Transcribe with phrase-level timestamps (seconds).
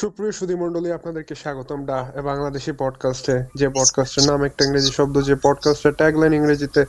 [0.00, 1.98] সুপ্রিয় সুধী মণ্ডলী আপনাদেরকে স্বাগতম ডা
[2.30, 6.82] বাংলাদেশি পডকাস্টে যে পডকাস্টের নাম একটা ইংরেজি শব্দ, যে পডকাস্টের ট্যাগলাইন ইংরেজিতে,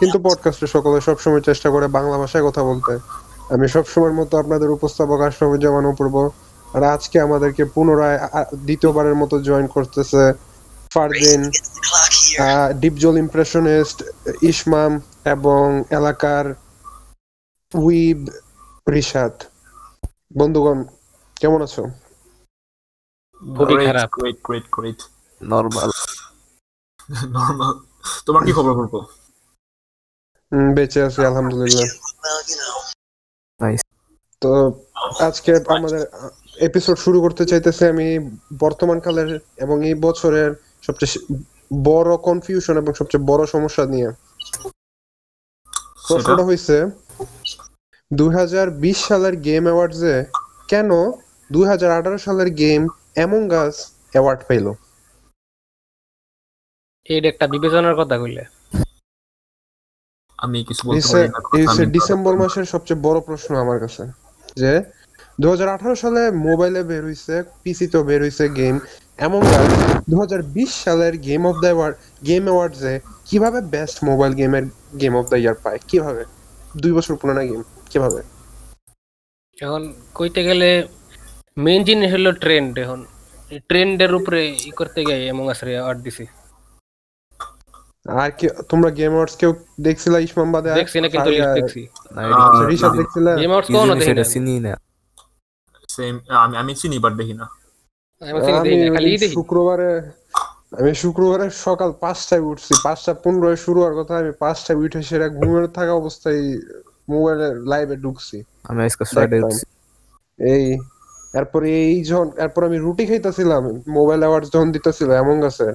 [0.00, 2.92] কিন্তু পডকাস্টে সকলে সবসময় চেষ্টা করে বাংলা ভাষায় কথা বলতে।
[3.54, 6.16] আমি সবসময়ের মতো আপনাদের উপস্থাপক আশরাফুজ্জামান অপূর্ব,
[6.74, 8.18] আর আজকে আমাদেরকে পুনরায়
[8.66, 10.22] দ্বিতীয়বারের মতো জয়েন করতেছে
[10.94, 11.40] ফারদিন
[12.82, 13.98] ডিপজল ইমপ্রেশনিস্ট
[14.52, 14.92] ইসমাম
[15.34, 15.64] এবং
[15.98, 16.46] এলাকার
[17.72, 18.20] উইব
[18.94, 19.34] রিশাদ।
[20.36, 20.78] বন্ধুগণ,
[21.36, 21.82] কেমন আছো?
[23.40, 25.00] খুবই খারাপ। Great, great, great.
[25.40, 25.90] Normal
[27.38, 27.72] Normal.
[28.26, 28.94] তোমার কি খবর বলব
[30.76, 31.86] বেঁচে আছি আলহামদুলিল্লাহ
[34.42, 34.52] তো
[35.20, 36.02] আজকে আমাদের
[36.58, 38.06] এপিসোড শুরু করতে চাইতেছি আমি
[38.60, 40.50] বর্তমান কালের এবং এই বছরের
[40.82, 41.12] সবচেয়ে
[41.88, 44.08] বড় কনফিউশন এবং সবচেয়ে বড় সমস্যা নিয়ে
[46.06, 46.76] প্রশ্নটা হয়েছে
[48.10, 50.16] দু হাজার বিশ সালের গেম অ্যাওয়ার্ডসে
[50.68, 50.90] কেন
[51.50, 52.82] দুই হাজার আঠারো সালের গেম
[53.24, 53.74] এমন গাছ
[54.12, 54.72] অ্যাওয়ার্ড পাইলো।
[57.06, 58.44] এইটা একটা বিবেচনার কথা কইলে।
[60.38, 64.04] আমি কিছু বলতে পারি না ডিসেম্বর মাসের সবচেয়ে বড় প্রশ্ন আমার কাছে
[64.56, 64.72] যে
[65.40, 65.46] দু
[66.02, 68.76] সালে মোবাইলে বের হইছে পিসিতেও বের হইছে গেম
[69.26, 69.40] এমন
[70.08, 72.94] দুই হাজার বিশ সালের game of the award game অ্যাওয়ার্ডসে
[73.28, 74.64] কীভাবে বেস্ট মোবাইল গেমের
[75.00, 75.80] গেম অফ দ্য ইয়ার পায়?
[75.88, 76.22] কীভাবে?
[76.82, 78.20] দুই বছর পুরানো গেম কীভাবে?
[79.58, 79.82] এখন
[80.14, 80.68] কইতে গেলে
[81.64, 83.00] মেইন জিনিস হলো ট্রেন্ড এখন।
[83.68, 86.24] ট্রেন্ডের উপরে ই করতে গিয়ে এমন আসরে অ্যাওয়ার্ড দিছি।
[88.22, 89.52] আর কি তোমরা গেম অ্যাওয়ার্ডস কেউ
[89.86, 90.68] দেখছিলা ইসমাম বাদে?
[90.80, 91.80] দেখছি না কিন্তু দেখছি।
[92.54, 93.30] কি রিশাদ দেখছিলা?
[93.42, 94.72] গেম আউটস কোন দেখি না চিনি না।
[95.96, 97.46] Same, আমি আমি চিনি বাট দেখি না।
[98.22, 99.90] আমি চিনি দেখি না, খালি দেখি। শুক্রবারে
[100.80, 105.66] আমি শুক্রবারে সকাল পাঁচটায় উঠছি। পাঁচটা পনেরোয় শুরু হওয়ার কথা আমি পাঁচটায় উঠে সেটা ঘুমের
[105.76, 106.40] থাকা অবস্থায়
[107.12, 108.36] মোবাইলে লাইভে ঢুকছি।
[108.70, 109.64] আমি আজকে ছয়টায় উঠছি।
[110.38, 110.64] এই
[111.34, 113.62] এরপরে এই যখন এরপর আমি রুটি খাইতেছিলাম
[113.96, 115.66] মোবাইল অ্যাওয়ার্ডস যখন দিতেছিল এমন গেছে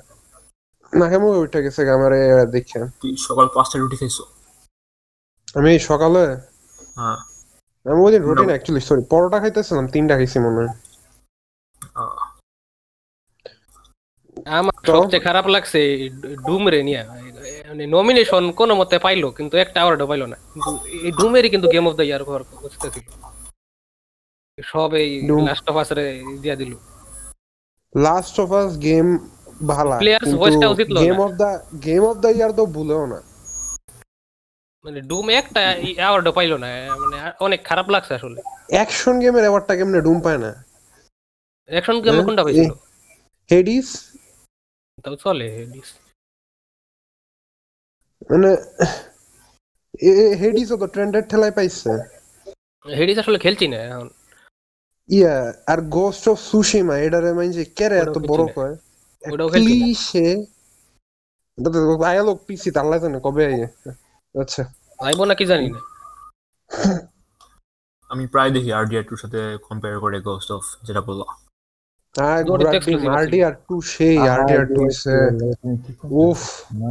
[0.93, 2.11] না কেমন উঠে গেছে আমার
[2.55, 2.79] দেখে।
[3.27, 4.23] সকাল পাঁচটা রুটি খাইছো?
[5.59, 6.23] আমি সকালে?
[6.99, 7.19] হ্যাঁ।
[7.85, 10.71] আমি ওই দিন রুটি না। অ্যাকচুয়ালি সরি পরোটা খাইতেছিলাম তিনটা খাইছি মনে হয়।
[14.57, 14.91] আমার তো?
[14.95, 15.79] সবচেয়ে খারাপ লাগছে
[16.47, 17.01] ডুম রে নিয়ে।
[17.69, 20.71] মানে নমিনেশন কোন মতে পাইলো কিন্তু একটা অ্যাওয়ার্ডও পাইলো না। কিন্তু
[21.07, 23.05] এই ডুমেরই কিন্তু গেম অফ দ্য ইয়ার ঘর বুঝতেছিল
[24.57, 25.09] সব এই
[25.49, 26.05] লাস্ট অফ আস রে
[26.43, 26.73] দিয়া দিল।
[27.95, 29.07] লাস্ট অফ আস গেম
[29.71, 29.97] ভালা
[30.61, 31.49] টা উচিত game of the
[31.87, 33.19] game of the year তো ভুলেও না।
[34.85, 35.61] মানে ডুম একটা
[35.99, 36.69] অ্যাওয়ার্ডও পাইলো না
[37.01, 38.39] মানে অনেক খারাপ লাগছে আসলে।
[38.75, 40.51] অ্যাকশন গেমের অ্যাওয়ার্ডটা কেমনে ডুম পায় না?
[41.69, 42.71] অ্যাকশন গেমে কোনটা পাইছিল?
[43.49, 43.89] হেডিস
[45.03, 45.47] তাও চলে
[48.29, 48.49] মানে
[50.41, 51.91] হেডিসও তো ট্রেন্ডের ঠেলায় পাইছে।
[52.85, 54.09] হেডিস আসলে খেলছি না এখন।
[55.09, 55.35] ইয়া
[55.71, 58.75] আর গোস্ট অফ সুশিমা এটারে মাইনছে কেরে এত বড় কয়।
[59.53, 60.27] ক্লিশে
[62.11, 62.69] আয়ালোক পিসি
[63.03, 63.67] জানে কবে আইয়ে?
[64.35, 64.63] আচ্ছা।
[64.99, 65.79] আইবো নাকি জানি না।
[68.09, 71.21] আমি প্রায় দেখি আরডিআর টুর সাথে কম্পেয়ার করে গোস্ট অফ যেটা বলল।
[72.15, 75.15] আর Goat গ্রাফিক exclusive আরডিআর 2 সেই আরডিআর 2 সে।
[76.25, 76.41] উফ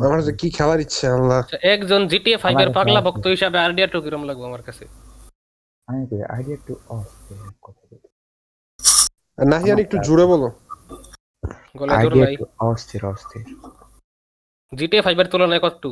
[0.06, 3.90] আমার যে কি খেলার ইচ্ছে আল্লাহ। আচ্ছা, একজন জিটিএ ফাইভ এর পাগলা ভক্ত হিসাবে আরডিআর
[3.94, 4.84] টু কিরম লাগবে আমার কাছে?
[5.88, 6.02] আমি
[6.36, 7.06] আইডিয়া টু অফ
[7.64, 8.01] কথা বলি আর
[9.38, 10.48] নাহিয়ান একটু জোরে বলো।
[11.78, 12.36] গলা জোর আইডিয়া নাই
[12.68, 13.44] অস্থির অস্থির।
[14.72, 15.00] জিটিএ
[15.32, 15.84] তুলনায় কত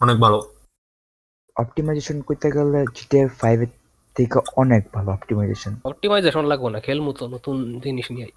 [0.00, 0.38] অনেক ভালো।
[1.56, 3.70] অপটিমাইজেশন করতে গেলে জিটিএ ফাইভ এর
[4.16, 8.28] থেকে অনেক ভালো অপটিমাইজেশন অপটিমাইজেশন লাগবে না খেলমু তো নতুন জিনিস নিয়ে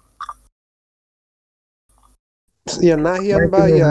[2.66, 3.90] ইয়া নাহিয়ান বা ইয়া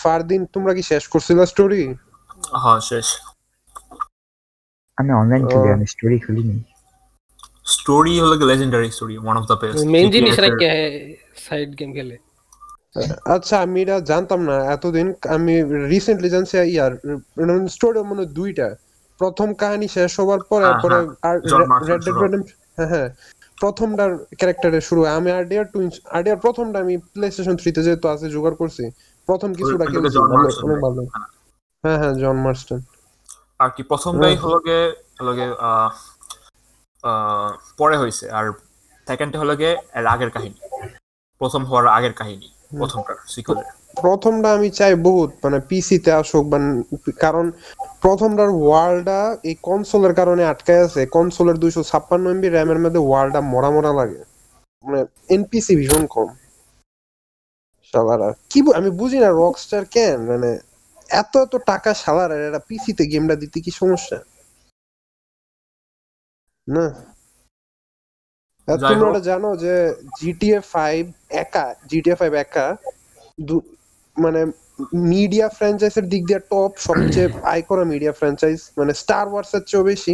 [0.00, 1.82] ফারদিন তোমরা কি শেষ করছিলা স্টোরি
[2.62, 3.06] হ্যাঁ শেষ।
[4.98, 6.56] আমি অনলাইন খেলি আমি স্টোরি খেলিনি।
[7.66, 10.70] স্টোরি হলো legendary story one of the best main জিনিস রেখে
[11.36, 12.16] সাইড গেম খেলে।
[13.26, 15.54] আচ্ছা আমি এটা জানতাম না এতদিন। আমি
[15.88, 16.92] রিসেন্টলি জানছি ইয়ার
[17.68, 18.68] স্টোরি মানে দুইটা।
[19.20, 21.36] প্রথম কাহিনী শেষ হওয়ার পর হ্যাঁ, এরপরে হ্যাঁ,
[21.80, 23.08] রেড ডেড রেডেম্পশন হ্যাঁ হ্যাঁ
[23.58, 25.78] প্রথমটার ক্যারেক্টারে শুরু হয়। আমি আরডিআর টু
[26.10, 28.84] আরডিআর প্রথমটা আমি প্লে স্টেশন থ্রিতে যেহেতু আছে জোগাড় করছি।
[29.28, 31.00] প্রথম কিছুটা খেলছি John ভালো- অনেক ভালো।
[31.84, 32.80] হ্যাঁ হ্যাঁ জন মার্স্টন
[33.58, 34.78] আর কি প্রথমটাই হলো গে
[35.20, 35.46] হলো গে
[37.78, 38.46] পরে হয়েছে আর
[39.06, 40.58] সেকেন্ডটা হলো গে এর আগের কাহিনী।
[41.40, 42.48] প্রথম হওয়ার আগের কাহিনী
[42.78, 43.68] প্রথমটার সিকুয়েলের
[44.02, 46.58] প্রথমটা আমি চাই বহুত মানে পিসিতে আসুক বা
[47.24, 47.46] কারণ
[48.04, 49.20] প্রথমটার ওয়ার্ল্ডটা
[49.50, 54.20] এই কনসোলের কারণে আটকায় আছে। কনসোলের দুইশো ছাপ্পান্ন এমবি র্যামের মধ্যে ওয়ার্ল্ডটা মরা মরা লাগে।
[54.84, 55.00] মানে
[55.34, 56.28] এনপিসি ভীষণ কম।
[57.94, 60.18] শালারা কি আমি বুঝি না রকস্টার কেন?
[60.30, 60.50] মানে
[61.10, 64.18] এত এত টাকা শালারা এরা পিসিতে গেমটা দিতে কি সমস্যা?
[66.66, 66.86] না?
[68.88, 69.74] তোমরা ওটা জানো যে
[70.20, 71.02] জিটিএ ফাইভ
[71.42, 72.66] একা জিটিএ ফাইভ একা
[73.38, 73.66] দু-
[74.16, 74.40] মানে
[75.10, 79.84] মিডিয়া ফ্র্যাঞ্চাইজের দিক দিয়ে টপ সবচেয়ে আয় করা মিডিয়া ফ্র্যাঞ্চাইজ মানে স্টার ওয়ার্স এর চেয়েও
[79.84, 80.12] বেশি।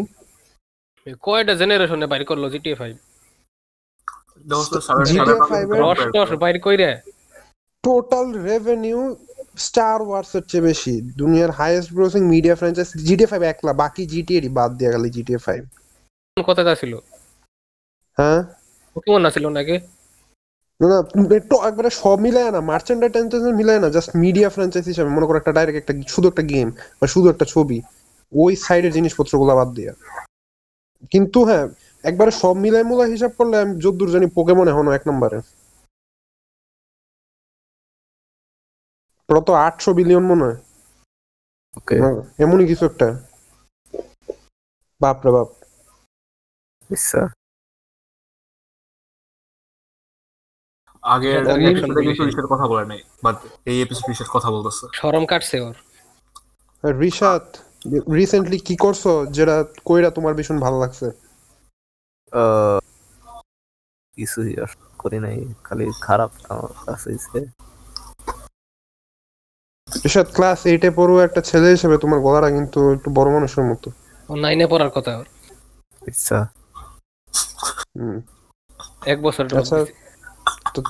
[1.24, 2.94] কয়টা জেনারেশনে বাইর করল জিটিএ ফাইভ
[5.08, 5.36] GTA
[6.24, 6.90] এর বাইর কইরে।
[7.84, 9.00] টোটাল রেভিনিউ
[9.58, 14.50] স্টার ওয়ার্স এর চেয়ে বেশি। দুনিয়ার highest grossing media franchise GTA five একলা বাকি জিটিএরই
[14.58, 15.62] বাদ দিয়ে গেল জিটিএ ফাইভ
[16.36, 16.92] কথা ছিল।
[18.18, 18.40] হ্যাঁ?
[18.96, 19.76] পোকেমন আছিল নাকি?
[20.80, 20.98] না না
[21.36, 25.36] একটু একবারে সব মিলায় না মার্চেন্ডাইজ টেন্টেন্স মিলায় না জাস্ট মিডিয়া ফ্র্যাঞ্চাইজ হিসাবে মনে করো
[25.38, 26.68] একটা ডাইরেক্ট একটা শুধু একটা গেম
[27.00, 27.78] বা শুধু একটা ছবি
[28.32, 29.92] ওই সাইডের জিনিসপত্রগুলো বাদ দিয়ে।
[31.12, 31.66] কিন্তু হ্যাঁ
[32.04, 35.38] একবারে সব মিলায় মূলা হিসাব করলে আমি যদ্দূর জানি পোকেমন এখনও এক নম্বরে।
[39.28, 40.58] ওরা তো আটশো বিলিয়ন মনে হয়।
[41.74, 41.96] ওকে
[42.38, 43.06] এমনই কিছু একটা।
[45.00, 45.48] বাপরে বাপ।
[46.92, 47.20] আচ্ছা।
[51.02, 54.50] আগের এটা আমি- episode এ কিন্তু রিসের কথা বলে নাই বাট এই এপিসোড রিসের কথা
[54.50, 55.74] বলতেছে। শরম কাটছে ওর।
[57.00, 57.44] রিশাদ
[58.14, 61.06] রিসেন্টলি কি করছ যেটা কইরা তোমার ভীষণ ভালো লাগছে?
[62.32, 62.78] আহ,
[64.14, 67.10] কিছুই আর করি নাই খালি খারাপ আমার কাছে।
[70.04, 73.90] রিশাদ ক্লাস এইটে পড়ো একটা ছেলে হিসেবে তোমার গলাটা কিন্তু একটু বড় মানুষের মতো।
[74.28, 75.26] ও নাইনে পড়ার কথা ওর।
[76.08, 76.38] আচ্ছা।
[79.06, 79.76] এক বছর আচ্ছা
[80.74, 80.80] তো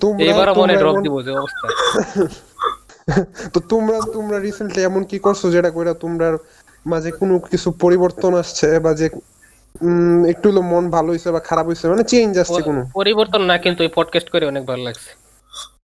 [0.00, 1.66] তোমরা মনে তোমরা ড্রপ এমন- দিব যে অবস্থা।
[3.54, 6.34] তো তোমরা তোমরা রিসেন্টলি এমন কি করছ যেটা কইরা তোমরার
[6.86, 9.06] মাঝে কোনো কিছু পরিবর্তন আসছে বা যে
[10.30, 12.80] একটু হলো মন ভালো হইছে বা খারাপ হইছে মানে চেঞ্জ আসছে কোনো?
[12.94, 15.10] পরিবর্তন না কিন্তু এই পডকাস্ট করে অনেক ভালো লাগছে।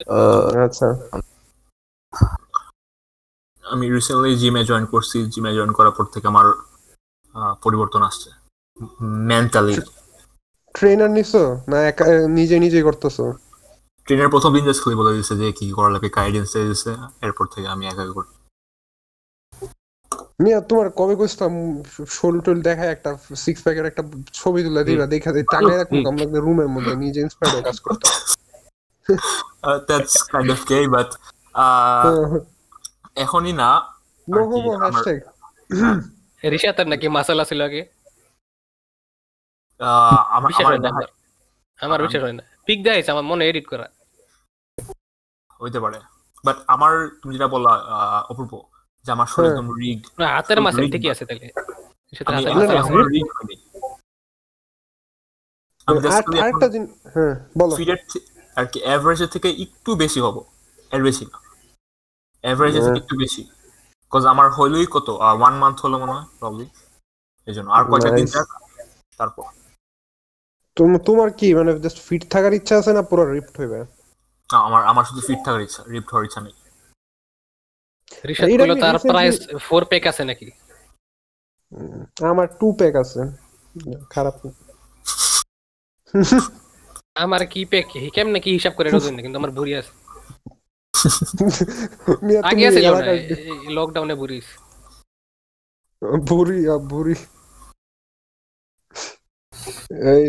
[0.09, 0.87] আহ, আচ্ছা।
[3.63, 6.45] আমি রিসেন্টলি জিমে জয়েন করছি জিমে জয়েন করার পর থেকে আমার
[7.35, 8.29] আহ, পরিবর্তন আসছে
[9.27, 9.73] মেন্টালি
[10.75, 11.41] ট্রেনার নিছো?
[11.71, 12.05] না একা
[12.37, 13.25] নিজে নিজেই করতেছো?
[14.07, 16.91] ট্রেনের প্রথম দিন জাস্ট খালি বলে দিয়েছে যে কি করা লাগে গাইডেন্স দিয়ে দিয়েছে
[17.25, 18.31] এরপর থেকে আমি একা করি।
[20.43, 21.53] মিয়া তোমার কবে কইছিলাম
[22.15, 23.11] শোল টোল দেখায় একটা
[23.45, 27.63] সিক্স প্যাকের একটা ছবি তুলে দিলা দেখা যায় টাঙায় রাখব আমরা রুমের মধ্যে নিজে ইন্সপায়ার
[27.67, 28.05] কাজ করতে
[29.87, 31.09] that's kind of gay but
[33.15, 33.69] এখনই না
[36.43, 37.81] রিশাতের নাকি মাসাল আছিল আগে?
[41.79, 43.87] আমার বিশ্বাস হয় না। পিক দেখাইছে আমার মনে এডিট করা।
[45.61, 45.97] হইতে পারে।
[46.43, 48.51] বাট আমার তুমি যেটা বললা আহ, অপূর্ব
[49.05, 51.47] যে আমার শরীর হ্যাঁ। একদম রিগড না, হাতের মাসে ঠিকই আছে তাহলে।
[55.87, 55.95] আর
[57.15, 57.33] হ্যাঁ
[58.57, 60.35] আর কি অ্যাভারেজের থেকে একটু বেশি হব।
[60.91, 61.37] এর বেশি না
[62.43, 63.41] থেকে হ্যাঁ। একটু বেশি।
[64.11, 65.07] কজ আমার হইলই কত?
[65.33, 66.65] ওয়ান মান্থ হলো মনে হয় প্রবলি
[67.47, 68.27] এই জন্য। আর কয়টা দিন.
[69.19, 69.45] তারপর।
[70.77, 73.79] তোমার কি মানে জাস্ট ফিট থাকার ইচ্ছা আছে না পুরো রিফট হইবে?
[74.49, 76.55] না, আমার আমার শুধু ফিট থাকার ইচ্ছা রিপ্ট হওয়ার ইচ্ছা নেই।
[78.29, 79.35] রিশাত এটা তার প্রাইস
[79.67, 80.47] ফোর প্যাক আছে নাকি?
[81.71, 82.01] উম,
[82.31, 83.21] আমার টু প্যাক আছে।
[84.09, 84.51] খারাপ না।
[87.15, 89.91] আমার কি প্যাক কি কেমনে কি হিসাব করে এটা কিন্তু আমার ভুরি আছে।
[92.49, 93.19] আগে এলাকায়
[93.77, 94.55] লকডাউনে ভুরি আছে।
[96.29, 97.15] বুড়ি আ, বুড়ি
[100.15, 100.25] এই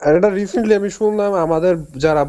[0.00, 2.22] এটা রিসেন্টলি আমি শুনলাম আমাদের যারা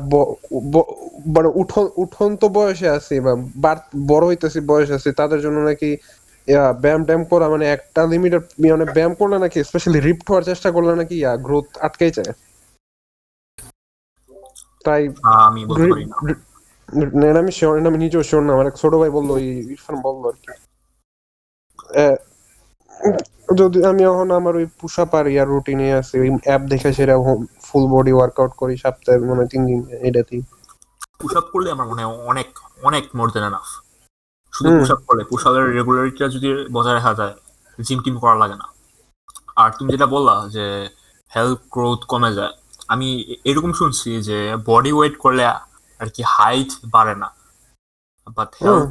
[1.36, 3.16] মানে উঠন উঠন্ত বয়সে আছে
[3.58, 3.72] বা
[4.08, 5.90] বড় হইতেছে বয়স আছে তাদের জন্য নাকি
[6.82, 10.94] ব্যায়াম ট্যায়াম করা মানে একটা লিমিটেড মানে ব্যায়াম করলে নাকি স্পেশালি রিপ্ট হওয়ার চেষ্টা করলে
[10.96, 12.34] নাকি গ্রোথ আটকেই যায়।
[14.86, 15.02] তাই
[15.42, 15.62] আমি
[17.20, 19.30] না। আমি শিওর আমি নিজেও শিওর না আমার এক ছোট ভাই বলল
[19.74, 20.52] ইরফান বলল আর কি।
[23.50, 27.16] যদি আমি এখন আমার ওই পুষা পার ইয়ার রুটিনে আছে ওই অ্যাপ দেখে সেটা
[27.68, 30.42] ফুল বডি ওয়ার্কআউট করি সপ্তাহে মানে তিন দিন এটাতেই।
[31.22, 32.50] পুশ আপ করলে আমার মনে হয় অনেক
[32.88, 33.68] অনেক মোর দেন এনাফ
[34.54, 37.34] শুধু। পুশ আপ করলে পুশ আপের রেগুলারিটিটা যদি বজায় রাখা যায়
[37.80, 38.68] জিম টিম করা লাগে না।
[39.62, 40.66] আর তুমি যেটা বললা যে
[41.32, 42.54] হেলথ গ্রোথ কমে যায়
[42.94, 43.08] আমি
[43.50, 44.38] এরকম শুনছি যে
[44.70, 45.44] বডি ওয়েট করলে
[46.00, 47.30] আর কি হাইট বাড়ে না।
[48.38, 48.90] বাট হেলথ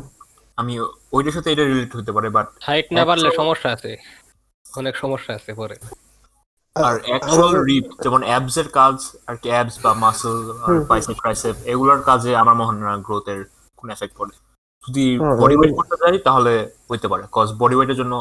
[0.58, 0.74] আমি
[1.16, 3.90] ওইটার সাথে এটা রিলেট হতে পারে বাট হাইট না বাড়লে সমস্যা আছে।
[4.72, 5.76] অনেক সমস্যা আছে পরে।
[6.76, 8.96] আর অ্যাকচুয়াল রিপ যেমন অ্যাবস এর কাজ
[9.28, 10.36] আর কি অ্যাবস বা মাসল
[10.90, 13.40] বাইসেপ ট্রাইসেপ এগুলোর কাজে আমার মনে হয় গ্রোথের
[13.78, 14.34] কোনো এফেক্ট পড়ে।
[14.84, 15.04] যদি
[15.40, 16.52] বডি ওয়েট করতে যাই তাহলে
[16.90, 18.14] হইতে পারে। কজ বডি ওয়েটের জন্য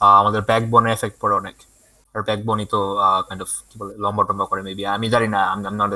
[0.00, 1.56] আমাদের ব্যাক বোনে এফেক্ট পড়ে অনেক।
[2.14, 2.80] আর ব্যাক বোনই তো
[3.26, 5.92] কাইন্ড অফ কি বলে লম্বা টম্বা করে মেবি আমি জানি না আমি নট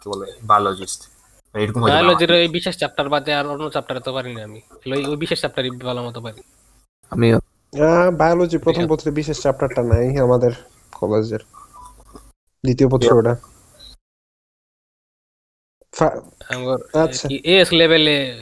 [0.00, 1.00] কি বলে বায়োলজিস্ট
[1.54, 4.60] এরকম বায়োলজির এই বিশেষ চ্যাপ্টার বাদে আর অন্য চ্যাপ্টারে তো পারি না আমি
[5.10, 6.40] ওই বিশেষ চ্যাপ্টারই ভালো মতো পারি।
[7.12, 7.38] আমিও।
[8.18, 10.50] বায়োলজি প্রথম পত্রে বিশেষ চ্যাপ্টারটা নাই আমাদের
[10.92, 11.38] কলেজের।
[12.64, 12.88] দ্বিতীয়
[15.92, 16.20] ফা-
[16.54, 18.34] আমার আচ্ছা। এস লেভেলে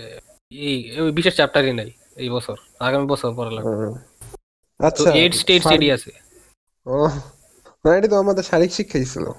[0.51, 3.99] এই বিশেষ চ্যাপ্টারই নাই এই বছর আগামী বছর পড়া লাগবে।
[4.87, 6.11] আচ্ছা এইট স্টেট স্টাডি আছে।
[6.87, 7.09] ও
[7.85, 9.33] না এটা তো আমাদের শারীরিক শিক্ষা ছিল।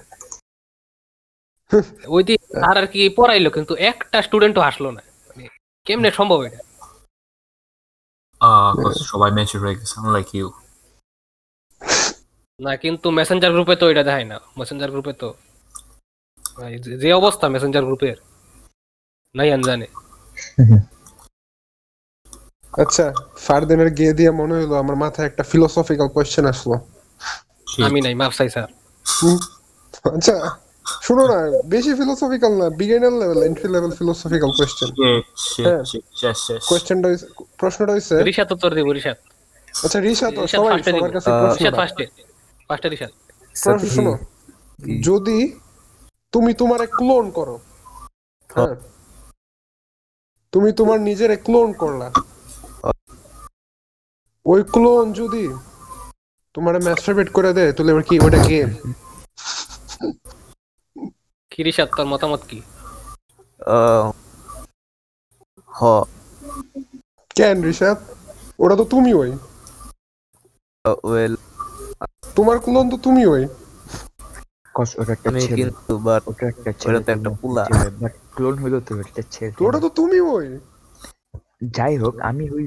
[2.06, 5.48] ওই দিন আর আর কি পড়াইলো কিন্তু একটা স্টুডেন্টও আসলো না। মানে
[5.84, 6.58] কেমনে সম্ভব এটা?
[8.40, 10.46] আহ, 'cause সবাই ম্যাচুর হয়ে গেছে। লাইক ইউ
[12.60, 15.34] না কিন্তু মেসেঞ্জার গ্রুপে তো এটা দেখায় না। মেসেঞ্জার গ্রুপে তো
[16.56, 18.16] ভাই, যে- অবস্থা মেসেঞ্জার গ্রুপের
[19.34, 19.86] নাই আন জানে।
[22.82, 26.76] আচ্ছা ফারদিনের গিয়ে দিয়ে মনে হলো আমার মাথায় একটা ফিলোসফিক্যাল কোয়েশ্চেন আসলো।
[27.84, 28.68] আমি নাই মাফ চাই স্যার।
[30.16, 30.36] আচ্ছা
[31.02, 34.90] শুনো না বেশি ফিলোসফিক্যাল না beginner level entry level philosophical question
[35.58, 35.82] হ্যাঁ।
[36.68, 37.08] কোয়েশ্চেনটা
[37.58, 38.14] প্রশ্নটা হইছে?
[38.50, 38.88] উত্তর দিব
[39.76, 42.04] আচ্ছা রিশা সবাই সবার কাছে প্রশ্ন ফার্স্টে
[43.88, 44.14] শোনো
[45.02, 45.38] যদি
[46.32, 47.56] তুমি তোমার এক ক্লোন করো
[48.50, 48.74] হ্যাঁ।
[50.52, 52.08] তুমি তোমার নিজের এক ক্লোন করলা
[54.46, 55.44] ওই ক্লোন যদি
[56.54, 58.70] তোমার ম্যাস্টারবেট করে দেয় তাহলে এবার কি ওটা গেম
[61.58, 62.62] তোর মতামত কি?
[63.60, 64.12] আহ,
[65.70, 66.04] হ।
[67.36, 67.98] কেন রিশাদ?
[68.58, 69.32] ওটা তো তুমি ওই।
[71.04, 71.36] ওয়েল
[72.36, 73.46] তোমার ক্লোন তো তুমি ওই।
[74.74, 77.64] কস ওটা একটা আমি ছেলে। কিন্তু বাট ওটা একটা ছেলে তো একটা পুলা।
[78.00, 80.58] বাট ক্লোন হলো তো একটা ছেলে। ওটা তো তুমি ওই।
[81.62, 82.64] যাই হোক আমি ওই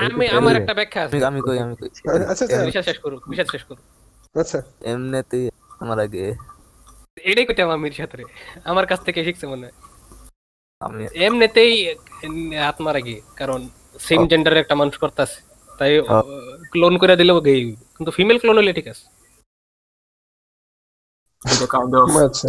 [0.00, 1.88] আমি আমার একটা ব্যাখ্যা আছে। আমি কই আমি কই।
[2.28, 3.80] আচ্ছা আচ্ছা। শেষ করুক রিশাদ শেষ করুক।
[4.34, 5.50] আচ্ছা। এমনিতেই
[5.80, 6.36] আমার আগে
[7.24, 8.24] এটাই আমার মির্জাত রে
[8.64, 9.76] আমার কাছ থেকে শিখছে মনে হয়।
[10.80, 11.72] আমি এমনিতেই
[12.60, 13.60] আত্মার আগে কারণ
[14.00, 15.38] সেম জেন্ডারের একটা মানুষ করতেছে।
[15.70, 15.92] তাই।
[16.72, 17.54] ক্লোন করে দিলেও গে
[17.96, 19.04] কিন্তু ফিমেল ক্লোন হলে ঠিক আছে।
[22.26, 22.48] আচ্ছা।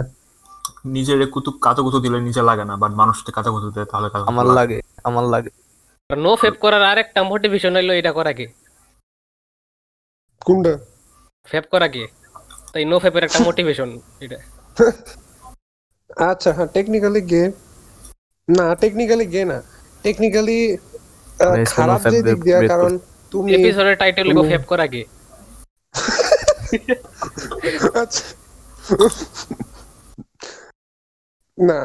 [0.85, 4.45] নিজের কুতুব কাতো কুতু দিলে নিজে লাগে না বাট মানুষকে কাতো কুতু দেয় তাহলে আমার
[4.45, 5.51] লাগে। আমার লাগে।
[6.09, 8.45] নো ফেপ করার আরেকটা মোটিভেশন হইল এটা করা কে
[10.41, 10.73] কোনটা?
[11.47, 12.03] ফেপ করা কে
[12.73, 14.37] তাই নো ফেপের একটা মোটিভেশন এটা।
[16.29, 17.43] আচ্ছা হ্যাঁ টেকনিক্যালি গে
[18.47, 19.61] না টেকনিক্যালি গে না।
[20.03, 20.77] টেকনিক্যালি
[21.71, 22.91] খারাপ যে দিক দিয়া কারণ
[23.31, 25.01] তুমি এপিসোডের টাইটেল লিখো ফেপ করা কে
[28.01, 28.23] আচ্ছা।
[31.57, 31.77] না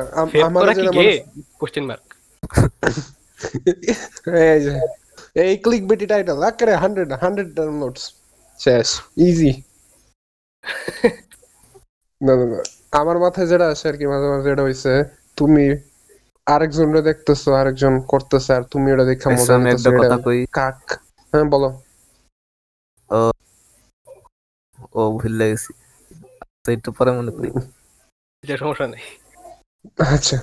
[0.47, 1.25] আমার যেটা গে মনে-
[1.61, 2.05] কোশ্চেন মার্ক
[4.45, 4.73] এই যে
[5.43, 8.03] এই ক্লিক বেটি টাইটেল আকারে হান্ড্রেড হান্ড্রেড ডাউনলোডস
[8.61, 8.89] শেষ
[9.27, 9.53] ইজি
[12.21, 12.59] না না না।
[12.93, 14.93] আমার মাথায় যেটা আসে আর কি মাঝে মাঝে যেটা হইছে
[15.39, 15.65] তুমি
[16.47, 20.17] আরেকজনরে দেখতেছো আরেকজন করতেছে আর তুমি ওটা দেখা মজা নিতেছো এটা
[20.53, 20.79] কাক?
[21.33, 21.69] হ্যাঁ বলো।
[24.95, 25.71] ও ভুলে গেছি
[26.63, 27.49] তো একটু পরে মনে করি।
[28.45, 29.03] এটা সমস্যা নেই।
[30.09, 30.39] আচ্ছা।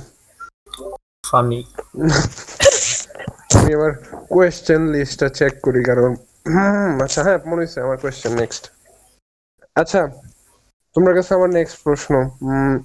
[1.24, 1.60] ফানি
[3.56, 3.92] আমি এবার
[4.30, 6.12] কোয়েশ্চেন লিস্টটা চেক করি কারণ
[6.48, 8.64] হুম, আচ্ছা হ্যাঁ মনে হচ্ছে আমার কোয়েশ্চেন নেক্সট
[9.76, 10.02] আচ্ছা
[10.94, 12.84] তোমার কাছে আমার নেক্সট প্রশ্ন উম,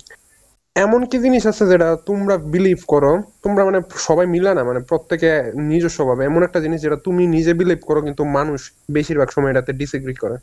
[0.74, 3.22] এমন কি জিনিস আছে যেটা তোমরা বিলিভ করো?
[3.42, 7.54] তোমরা মানে সবাই মিলে না মানে প্রত্যেকে নিজস্ব ভাবে। এমন একটা জিনিস যেটা তুমি নিজে
[7.54, 10.36] বিলিভ করো কিন্তু মানুষ বেশিরভাগ সময় এটাতে ডিসএগ্রি করে।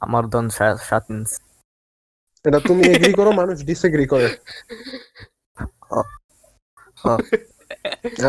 [0.00, 1.04] আমার ধন সা- সাত
[2.44, 4.36] এটা তুমি এগ্রি করো মানুষ ডিসএগ্রি করে।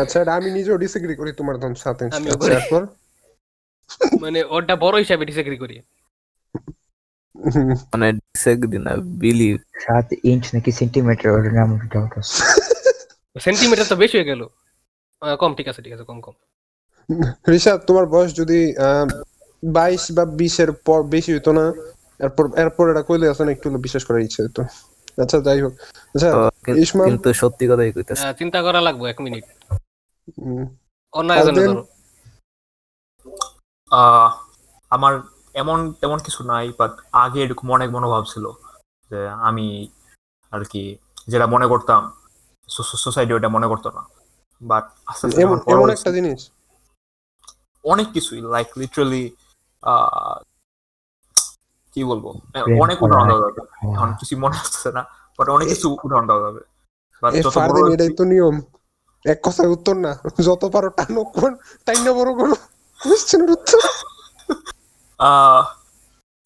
[0.00, 2.86] আচ্ছা এটা আমি নিজেও ডিসএগ্রি করি তোমার ধন সাত ইঞ্চ আচ্ছা।
[4.20, 5.82] মানে ওটা বড় হিসাবে ডিসএগ্রি করি।
[7.90, 12.34] মানে ডিসএগ্রি না বিলিভ সাত ইঞ্চ নাকি সেন্টিমিটার ওটা আমার ডাউট আছে?
[13.36, 14.42] সেন্টিমিটার তো বেশি হয়ে গেল।
[15.42, 16.34] কম ঠিক আছে ঠিক আছে কম কম।
[17.56, 18.58] ঋষাদ তোমার বয়স যদি
[19.62, 21.64] বাইশ বা বিশের পর বেশি হইতো না
[22.20, 24.62] এরপর এরপর এটা কইলে না একটু বিশ্বাস করার ইচ্ছে হতো
[25.22, 25.74] আচ্ছা যাই হোক।
[26.14, 26.38] আচ্ছা তো
[27.08, 29.44] কিন্তু সত্যি কথাই কইতেছে। চিন্তা করা লাগবে এক মিনিট।
[31.12, 31.62] অন্য একজনে
[34.90, 35.12] আমার
[35.54, 36.92] এমন তেমন কিছু নাই বাট
[37.24, 38.44] আগে এরকম অনেক মনোভাব ছিল
[39.10, 39.66] যে আমি
[40.52, 40.82] আর কি
[41.32, 42.02] যেটা মনে করতাম
[43.04, 44.02] সোসাইটি ওটা মনে করতো না।
[44.62, 46.40] বাট আস্তে আস্তে এমন একটা জিনিস?
[47.84, 49.24] অনেক কিছুই লাইক লিটারালি
[51.94, 52.24] কি বলব?
[52.84, 53.60] অনেক উদাহরণ। দেওয়া যাবে।
[53.94, 55.02] এখন কিছু মনে আসছে না
[55.36, 56.60] বাট অনেক কিছু উদাহরণ দেওয়া যাবে।
[57.94, 58.56] এটাই তো নিয়ম।
[59.24, 60.12] এক কথায় উত্তর না।
[60.46, 61.52] যত পারো টানো কোন
[61.86, 62.54] টাইনা বড় করো।
[63.00, 63.80] কোশ্চেনের উত্তর।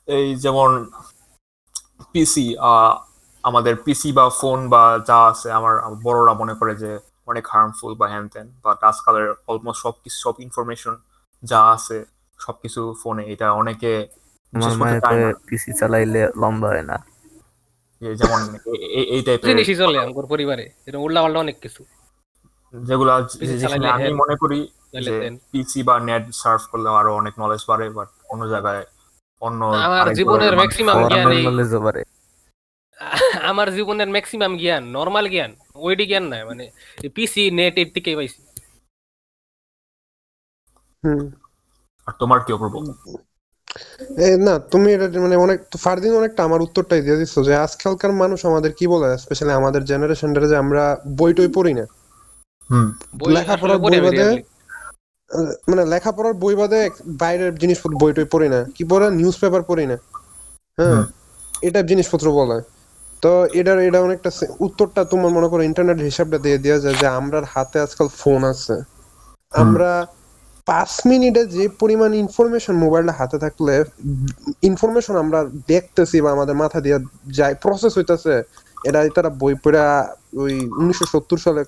[0.09, 0.71] এই যেমন
[2.13, 2.47] পিসি
[3.45, 6.91] আমাদের পিসি বা ফোন বা যা আছে আমার বড়রা মনে করে যে
[7.27, 10.95] অনেক হার্মফুল বা হ্যান ত্যান বাট আজকালের অলমোস্ট সব কিছু সব ইনফরমেশন
[11.43, 11.99] যা আছে
[12.41, 13.93] সবকিছু ফোনে এটা অনেকে
[15.47, 16.97] পিসি চালাইলে লম্বা হয় না।
[18.03, 18.41] যেমন
[19.15, 20.65] এই টাইপের জিনিসই চলে আমার পরিবারে
[21.17, 21.83] পাল্টা অনেক কিছু।
[22.75, 23.11] যেগুলো
[23.97, 24.59] আমি মনে করি
[25.07, 25.15] যে
[25.51, 28.83] পিসি বা নেট সার্চ করলে আরও অনেক নলেজ বাড়ে বাট অন্য জায়গায়
[29.43, 31.45] অন্য আমার জীবনের ম্যাক্সিমাম জ্ঞান এই
[33.51, 36.65] আমার জীবনের ম্যাক্সিমাম জ্ঞান নর্মাল জ্ঞান ওইডি জ্ঞান নাই মানে
[37.17, 38.41] পিসি নেট এর থেকে পাইছি।
[42.07, 42.75] আর তোমার কি অপূর্ব?
[44.47, 48.73] না তুমি এটা মানে অনেক ফারদিন অনেকটা আমার উত্তরটাই দিয়ে দিচ্ছ যে আজকালকার মানুষ আমাদের
[48.79, 49.09] কি বলে?
[49.19, 50.83] স্পেশালি আমাদের জেনারেশনটা যে আমরা
[51.19, 51.85] বই টই পড়ি না।
[52.71, 53.33] হুম। বই
[54.01, 54.27] বাদে
[55.69, 59.07] মানে লেখাপড়ার বই বাদে বাইরের জিনিসপত্র বই টই পড়ি না। কি পড়ে?
[59.11, 59.97] নিউজ পেপার পড়ি না।
[60.79, 61.03] হ্যাঁ?
[61.63, 62.59] এটা জিনিসপত্র বলে।
[63.23, 64.31] তো এটার এটা অনেকটা
[64.61, 68.75] উত্তরটা তোমার মনে করো ইন্টারনেট হিসাবটা দিয়ে দেওয়া যায় যে আমরার হাতে আজকাল ফোন আছে।
[69.53, 69.91] আমরা
[70.67, 73.75] পাঁচ মিনিটে যে পরিমাণ ইনফরমেশন মোবাইলটা হাতে থাকলে
[74.63, 76.99] ইনফরমেশন আমরা দেখতেছি বা আমাদের মাথা দিয়ে
[77.31, 78.35] যায় প্রসেস হইতেছে
[78.85, 79.87] এটা তারা বই পড়া
[80.37, 81.63] ওই উনিশশো সত্তর সালে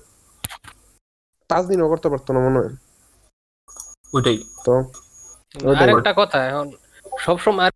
[1.49, 2.73] পাঁচ দিনও করতে পারতো না মনে হয়।
[4.13, 4.73] ওইটাই তো
[5.79, 6.67] আরেকটা কথা এখন
[7.19, 7.71] সবসময়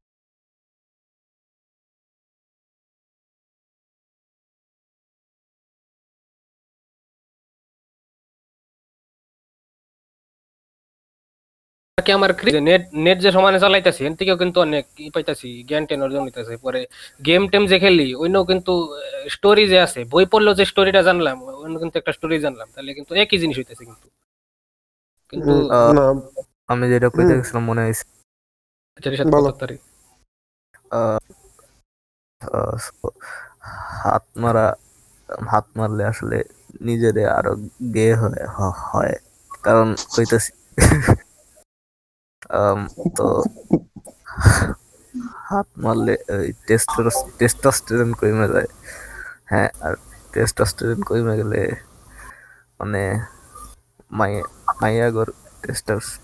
[11.97, 12.31] কি আমার
[12.69, 16.53] নেট নেট যে সমানে চালাইতেছি এর থেকেও কিন্তু অনেক ই পাইতাছি জ্ঞান টেন অর্জন হইতাছে
[16.65, 16.81] পরে
[17.21, 18.73] গেম টেম যে খেলি অন্য কিন্তু
[19.35, 23.11] স্টোরি যে আছে বই পড়লেও যে স্টোরিটা জানলাম অন্য কিন্তু একটা স্টোরি জানলাম। তাহলে কিন্তু
[23.15, 24.07] একই জিনিস হইতেছে কিন্তু।
[25.33, 25.53] কিন্তু
[26.71, 28.05] আমি যেটা কইতে। গেছিলাম মনে হয়েছে
[32.85, 33.07] so,
[34.01, 34.65] হাত মারা
[35.47, 36.37] হাত মারলে আসলে
[36.81, 37.53] নিজেরে আরও
[37.95, 38.43] গে হয়
[38.83, 39.15] হয়।
[39.61, 40.51] কারণ কইতেছি
[43.17, 43.25] তো
[45.47, 46.13] হাত মারলে
[47.39, 48.69] টেস্টোস্টেরন কমে যায়।
[49.51, 49.93] হ্যাঁ আর
[50.33, 51.61] টেস্টোস্টেরন কমে গেলে
[52.79, 53.01] মানে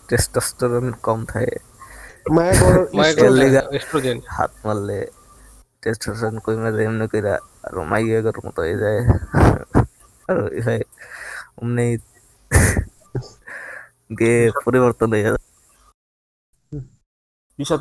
[0.08, 1.56] টেস্টোস্টেরন কম থাকে।
[2.32, 2.54] মায়া
[3.71, 5.08] এস্ট্রোজেন হাত মারলে
[5.82, 7.78] টেস্টোস্টেরন কমে যায় এমনি কইরা আর
[8.45, 8.99] মতো হয়ে যায়।
[10.28, 10.82] আর ওই ভাই
[11.58, 11.97] অমনি
[14.19, 15.36] গে পরিবর্তন হয়ে যায়।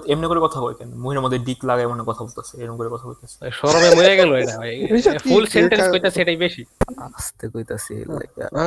[0.07, 0.94] এমনি করে কথা কয় কেন?
[0.94, 3.51] মুখের মধ্যে ডিক লাগায় মনে কথা বলতেছে এরকম করে কথা বলতেছে।
[3.97, 6.64] মরে গেল এটা ফুল সেন্টেন্স কা- কইতা সেটাই বেশি।
[6.97, 8.05] আস্তে কইতাছি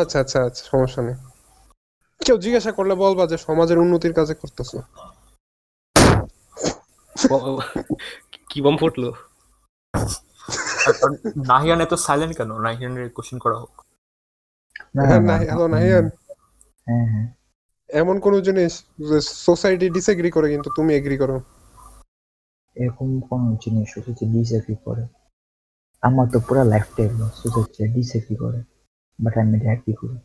[0.01, 1.15] আচ্ছা আচ্ছা আচ্ছা সমস্যা নেই।
[2.25, 4.77] কেউ জিজ্ঞাসা করলে বলবা যে সমাজের উন্নতির কাজে করতেছো।
[8.49, 9.09] কি বম ফুটলো?
[11.51, 12.51] নাহিয়ান এত সাইলেন্ট কেন?
[12.65, 13.73] নাহিয়ানের কোশ্চেন করা হোক।
[14.95, 16.05] হ্যাঁ, না, না, হ্যালো, নাহিয়ান।
[16.87, 17.27] হ্যাঁ হ্যাঁ।
[17.89, 18.73] এমন কোন জিনিস
[19.09, 21.37] যে সোসাইটি ডিসএগ্রি করে কিন্তু তুমি এগ্রি করো?
[22.75, 25.03] এরকম কোন জিনিস সোসাইটি ডিসএগ্রি করে।
[26.07, 28.59] আমার তো পুরো লাইফ টাইম সোসাইটি ডিসএগ্রি করে।
[29.19, 30.17] বাট আমি এটা অ্যাগ্রি করি।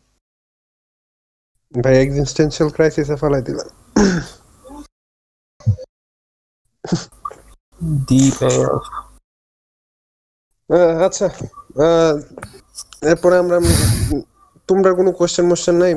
[1.73, 3.67] ভাই এক্সিস্টেন্সিয়াল ক্রাইসিসে ফেলাই দিলাম
[10.69, 11.27] আহ, আচ্ছা
[13.01, 13.59] এরপরে আমরা
[14.67, 15.93] তোমরা কোনো কোশ্চেন মোশ্চেন নাই?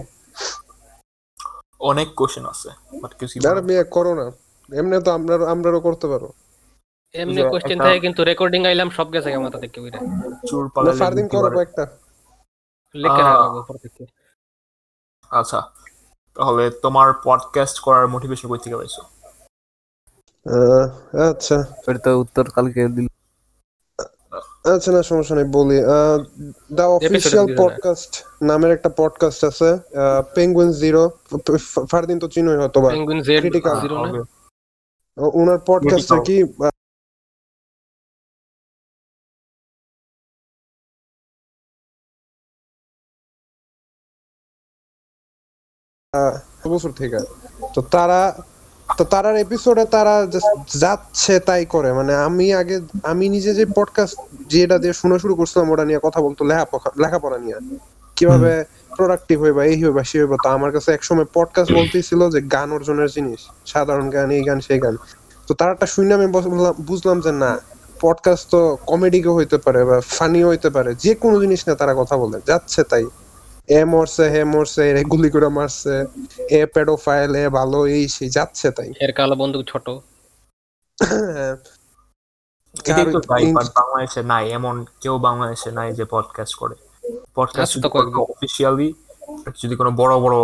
[1.81, 2.69] অনেক কোশ্চেন আছে
[3.03, 3.35] বাট কিছু
[3.77, 4.27] আর করো না।
[4.77, 6.33] এমনি তো আমরা আমরাও করতে পারো।
[7.13, 9.31] এমনি কোশ্চেন একটা- থাকে কিন্তু রেকর্ডিং আইলাম সব গেছে
[9.61, 9.99] থেকে ওইটা
[10.47, 11.49] চুর ফারদিন করো
[12.95, 13.23] লিখে।
[13.59, 14.05] উপর থেকে।
[15.31, 15.61] আচ্ছা
[16.37, 19.03] তাহলে তোমার পডকাস্ট করার মোটিভেশন কই থেকে পাইছো?
[21.31, 23.09] আচ্ছা। ওর তো উত্তর কালকে দিল।
[24.75, 25.79] আচ্ছা না সমস্যা নেই বলি।
[26.73, 29.79] দ্য অফিসিয়াল পডকাস্ট নামের একটা পডকাস্ট আছে
[30.35, 31.11] পেঙ্গুইন জিরো
[31.91, 34.23] ফারদিন তো চিনোই হয়তো বা পেঙ্গুইন জিরো না?
[35.17, 36.25] ওনার পডকাস্টে Critical.
[36.25, 36.70] কি?
[46.69, 47.19] বছর থেকে।
[47.75, 48.21] তো তারা
[48.99, 50.15] তো তারার এপিসোডে তারা
[50.79, 54.17] যাচ্ছে তাই করে। মানে আমি আগে আমি নিজে যে পডকাস্ট
[54.49, 56.43] যেটা দিয়ে শোনা শুরু করছিলাম ওটা নিয়ে কথা বলতো
[57.03, 57.59] লেখাপড়া নিয়ে।
[58.17, 58.53] কীভাবে
[58.97, 62.69] প্রোডাক্টিভ হইবা এই হইবা সেই হইবা। তো আমার কাছে একসময় পডকাস্ট বলতেই ছিল যে গান
[62.73, 64.97] অর্জনের জিনিস। সাধারণ গান এই গান সেই গান।
[65.47, 66.27] তো তারটা শুনে আমি
[66.89, 67.51] বুঝলাম যে না
[68.01, 72.15] পডকাস্ট তো কমেডিও হইতে পারে বা ফানিও হইতে পারে। যে কোনো জিনিস না তারা কথা
[72.17, 73.05] বলে যাচ্ছে তাই।
[73.71, 75.95] এ মরছে হে মরছে এ গুলি করে মারছে
[76.51, 79.87] এ পেডোফাইল এ ভালো এই সেই যাচ্ছে তাই। এর কালো বন্দুক ছোট।
[83.75, 86.75] বাংলাদেশে নাই এমন কেউ বাংলাদেশে নাই যে পডকাস্ট করে।
[87.35, 87.89] পডকাস্ট তো
[88.23, 88.89] অফিসিয়ালি
[89.63, 90.37] যদি কোনো বড় বড়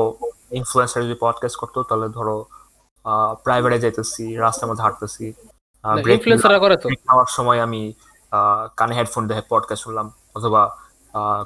[0.51, 2.37] ইনফ্লুয়েন্সার যদি পডকাস্ট করতো তাহলে ধরো
[3.45, 5.25] প্রাইভেটে যাইতেছি রাস্তার মধ্যে হাঁটতেছি।
[6.09, 7.83] ইনফ্লুয়েন্সাররা করে তো। নেওয়ার সময় আমি
[8.33, 10.63] আহ, কানে হেডফোন দেখে পডকাস্ট শুনলাম অথবা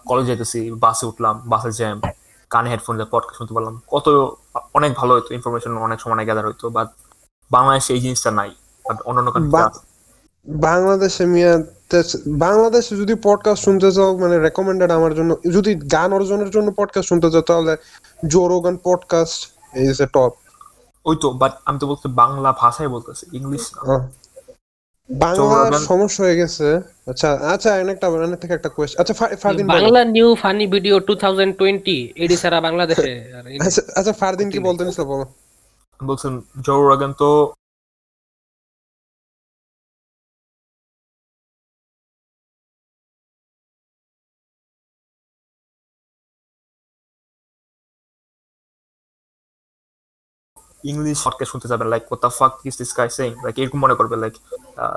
[0.07, 2.01] কলেজে যেতেছি বাসে উঠলাম বাসে জ্যাম
[2.51, 4.09] কানে হেডফোন দিয়ে পডকাস্ট শুনতে পারলাম। কত
[4.75, 6.89] অনেক ভালো হতো ইনফরমেশন অনেক সময় গ্যাদার হইতো বাট
[7.51, 8.51] বাংলাদেশে এই জিনিসটা নাই
[8.89, 9.71] বাট অন্যান্য
[10.49, 11.63] বাংলাদেশে মিয়া
[12.27, 17.31] বাংলাদেশে যদি পডকাস্ট শুনতে চাও মানে রেকমেন্ডেড আমার জন্য যদি গান অর্জনের জন্য পডকাস্ট শুনতে
[17.31, 17.77] চাও তাহলে
[18.29, 20.33] Joe Rogan podcast is a top
[21.05, 23.71] ওই তো বাট আমি তো বলতে বাংলা ভাষায় বলতেছি ইংলিশ
[25.11, 26.67] বাংলা সমস্যা হয়ে গেছে।
[27.11, 30.01] আচ্ছা আচ্ছা একটা মানে থেকে একটা কোয়েশ্চন আচ্ছা Fardin Bangla.
[30.17, 33.13] New funny video two thousand twenty AD সারা বাংলাদেশে।
[33.67, 35.25] আচ্ছা আচ্ছা ফারদিন কি বলতেন বলো।
[36.01, 36.33] বলছেন
[36.67, 37.29] জো রোগান তো
[50.85, 53.35] ইংলিশ পডকাস্ট শুনতে যাবেন like the fuck is this guy saying?
[53.45, 54.33] Like এরকম মনে করবে লাইক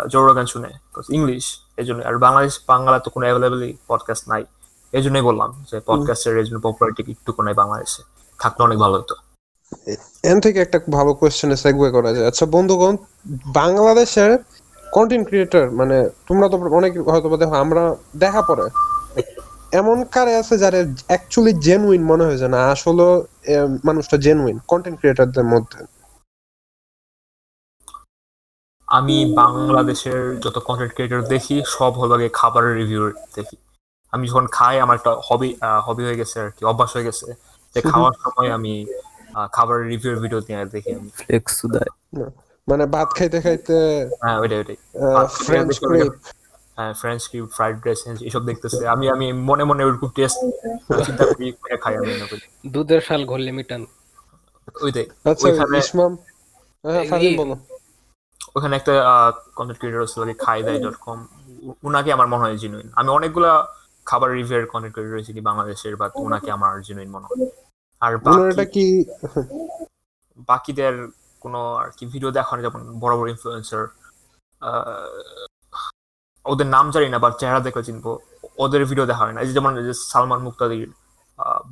[0.09, 0.69] জো রোগান শুনে।
[1.09, 4.45] ইংলিশ এই জন্য আর বাংলাদেশ বাংলা তো কোনো অ্যাভেলেবলই পডকাস্ট নাই।
[4.91, 8.03] এই জন্যই বললাম যে পডকাস্টের এই জন্য পপুলারিটি একটু নাই বাংলাদেশে।
[8.39, 9.15] থাকলে অনেক ভালো হতো।
[10.23, 12.97] এন থেকে একটা ভালো কোয়েশ্চেনে সেগওয়ে করা যায়। আচ্ছা বন্ধুগণ
[13.53, 14.37] বাংলাদেশের
[14.91, 18.69] কন্টেন্ট ক্রিয়েটর মানে তোমরা তো অনেক হয়তো দেখো আমরা দেখা পড়ে
[19.79, 23.05] এমন কারে আছে যারা অ্যাকচুয়ালি জেনুইন মনে হয় যে না আসলে
[23.87, 25.79] মানুষটা জেনুইন কন্টেন্ট ক্রিয়েটরদের মধ্যে।
[28.87, 33.03] আমি বাংলাদেশের যত কন্টেন্ট ক্রিয়েটর দেখি সব হলো গিয়ে খাবারের রিভিউ
[33.37, 33.57] দেখি।
[34.13, 35.49] আমি যখন খাই আমার একটা হবি
[35.87, 37.27] হবি হয়ে গেছে আর কি অভ্যাস হয়ে গেছে
[37.75, 38.73] যে খাওয়ার সময় আমি
[39.55, 41.55] খাবারের রিভিউর ভিডিও দিয়ে দেখি আমি। ফ্লেক্স
[42.67, 43.77] মানে ভাত খাইতে খাইতে
[44.23, 44.77] হ্যাঁ ওইটাই ওইটাই।
[45.45, 46.13] French crepe
[47.01, 50.37] French cube fried rice এসব দেখতেছে। আমি আমি মনে মনে ওইরকম টেস্ট
[51.07, 52.37] চিন্তা করি করে খাই আমি মনে
[52.73, 53.81] দুধের শাল ঘরলে মিটান
[54.85, 56.11] ওইটাই। আচ্ছা ওইখানে ইসমাম
[56.83, 57.03] হ্যাঁ
[58.57, 58.93] ওখানে একটা
[59.57, 61.19] কন্টেন্ট ক্রিয়েটর ছিল খাই দাই ডট কম
[61.87, 63.51] উনাকে আমার মনে হয় জেনুইন আমি অনেকগুলা
[64.09, 67.39] খাবার রিভিউর কন্টেন্ট ক্রিয়েটর চিনি বাংলাদেশের বাট উনাকে আমার জেনুইন মনে হয়।
[68.05, 68.13] আর
[68.75, 68.85] কি?
[70.49, 70.93] বাকিদের
[71.43, 73.83] কোনো আর কি ভিডিও দেখানো যেমন বড় বড় ইনফ্লুয়েন্সার
[76.45, 78.19] ওদের নাম জানি না বা চেহারা দেখে চিনবো।
[78.57, 79.73] ওদের ভিডিও দেখা হয় না। এই যে যেমন
[80.11, 80.89] সালমান মুক্তাদির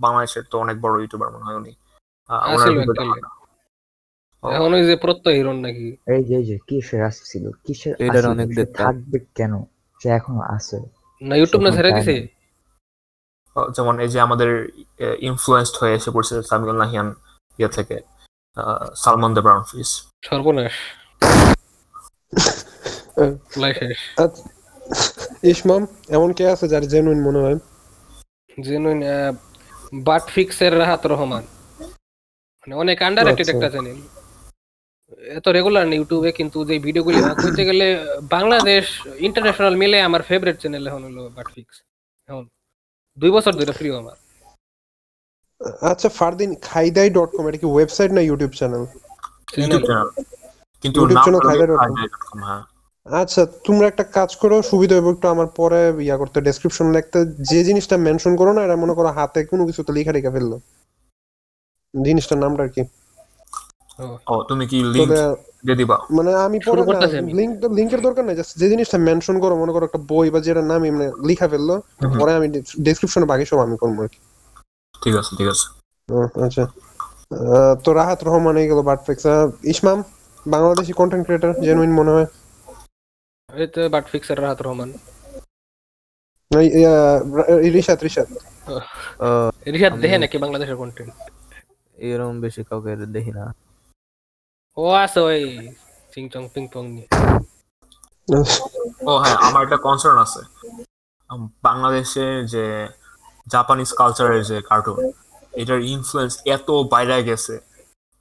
[0.03, 1.75] বাংলাদেশের তো অনেক বড় ইউটিউবার মনে হয় উনি।
[2.29, 3.29] হয় না।
[4.43, 5.97] ও, এখন ওই যে প্রত্যয় হিরণ নাকি?
[6.13, 8.47] এই যে এই যে কিসের আসছিল কিসের এটার অনেক
[8.79, 9.53] থাকবে কেন?
[10.01, 10.77] সে এখনও আছে।
[11.21, 12.15] না ইউটিউব না ছেড়ে দিছে?
[13.75, 14.49] যেমন এই যে আমাদের
[15.29, 17.07] ইনফ্লুয়েন্সড হয়ে এসে পড়ছে সামিউল নাহিয়ান
[17.59, 17.97] ইয়ে থেকে
[18.95, 19.91] সালমান দ্য ব্রাউন ফিস।
[20.23, 20.73] সর্বনাশ।
[23.17, 23.31] আহ,
[23.61, 24.43] লাই শেষ। আচ্ছা,
[25.51, 25.81] ইসমাম
[26.17, 27.57] এমন কে আছে যার জেনুইন মনে হয়?
[28.67, 28.99] Genuine
[30.07, 31.43] but ফিক্সের Rahat Rahman.
[32.61, 33.99] মানে অনেক আন্ডার আচ্ছা। একটা চ্যানেল
[35.37, 37.87] এত রেগুলার না ইউটিউবে কিন্তু যে ভিডিওগুলি কইতে গেলে
[38.35, 38.85] বাংলাদেশ
[39.27, 41.75] ইন্টারন্যাশনাল মিলে আমার ফেভারিট চ্যানেল এখন হলো বাট ফিক্স
[42.29, 42.43] এখন
[43.17, 44.17] দুই বছর ধরে প্রিয় আমার।
[45.91, 48.83] আচ্ছা ফারদিন খাইদাই ডট কম এটা কি ওয়েবসাইট না ইউটিউব চ্যানেল
[49.59, 50.09] ইউটিউব চ্যানেল
[50.83, 51.79] কিন্তু channel হলো খাইদাই dot
[52.25, 52.39] com।
[53.11, 57.63] আচ্ছা তোমরা একটা কাজ করো সুবিধা হবে একটু আমার পরে ইয়া করতে ডেসক্রিপশন লিখতে যে
[57.63, 60.59] জিনিসটা মেনশন করো না এটা মনে করো হাতে কোনো কিছুতে লেখা রেখে ফেলল।
[62.05, 62.81] জিনিসটার নামটা আর কি।
[63.99, 65.09] ও, ও তুমি কি লিংক
[65.65, 65.97] দিয়ে দিবা?
[66.11, 66.81] মানে আমি পরে।
[67.33, 70.61] লিংক লিংকের দরকার নাই just যে জিনিসটা মেনশন করো মনে করো একটা বই বা যেটা
[70.61, 71.79] নাম মানে লেখা ফেলল
[72.19, 72.47] পরে আমি
[72.83, 74.07] ডেসক্রিপশনে বাকি সব আমি করব
[75.03, 75.65] ঠিক আছে ঠিক আছে।
[76.45, 79.25] আচ্ছা। আহ, তো রাহাত রহমান এই গেল বাটফিক্স
[79.63, 80.03] Ismam
[80.47, 82.25] Bangladeshi content creator genuine মনে হয়।
[83.55, 84.93] এই তো বাট ফিক্সের রাহাত রহমান
[86.51, 87.71] এই, ইয়া, রা-
[89.71, 91.13] রিশাদ দেখে নাকি বাংলাদেশের কন্টেন্ট
[91.97, 93.55] এরকম বেশি কাউকে দেখি না।
[94.77, 95.69] ও আছে ওই
[96.13, 97.07] চিংচং পিং পং নিয়ে।
[99.07, 100.41] ও হ্যাঁ আমার একটা কনসার্ন আছে।
[101.63, 102.87] বাংলাদেশে যে
[103.47, 105.11] জাপানিজ কালচারের যে কার্টুন
[105.53, 107.59] এটার ইনফ্লুয়েন্স এত বাইরে গেছে।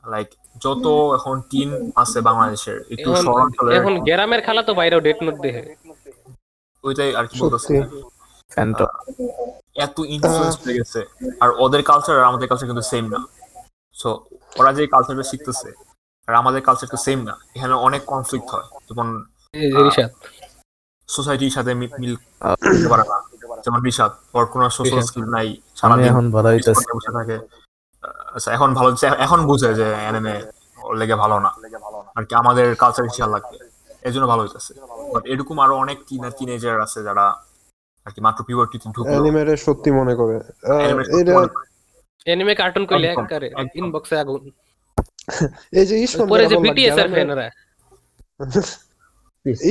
[0.05, 0.29] লাইক
[0.65, 0.87] যত
[1.19, 1.69] এখন টিম
[2.03, 5.63] আছে বাংলাদেশের একটু শহরাঞ্চলের। এখন গ্রামের খালা তো বাইরেও ডেট নোট দেখে
[6.85, 7.75] ওইটাই আর কি বলতেছি।
[9.85, 11.01] এত ইনফ্লুয়েন্স হয়ে গেছে।
[11.43, 13.21] আর ওদের কালচার আর আমাদের কালচার কিন্তু সেম না।
[14.01, 14.09] সো
[14.61, 15.69] ওরা যে কালচারটা শিখতেছে
[16.29, 19.09] আর আমাদের কালচার তো সেম না। এখানে অনেক কনফ্লিক্ট হয়। যেমন
[21.09, 22.15] সোসাইটির সাথে মিল
[22.65, 23.19] করতে পারে না।
[23.65, 27.37] যেমন রিশাদ ওর কোনো সোশ্যাল স্কিল নাই। সারাদিন এখন ভালো হইতেছি। বসে থাকে।
[28.47, 30.43] এখন ভালো এখন বুঝে যে অ্যানিমে
[30.83, 31.49] ওর লেগে ভালো না।
[32.15, 33.59] আর কি আমাদের কালচার খেয়াল লাগবে
[34.03, 34.75] এই জন্য ভালো হইতেছে।
[35.15, 35.99] বাট এরকম আরও অনেক
[36.39, 37.29] টিনেজার আছে যারা
[38.05, 40.41] আর কি মাত্র পিউবার্টিতে ঢুকলো। অ্যানিমেরে সত্যি মনে করে।
[42.27, 44.51] এনিমে কার্টুন কইলে একবারে ইনবক্সে আগুন।
[45.73, 47.51] এই যে ইসমাম পরে যে বিটিএস এর। ফ্যানরা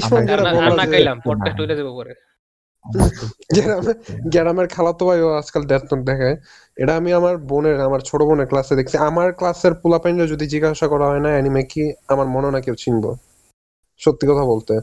[0.03, 2.13] আমার- যারা না- খাইলাম পডকাস্ট হইলে যাব পরে।
[4.31, 6.37] গ্রামের খালাতো ভাইও আজকাল নোট দেখায়।
[6.79, 11.05] এটা আমি আমার বোনের, আমার ছোট বোনের ক্লাসে দেখছি। আমার ক্লাসের পোলাপাইনরা যদি জিজ্ঞাসা করা
[11.11, 13.09] হয় না অ্যানিমে কি আমার মনে না কেউ চিনবো।
[14.01, 14.73] সত্যি কথা বলতে।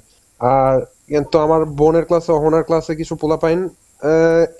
[0.41, 0.77] আর
[1.09, 3.61] কিন্তু আমার বোনের ক্লাসে ওনার ক্লাসে কিছু পোলাপাইন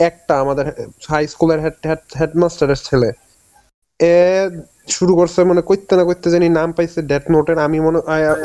[0.09, 0.67] একটা আমাদের
[1.09, 1.77] হাই স্কুলের হেড
[2.21, 3.09] হেডমাস্টারের ছেলে।
[4.01, 4.15] এ
[4.97, 7.99] শুরু করছে মানে কইতে না কইতে জানি নাম পাইছে ডেথ নোটের আমি মনে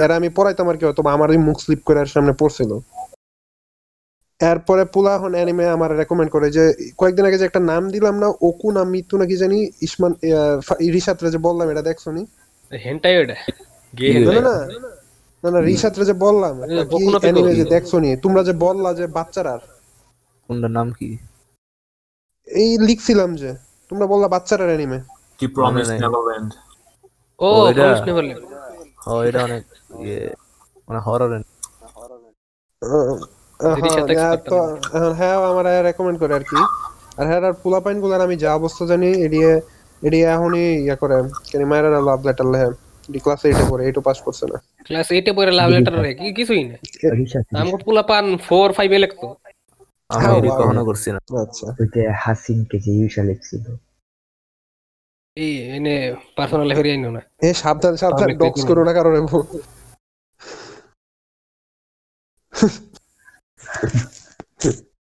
[0.04, 2.72] এরা আমি পড়াইতাম আর কি হয়তো আমারই মুখ স্লিপ করে সামনে পড়ছিল।
[4.42, 6.64] এরপরে পুলা এখন অ্যানিমে আমার রেকমেন্ড করে যে
[7.00, 10.12] কয়েকদিন আগে যে একটা নাম দিলাম না ওকু না মিতু নাকি জানি ইসমান
[10.96, 12.24] রিসাতরে যে বললাম এটা দেখছ নি?
[12.86, 13.36] হেন্টাই ওটা।
[14.28, 14.56] না না
[15.44, 16.56] না না রিসাতরে যে বললাম
[17.24, 18.10] অ্যানিমে যে দেখছ নি?
[18.24, 19.54] তোমরা যে বললা যে বাচ্চারা।
[20.50, 21.10] কোনটার নাম কি?
[22.48, 23.50] এই লিখছিলাম যে
[23.92, 25.00] তোমরা বললা বাচ্চারা অ্যানিমে
[25.40, 26.52] কি প্রমিস নাই। নেভার এন্ড
[27.40, 28.44] ও প্রমিস নেভারল্যান্ড
[29.08, 29.64] ও এটা অনেক
[30.04, 30.22] ইয়ে
[30.88, 31.32] মানে হরর
[34.14, 34.58] expert তো
[34.96, 36.60] এখন হ্যাঁ আমার রেকমেন্ড করে আর কি।
[37.20, 39.52] আর হ্যাঁ আর পোলাপাইনগুলার আমি যা অবস্থা জানি এডিয়ে
[40.02, 41.16] এডিয়ে এখনই ইয়া করে
[41.50, 42.70] কেন মায়েরা লাভ লেটার লেহে
[43.24, 46.64] ক্লাস এইটে পড়ে এইটু পাস করছে না। ক্লাস এইটে পরে লাভ লেটার রে কি কিছুই
[46.70, 46.76] না।
[47.60, 49.28] আমগো পোলা পান ফোর ফাইভে লিখতো।
[50.10, 53.66] আমি হ্যাঁ। কখনো করছি না। আচ্ছা। ওই যে হাসিনকে যে ইউসা লিখছিল।
[55.38, 55.96] এই এনে
[56.38, 59.20] পার্সোনাল লেভেল আইনো না। এ সাবধান সাবধান ডক্স। করো না। কারণে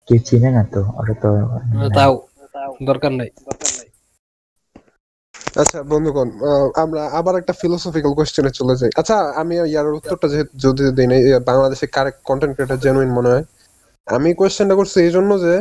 [0.06, 1.28] কেউ চিনে না তো ওটা তো
[1.96, 2.12] তাও
[2.90, 3.30] দরকার নাই।
[5.62, 6.28] আচ্ছা বন্ধুগণ
[6.82, 11.16] আমরা আবার একটা ফিলোসফিক্যাল কোশ্চেনে চলে যাই। আচ্ছা আমি ইয়ার উত্তরটা যেহেতু যদি দিই না,
[11.50, 13.44] বাংলাদেশে কারেক্ট কন্টেন্ট ক্রিয়েটার জেনুইন মনে হয়
[14.06, 15.54] আমি কোশ্চেনটা করছি এই জন্য যে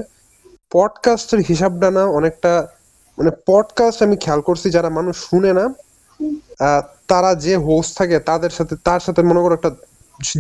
[0.75, 2.51] পডকাস্টের হিসাবটা না অনেকটা
[3.17, 5.65] মানে পডকাস্ট আমি খেয়াল করছি যারা মানুষ শুনে না
[7.12, 9.71] তারা যে হোস্ট থাকে তাদের সাথে তার সাথে মনে করো একটা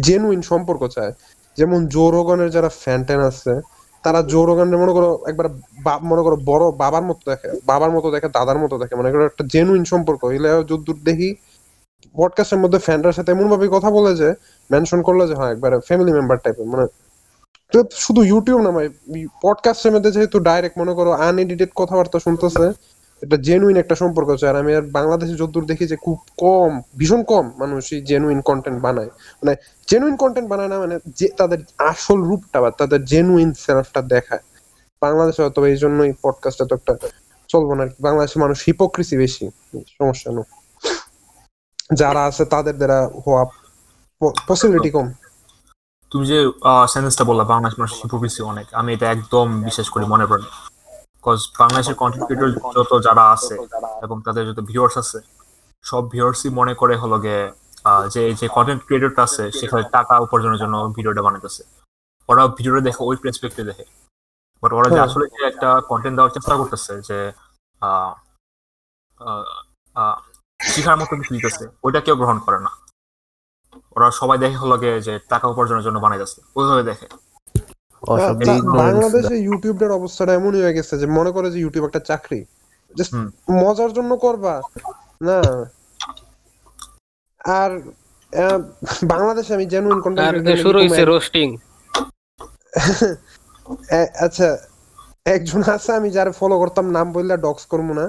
[0.07, 1.13] জেনুইন সম্পর্ক চায়।
[1.57, 3.53] যেমন জো রোগানের যারা ফ্যান আছে,
[4.03, 5.47] তারা জো রোগানের মনে করো একবার
[6.01, 9.83] মনে করো বড় বাবার মতো দেখে, বাবার মতো দেখে, দাদার মতো দেখে মানে একটা জেনুইন
[9.83, 11.29] সম্পর্ক। এলে যদ্দূর দেখি
[12.15, 14.29] পডকাস্টের মধ্যে ফ্যানটার সাথে এমন ভাবে কথা বলে যে
[14.69, 16.85] মেনশন করল যে হ্যাঁ একবারে ফ্যামিলি মেম্বার টাইপের মানে
[17.95, 18.87] শুধু ইউটিউব না ভাই
[19.41, 22.65] পডকাস্টের মধ্যে যেহেতু ডাইরেক্ট মনে করো আনএডিটেড কথাবার্তা শুনতেছে
[23.21, 27.21] এটা জেনুইন একটা সম্পর্ক আছে। আর আমি আর বাংলাদেশে যদ্দূর দেখি যে খুব কম, ভীষণ
[27.31, 29.53] কম মানুষ এই জেনুইন কন্টেন্ট বানায়। মানে
[29.89, 31.59] জেনুইন কন্টেন্ট বানায় না মানে যে তাদের
[31.91, 34.43] আসল রূপটা বা তাদের জেনুইন সেলফটা দেখায়।
[35.01, 36.93] বাংলাদেশে হয়তো এই জন্যই পডকাস্টটা তো একটা
[37.49, 39.45] চলবো না আর কি। বাংলাদেশে মানুষ হিপোক্রিসি বেশি,
[39.97, 40.43] সমস্যা না
[42.01, 43.43] যারা আছে তাদের দ্বারা হওয়া
[44.49, 45.07] পসিবিলিটি কম।
[46.11, 46.39] তুমি যে
[46.93, 50.45] সেন্টেন্সটা বললা বাংলাদেশ মানুষ হিপোক্রিসি অনেক। আমি এটা একদম বিশেষ করি, মনে পড়ে
[51.27, 53.55] বিকজ বাংলাদেশের কন্টেন্ট ক্রিয়েটর যত যারা আছে
[54.05, 55.19] এবং তাদের যত ভিউয়ার্স আছে
[55.89, 57.37] সব ভিউয়ার্সই মনে করে হলো গে
[58.13, 61.61] যে যে কন্টেন্ট ক্রিয়েটরটা আছে সেখানে টাকা উপার্জনের জন্য ভিডিওটা বানাইতেছে।
[62.29, 63.85] ওরা ভিডিওটা দেখে ওই প্রেসপেক্টে দেখে।
[64.63, 67.17] বাট ওরা যে হ্যাঁ। আসলে যে একটা কন্টেন্ট দেওয়ার চেষ্টা করতেছে যে
[70.73, 72.71] শিখার মতো কিছু দিতেছে ওইটা কেউ গ্রহণ করে না।
[73.95, 77.07] ওরা সবাই দেখে হলো গে যে টাকা উপার্জনের জন্য বানাইতেছে ওইভাবে দেখে।
[78.83, 82.39] বাংলাদেশে ইউটিউবের অবস্থাটা এমনই হয়ে গেছে যে মনে করে যে ইউটিউব একটা চাকরি।
[82.95, 83.13] জাস্ট
[83.63, 84.53] মজার জন্য করবা।
[85.27, 85.39] না।
[87.61, 87.71] আর
[89.13, 91.47] বাংলাদেশে আমি জেনুইন কন্টেন্ট শুরু হইছে রোস্টিং
[94.25, 94.47] আচ্ছা
[95.35, 98.05] একজন আছে আমি যারা ফলো করতাম নাম বললে ডক্স করব না।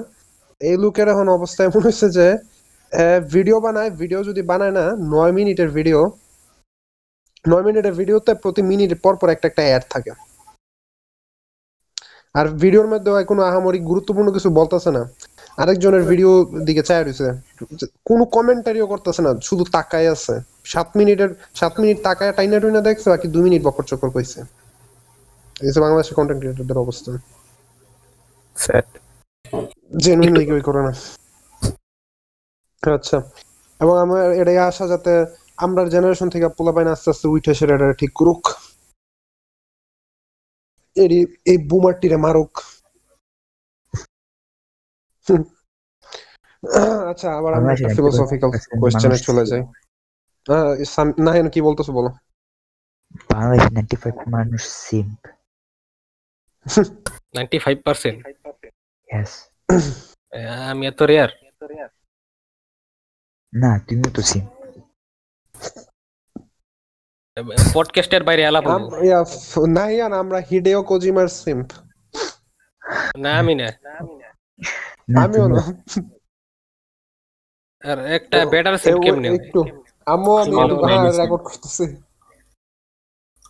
[0.61, 2.27] এই লোকের এখন অবস্থা এমন হয়েছে যে
[3.35, 5.99] ভিডিও বানায় ভিডিও যদি বানায় না নয় মিনিটের ভিডিও
[7.45, 10.11] নয় মিনিটের ভিডিওতে প্রতি মিনিট পর পর একটা একটা অ্যাড থাকে।
[12.35, 15.03] আর ভিডিওর মধ্যে হয় কোনো আহামরি গুরুত্বপূর্ণ কিছু বলতেছে না।
[15.61, 16.31] আরেকজনের ভিডিও
[16.67, 17.27] দিকে চায় রয়েছে
[18.09, 20.35] কোনো কমেন্টারিও করতেছে না শুধু তাকায় আছে।
[20.73, 24.39] সাত মিনিটের সাত মিনিট তাকায় টাইনা টুইনা দেখছে বাকি দুই মিনিট বকর চকর কইছে।
[25.65, 27.11] এই যে বাংলাদেশের কন্টেন্ট ক্রিয়েটরদের অবস্থা।
[28.55, 28.87] Sad.
[30.03, 30.93] জেনুইনলি করে না।
[32.83, 33.17] আচ্ছা।
[33.81, 35.13] এবং আমার এটাই আশা যাতে
[35.59, 38.41] আমরা জেনারেশন থেকে পোলা পোলাপাইন আস্তে আস্তে উঠে সেটা এটা ঠিক করুক।
[40.95, 42.53] এরই এই বুমারটিরে মারুক।
[47.09, 49.61] আচ্ছা আবার আমরা একটা ফিলোসফিক্যাল 90% কোয়েশ্চেনে চলে যাই।
[50.45, 51.17] আহ, সাম-
[51.49, 52.09] কি বলতেছো বলো?
[53.29, 55.19] বাংলাদেশ নাইনটি ফাইভ মানুষ সিম্প
[57.35, 58.17] নাইনটি ফাইভ পার্সেন্ট
[60.69, 61.31] আমি এত রেয়ার
[63.53, 64.49] না তুমিও তো সিম্প
[67.73, 68.63] পডকাস্টের বাইরে আলাপ
[69.03, 69.25] ইয়া,
[69.67, 71.71] নাহিয়ান আমরা হিডেও কোজিমার সিম্প
[73.17, 73.67] না আমি না।
[75.09, 75.61] না আমিও না।
[77.91, 79.63] আর একটা বেটার এ- কেমনে একটু
[80.05, 80.51] আমিও আমি
[81.17, 82.01] রেকর্ড করতেছি।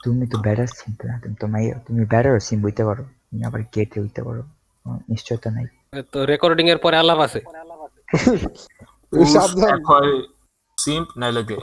[0.03, 3.61] তুমি তো বেটার সিম না তুমি তো মাই তুমি ব্যাটার সিম বইতে পারো। তুমি আবার
[3.61, 4.43] গেটে হইতে পারো।
[5.09, 5.65] নিশ্চয়তা নাই।
[6.11, 7.39] তো রেকর্ডিং এর পরে আলাপ আছে।
[9.33, 10.21] সাবধান। হয়
[10.79, 11.57] সিম্প নাইলে গে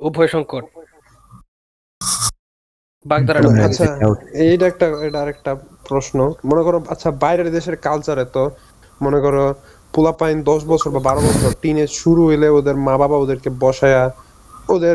[0.00, 0.64] উভয় সংকট।
[3.66, 3.84] আচ্ছা
[4.44, 5.52] এইটা একটা এটা আরেকটা
[5.88, 8.42] প্রশ্ন। মনে করো আচ্ছা বাইরের দেশের কালচারে তো
[9.00, 9.44] মনে করো
[9.94, 14.02] পোলাপাইন দশ বছর বা বারো বছর টিনে শুরু হইলে ওদের মা বাবা ওদেরকে বসায়া
[14.68, 14.94] ওদের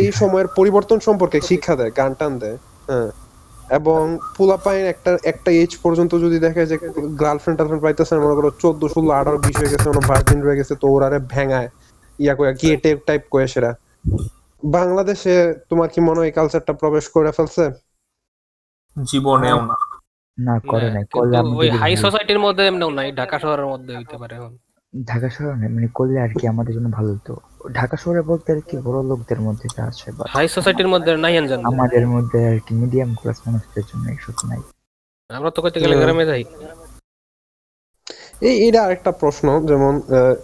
[0.00, 2.56] এই সময়ের পরিবর্তন সম্পর্কে শিক্ষা দেয় গান টান দেয়
[2.88, 3.08] হ্যাঁ।
[3.70, 4.02] এবং
[4.36, 6.76] পোলাপাইন একটা একটা এজ পর্যন্ত যদি দেখে যে
[7.22, 10.58] গার্লফ্রেন্ড টার্লফ্রেন্ড পাইতেছে না, মনে করো চোদ্দ ষোলো আঠারো বিশ হয়ে গেছে মানে ভার্জিন রয়ে
[10.60, 11.68] গেছে তো ওরারে ভেঙায়
[12.18, 13.70] ইয়া করে গিয়ে টেপ টাইপ করে সেরা।
[14.62, 15.34] বাংলাদেশে
[15.70, 17.64] তোমার কি মনে হয় কালচারটা প্রবেশ করে ফেলছে?
[18.96, 19.76] জীবনেও না।
[20.38, 21.04] না করে নাই
[21.40, 24.52] আমি ওই হাই সোসাইটির মধ্যে এমনিও নাই ঢাকা শহরের মধ্যে হইতে পারে এখন।
[24.94, 27.34] ঢাকা শহরে না, মানে করলে আর কি আমাদের জন্য ভালো হতো।
[27.78, 31.34] ঢাকা শহরে বলতে আর কি বড় লোকদের মধ্যে যা আছে বা হাই সোসাইটির মধ্যে নাই
[31.50, 34.60] জান আমাদের মধ্যে আর কি মিডিয়াম ক্লাস মানুষদের জন্য এইসব নাই।
[35.30, 36.42] আমরা তো কইতে গেলে গ্রামে যাই।
[38.48, 40.34] এই এটা আরেকটা প্রশ্ন যেমন আহ,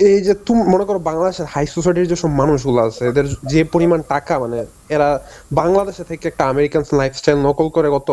[0.00, 4.34] এই যে তুমি মনে করো বাংলাদেশের হাই সোসাইটির যেসব মানুষগুলো আছে এদের যে পরিমাণ টাকা
[4.44, 4.58] মানে
[4.94, 5.08] এরা
[5.60, 8.10] বাংলাদেশে থেকে একটা আমেরিকান লাইফস্টাইল নকল করে কত?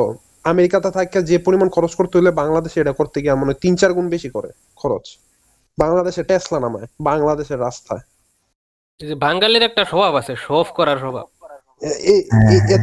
[0.51, 3.91] আমেরিকাতে থাকে যে পরিমাণ খরচ করতে হলে বাংলাদেশে এটা করতে গিয়ে মনে হয় তিন চার
[3.97, 4.49] গুণ বেশি করে
[4.81, 5.05] খরচ।
[5.77, 8.03] বাংলাদেশে টেসলা নামায় বাংলাদেশের রাস্তায়।
[8.99, 11.25] যে বাঙালির একটা স্বভাব আছে শো অফ করার স্বভাব।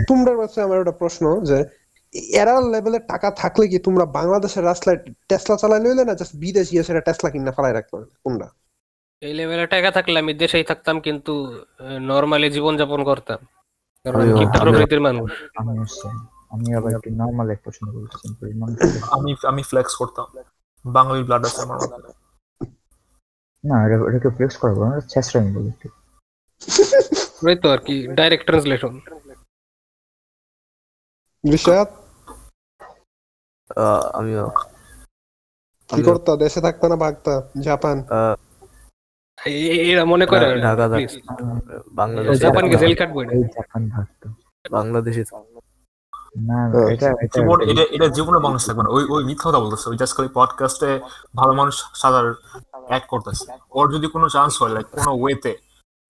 [0.08, 1.58] তোমরা কাছে আমার একটা প্রশ্ন যে
[2.32, 6.86] এরা লেভেলের টাকা থাকলে কি তোমরা বাংলাদেশের রাস্তায় টেসলা চালাই লইলে না জাস্ট বিদেশ গিয়ে
[6.88, 8.48] সেটা টেসলা কিনা ফেলাই রাখতে কোনটা
[9.22, 11.32] এই লেভেলে টাকা থাকলে আমি দেশেই থাকতাম কিন্তু
[12.10, 13.40] নর্মালি জীবন যাপন করতাম।
[14.04, 15.30] কারণ আমি প্রকৃতির মানুষ?
[16.54, 17.88] আমি আবার একটু নর্মাল এক পছন্দ
[18.38, 18.52] করি
[19.16, 20.26] আমি আমি ফ্লেক্স করতাম।
[20.84, 21.78] বাঙালি ব্লাড আছে আমার।
[23.64, 25.88] না এটা এটাকে ফ্লেক্স করা বলো না চেষ্টা আমি বলি একটু।
[27.46, 28.92] ওই তো আর কি ডাইরেক্ট ট্রান্সলেশন
[34.14, 34.46] আমিও।
[35.90, 36.32] কি করতা?
[36.36, 37.96] দেশে থাকতা না ভাগতা জাপান?
[38.12, 38.34] আহ,
[39.88, 40.86] এরা মনে করে ঢাকা-।
[42.44, 43.20] জাপানকে জেল কাটবো
[43.56, 44.26] জাপান ভাগতো
[44.70, 45.22] বাংলাদেশে
[46.34, 49.90] না হ্যাঁ, এটা এটা এটা এটা জীবনে মানুষ থাকবে না। ওই ওই মিথ্যা কথা বলতেছে।
[49.90, 50.90] ওই জাস্ট খালি পডকাস্টে
[51.36, 52.26] ভালো মানুষ সাদার
[52.88, 55.52] অ্যাড করতেছে। ওর যদি কোনো চান্স হয় লাইক কোনো ওয়েতে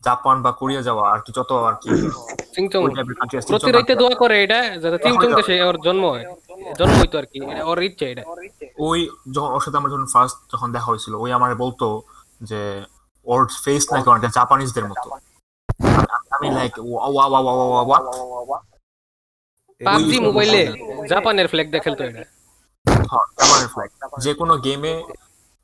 [0.02, 1.90] জাপান বা কোরিয়া যাওয়া আর কি যত আর কি
[2.54, 2.80] চিংচং
[3.48, 6.24] প্রতি রাইতে দোয়া করে এটা যাতে চিংচং দেশে ওর জন্ম হয়।
[6.78, 8.22] জন্ম হইতো আর কি ওর ইচ্ছা এটা।
[8.78, 8.98] ওই
[9.32, 11.86] যখন ওর সাথে আমার যখন ফার্স্ট যখন দেখা হয়েছিল ওই আমার বলতো
[12.40, 12.60] যে
[13.26, 17.98] ওর ফেস নাকি অনেকটা জাপানিজদের মতো। আমি- আমি লাইক ওয়া ওয়া ওয়া ওয়া ওয়া
[18.42, 18.58] ওয়া
[19.86, 20.60] পাবজি মোবাইলে
[21.08, 22.22] জাপানের ফ্ল্যাগ দিয়ে খেলতো এটা
[23.04, 24.92] হ্যাঁ, জাপানের ফ্ল্যাগ যে কোনো গেমে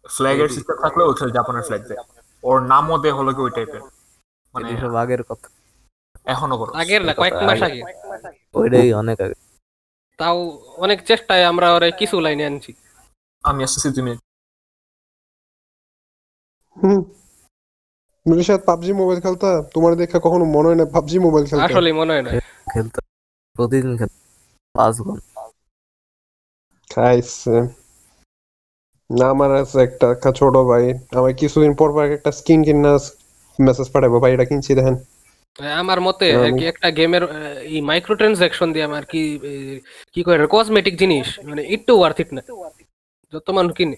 [0.05, 2.01] ফ্ল্যাগের সিস্টেম থাকলে ওইখানে জাপানের ফ্ল্যাগ দেয়।
[2.43, 3.83] ওর নামও দেয় হলো কি ওই টাইপের
[4.55, 5.49] মানে এসব আগের কথা।
[6.27, 7.81] এখনও করো। আগের না কয়েক মাস আগে।
[8.55, 9.37] ওইটাই অনেক আগে।
[10.19, 10.39] তাও
[10.77, 12.71] অনেক চেষ্টায় আমরা ওরা কিছু লাইনে আনছি।
[13.45, 14.13] আমি আসতেছি তুমি
[16.77, 17.01] হুম।
[18.27, 19.51] রিশাদ পাবজি মোবাইল খেলতা?
[19.75, 21.65] তোমার দেখা কখনো মনে হয় না পাবজি মোবাইল খেলতে?
[21.67, 22.31] আসলে মনে হয় না।
[22.75, 23.01] খেলতে।
[23.61, 24.19] প্রতিদিন খেলতে
[24.75, 25.41] পাঁচ ঘণ্টা।
[26.91, 27.55] খাইছে।
[29.11, 30.85] না আমার আছে একটা একটা ছোট ভাই।
[31.19, 32.93] আমার কিছুদিন পর পর একটা স্কিন কিনা
[33.59, 34.97] মেসেজ পাঠাবো ভাই এটা কিনছি দেখেন।
[35.83, 36.27] আমার মতে
[36.59, 37.25] কি একটা গেমের
[37.69, 39.55] এই মাইক্রো ট্রানজাকশন দিয়ে আমার কি এ,
[40.15, 42.43] কি করে কসমেটিক জিনিস মানে একটু ওয়ার্থ ইট না।
[43.33, 43.97] যত মানুষ কিনে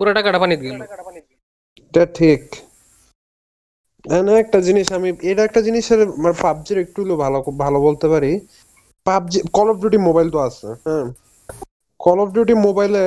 [0.00, 0.80] পুরো টাকাটা পানিতে গেল
[1.84, 2.42] এটা ঠিক।
[4.22, 8.30] না একটা জিনিস আমি এটা একটা জিনিসের আমার পাবজির একটু হলেও ভালো ভালো বলতে পারি।
[9.06, 11.06] PUBG call of duty mobile তো আছে হ্যাঁ।
[12.00, 13.02] কল অফ ডিউটি মোবাইলে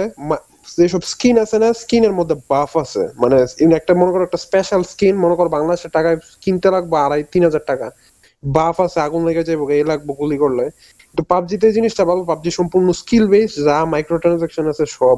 [0.77, 3.35] যেসব স্কিন আছে না স্কিনের মধ্যে বাফ আছে। মানে
[3.79, 7.63] একটা, মনে করো একটা স্পেশাল স্কিন মনে করো বাংলাদেশের টাকায় কিনতে লাগবে আড়াই, তিন হাজার
[7.71, 7.87] টাকা।
[8.43, 10.65] বাফ আছে, আগুন লেগে যাব এই লাগবে, গুলি করলে।
[11.01, 15.17] কিন্তু পাবজিতে এই জিনিসটা ভালো, পাবজি সম্পূর্ণ স্কিল বেস যা মাইক্রো ট্রানজাকশন আছে, সব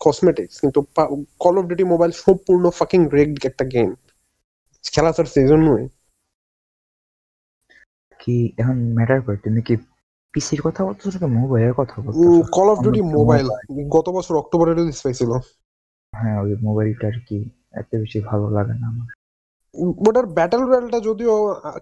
[0.00, 0.80] কসমেটিক্স কিন্তু
[1.42, 3.90] কল অফ ডিউটি মোবাইল সম্পূর্ণ ফাকিং রেগড একটা গেম
[4.94, 5.84] খেলা স্যার সেই জন্যই।
[8.20, 9.74] কি, এখন ম্যাটার করে, তুমি কি
[10.36, 12.28] পিসির কথা বলতেছো নাকি মোবাইলের কথা বলতেছো?
[12.56, 13.46] কল অফ ডিউটি মোবাইল
[13.96, 15.30] গত বছর অক্টোবরে রিলিজ পাইছিল
[16.12, 17.38] হ্যাঁ ওই মোবাইলটা আর কি
[17.74, 19.08] এত বেশি ভালো লাগে না আমার।
[20.00, 21.34] ওটার ব্যাটল রয়্যালটা যদিও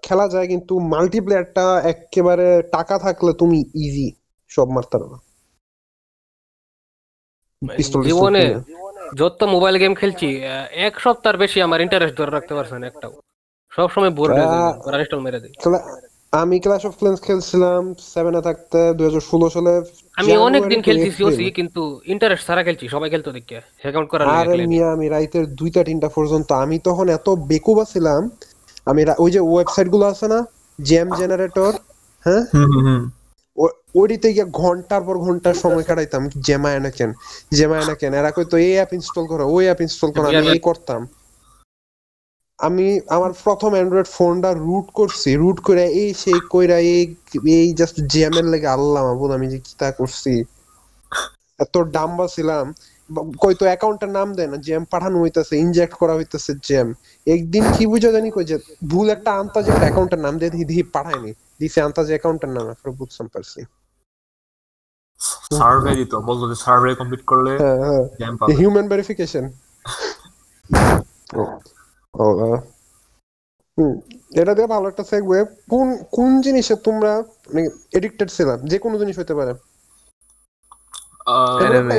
[0.02, 4.09] খেলা যায় কিন্তু মাল্টিপ্লেয়ারটা একেবারে টাকা থাকলে তুমি ইজি
[4.50, 5.16] সব মারতে পারবে
[8.09, 8.42] জীবনে
[9.20, 10.28] যত মোবাইল গেম খেলছি
[10.86, 13.12] এক সপ্তাহের বেশি আমার ইন্টারেস্ট ধরে রাখতে পারছে না একটাও।
[13.72, 15.55] সব সময় বোর হয়ে যায় আহ, আনইনস্টল মেরে দেয়।
[16.43, 17.80] আমি ক্লাস অফ ক্লেন্স খেলছিলাম
[18.12, 19.72] সেভেনে থাকতে দুই হাজার ষোলো সালে
[20.16, 21.82] আমি অনেক দিন খেলছি সিওসি কিন্তু
[22.12, 26.49] ইন্টারেস্ট ছাড়া খেলছি সবাই খেলতো দেখে। অ্যাকাউন্ট করা আরে মিয়া আমি রাইতের দুইটা তিনটা পর্যন্ত।
[26.64, 28.20] আমি তখন এত বেকুবা ছিলাম
[28.87, 30.39] আমি ওই যে ওয়েবসাইটগুলো আছে না
[30.78, 31.72] জেম জেনারেটর
[32.26, 32.43] হ্যাঁ?
[33.95, 37.11] ওইটিতে গিয়ে ঘণ্টার পর ঘণ্টা সময় কাটাইতাম জেমায়না কেন
[37.57, 41.01] জেমা কেন এরা কইতো এই অ্যাপ ইনস্টল করো ওই অ্যাপ ইনস্টল করো আমি এই করতাম।
[42.59, 47.00] আমি আমার প্রথম অ্যান্ড্রয়েড ফোনটা রুট করছি রুট করে এই সেই কইরা এই
[47.57, 50.32] এই জাস্ট জ্যামের লেগে আল্লাহ মাহবুদ আমি যে কিতা করছি?
[51.61, 52.64] এত ডাম্বা ছিলাম
[53.11, 56.88] ব- কইতো অ্যাকাউন্টের নাম দেয় না জ্যাম পাঠানো হইতাছে ইনজেক্ট করা হইতাছে জ্যাম
[57.26, 58.57] একদিন কি বুঝা জানি কই যে
[58.90, 61.30] ভুল একটা আন্তাজে অ্যাকাউন্টের নাম দিয়ে দিয়ে পাঠায়নি।
[61.61, 63.61] দিছে আন্তাজে অ্যাকাউন্টের নাম এখন বুঝতাম পারছি
[65.59, 69.44] সার্ভে দিত বলতো যে সার্ভে কমপ্লিট করলে হ্যাঁ হ্যাঁ। জ্যাম পাবে। হিউম্যান ভেরিফিকেশন
[74.34, 77.22] এটা দিয়ে ভালো একটা সেগওয়ে কোন কোন জিনিসে তোমরা
[77.92, 79.54] এডিক্টেড ছিলাম যে কোনো জিনিস হতে পারে.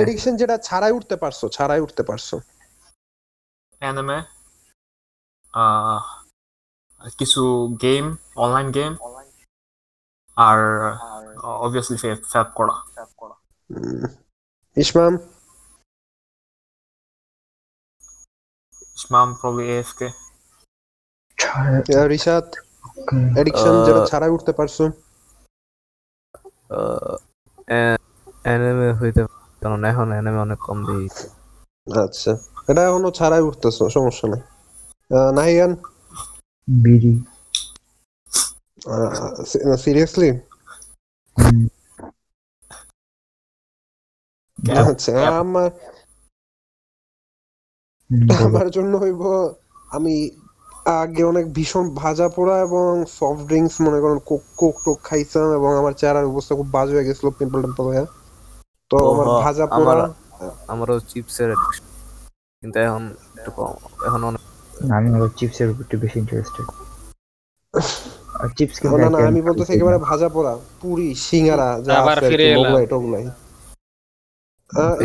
[0.01, 2.35] এডিকশন যেটা ছাড়াই উঠতে পারছ ছাড়াই উঠতে পারছ।
[3.79, 4.19] অ্যানিমে
[5.53, 6.03] আহ,
[7.17, 7.41] কিছু
[7.81, 8.93] গেম অনলাইন গেম
[10.35, 10.59] আর
[11.43, 11.97] অবভিয়াসলি
[12.31, 12.75] ফ্যাপ করা।
[13.69, 14.03] হুম।
[14.77, 15.17] ইসমাম?
[19.35, 20.07] প্রবলি এফকে
[21.85, 22.45] ছাড় রিশাদ
[23.39, 24.77] এডিকশন যেটা ছাড়াই উঠতে পারছ
[28.43, 29.21] অ্যানিমে হইতে
[29.61, 31.07] কারণ এখন অ্যানিমে অনেক কম দিই।
[31.87, 32.31] আচ্ছা।
[32.69, 34.41] এটা এখনও ছাড়াই উঠতেছো সমস্যা নেই।
[35.11, 35.71] আহ, নাহিয়ান?
[36.67, 37.13] বিড়ি।
[39.83, 40.29] সিরিয়াসলি
[44.81, 45.69] আচ্ছা আমার।
[48.45, 49.21] আমার জন্য হইব
[49.89, 50.15] আমি
[50.95, 55.71] আগে অনেক ভীষণ ভাজা পোড়া এবং সফট ড্রিঙ্কস মনে করেন কোক কোক টোক খাইছিলাম এবং
[55.77, 58.03] আমার চেহারার অবস্থা খুব বাজে হয়ে গেছিল পিম্পল টেম্পল হয়ে।
[58.91, 60.13] তো আমার ভাজা পোড়া আমার-
[60.67, 61.51] আমারও চিপসের
[62.63, 63.03] কিন্তু এখন
[63.37, 63.73] একটু কম
[64.07, 64.41] এখন অনেক
[64.95, 66.67] আমি চিপসের উপর একটু বেশি ইন্টারেস্টেড
[68.35, 68.77] আর চিপস
[69.13, 72.25] না আমি বলতেছি একেবারে ভাজা পোড়া পুরি সিঙ্গারা যা আছে
[72.89, 73.25] টোগলাই।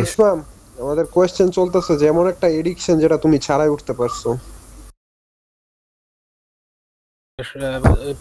[0.03, 0.37] ইসমাম
[0.83, 4.21] আমাদের কোয়েশ্চেন চলতেছে যে এমন একটা এডিকশন যেটা তুমি ছাড়াই উঠতে পারছ।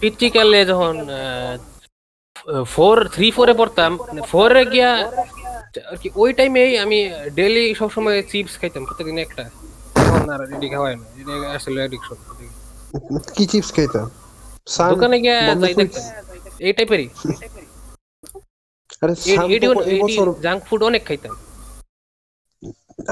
[0.01, 0.95] পিচিকালে যখন
[2.75, 3.93] ফোর থ্রি ফোরে পড়তাম
[4.31, 4.91] ফোরে গিয়া
[5.91, 6.99] আর কি ওই টাইমেই আমি
[7.39, 9.43] ডেলি সবসময় চিপস খাইতাম প্রত্যেকদিন একটা।
[10.03, 12.19] এখন আর রেডি খাওয়াই না এটা আসলে অ্যাডিকশন
[13.37, 14.03] কি চিপস খাইতা?
[14.75, 16.05] সান দোকানে গিয়া বন্ধ যাই দেখতাম
[16.67, 17.09] এই টাইপেরই
[19.03, 19.15] আরে
[20.47, 21.35] জাঙ্ক ফুড অনেক খাইতাম।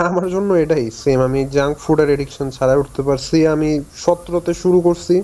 [0.09, 3.71] আমার জন্য এটাই সেম আমি জাঙ্ক ফুড ফুডের এডিকশন ছাড়া উঠতে পারছি। আমি
[4.05, 5.15] সতেরোতে শুরু করছি।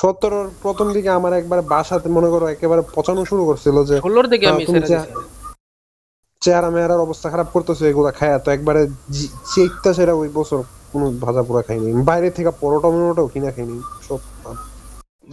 [0.00, 4.46] সতেরোর প্রথম দিকে আমার একবার বাসাতে মনে করো একেবারে পচানো শুরু করছিল যে ষোলোর দিকে
[4.52, 4.64] আমি
[6.42, 8.82] চেহারা মেয়ারার অবস্থা খারাপ করতেছে এগুলা খায়া। তো একবারে
[9.52, 10.58] চেকটা সেটা ওই বছর
[10.92, 13.76] কোনো ভাজা পোড়া খাইনি। বাইরে থেকে পরোটা মরোটাও কিনা খাইনি
[14.06, 14.20] সব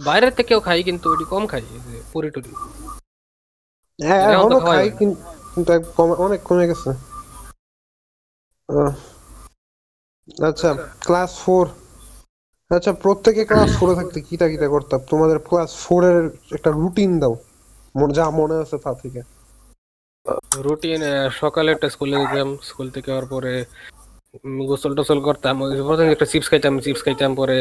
[0.06, 1.62] বাইরের থেকেও খাই কিন্তু ওইটি কম খাই
[2.12, 2.52] পুরি টুরি।
[3.98, 4.86] হ্যাঁ এখন এখনও খাই
[5.54, 5.70] কিন্তু
[6.26, 6.90] অনেক কমে গেছে।
[10.48, 10.70] আচ্ছা
[11.06, 11.64] ক্লাস ফোর
[12.70, 15.00] আচ্ছা প্রত্যেকে ক্লাস ফোরে থাকতে কিটা কিটা করতাম?
[15.10, 16.18] তোমাদের ক্লাস ফোর এর
[16.56, 17.34] একটা রুটিন দাও।
[18.18, 19.20] যা মনে আছে তা থেকে।
[20.66, 21.00] রুটিন
[21.40, 23.52] সকালে একটা স্কুলে যেতাম। স্কুল থেকে আবার পরে
[24.70, 25.54] গোসল টোসল করতাম।
[25.88, 27.56] প্রথমে একটা চিপস খাইতাম চিপস খাইতাম, পরে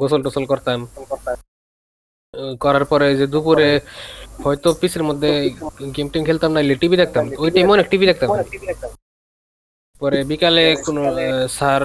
[0.00, 0.78] গোসল টোসল করতাম।
[2.64, 3.68] করার পরে যে দুপুরে
[4.44, 5.30] হয়তো পিসের মধ্যে
[5.96, 8.30] গেম টেম খেলতাম না টিভি দেখতাম। ওই টাইমে অনেক টিভি দেখতাম।
[10.02, 11.16] পরে বিকালে কোনো আহ,
[11.48, 11.82] স্যার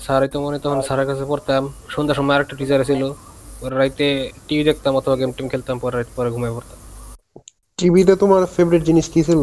[0.00, 3.02] স্যার হয়তো মনে হয় তখন স্যারের কাছে পড়তাম। সন্ধ্যার সময় আরেকটা টিচার ছিল।
[3.60, 4.06] পরে রাইতে
[4.46, 6.78] টিভি দেখতাম অথবা গেম টিম খেলতাম পরে রাইতে পরে ঘুমিয়ে পড়তাম।
[7.78, 9.40] টিভিতে তোমার ফেভারিট জিনিস কি ছিল?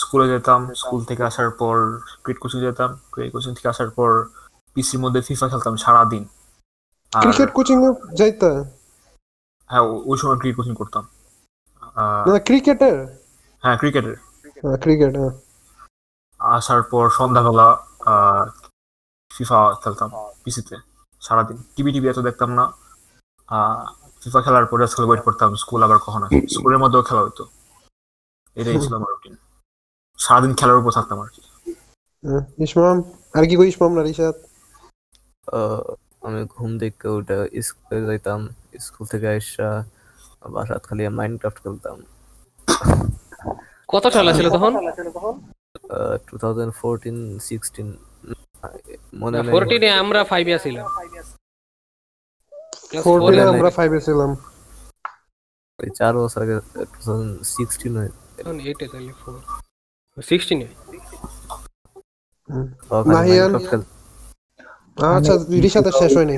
[0.00, 1.76] স্কুলে যেতাম স্কুল থেকে আসার পর
[2.22, 4.10] ক্রিকেট কোচিং যেতাম ক্রিকেট কোচিং থেকে আসার পর
[4.74, 6.24] পিসির মধ্যে ফিফা খেলতাম সারাদিন।
[7.12, 8.50] ক্রিকেট কোচিং এ যাইতা?
[9.70, 11.04] হ্যাঁ ওই সময় ক্রিকেট কোচিং করতাম।
[12.46, 12.96] ক্রিকেটের
[13.62, 14.16] হ্যাঁ ক্রিকেটের
[14.82, 15.32] ক্রিকেট হ্যাঁ।
[16.40, 17.66] আসার পর সন্ধ্যাবেলা
[19.30, 20.08] ফিফা খেলতাম
[20.42, 20.76] পিসিতে
[21.22, 22.64] সারাদিন। টিভি টিভি এত দেখতাম না।
[24.22, 27.44] ফিফা খেলার পরে স্কুলে ওয়েট করতাম স্কুল আবার কখন আসে স্কুলের মধ্যেও খেলা হতো
[28.56, 29.34] এটাই ছিল আমার রুটিন
[30.18, 31.42] সারাদিন খেলার উপর থাকতাম আর কি।
[32.24, 32.96] হ্যাঁ, ইসমাম
[33.36, 34.36] আর কি কই ইসমাম না রিশাদ
[36.26, 37.36] আমি ঘুম থেকে উঠে
[37.66, 38.40] স্কুলে যাইতাম
[38.86, 39.68] স্কুল থেকে আইসা
[40.54, 41.96] বাসাত খালি মাইনক্রাফট খেলতাম।
[43.92, 44.72] কত সাল ছিল তখন?
[46.26, 47.18] টু থাউজেন্ড ফোরটিন
[47.48, 47.88] সিক্সটিন
[49.22, 50.86] মনে নেই। ফোরটিনে আমরা ফাইভে ছিলাম।
[52.90, 54.30] Class four ফোরটিনে এ আমরা ফাইভে ছিলাম।
[55.78, 56.56] ওই চার বছর আগে
[56.92, 57.34] টু থাউজেন্ড
[58.38, 59.34] সিক্সটিন এখন এইটে তাহলে ফোর
[60.28, 60.66] সিক্সটিনে
[63.14, 63.52] নাহিয়ান?
[65.16, 65.34] আচ্ছা
[65.64, 66.36] রিসাতে শেষ হয়নি।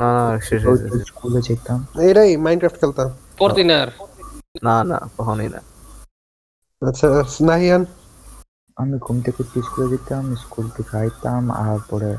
[0.00, 3.08] না না শেষ হয়েছে স্কুলে যেতাম। এটাই মাইনক্রাফট খেলতাম।
[3.38, 3.88] পরদিন আর
[4.66, 5.60] না না কখনই না।
[6.82, 7.06] আচ্ছা
[7.48, 7.82] নাহিয়ান
[8.80, 12.12] আমি ঘুম থেকে উঠে স্কুলে যেতাম স্কুল থেকে আইতাম আর পরে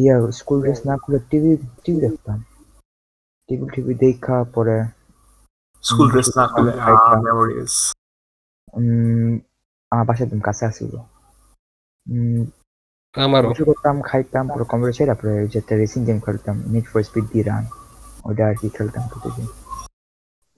[0.00, 1.52] ইয়া স্কুল ড্রেস না করে টিভি
[1.84, 2.38] টিভি দেখতাম।
[3.48, 4.78] টিভি টিভি দেখা পরে
[5.84, 6.44] স্কুল ড্রেস না
[6.78, 7.72] খাইতাম। মেমোরিজ
[9.92, 10.92] আমার বাসায় একদম কাছে আসিল
[13.14, 16.86] আমারও। বসে করতাম খাইতাম পরে কম্পিউটার ছেড়ে পরে ওই যে একটা রেসিং গেম খেলতাম নিট
[16.90, 17.64] ফর স্পিড দিয়ে রান
[18.24, 19.46] ওইটা আর কি খেলতাম প্রতিদিন।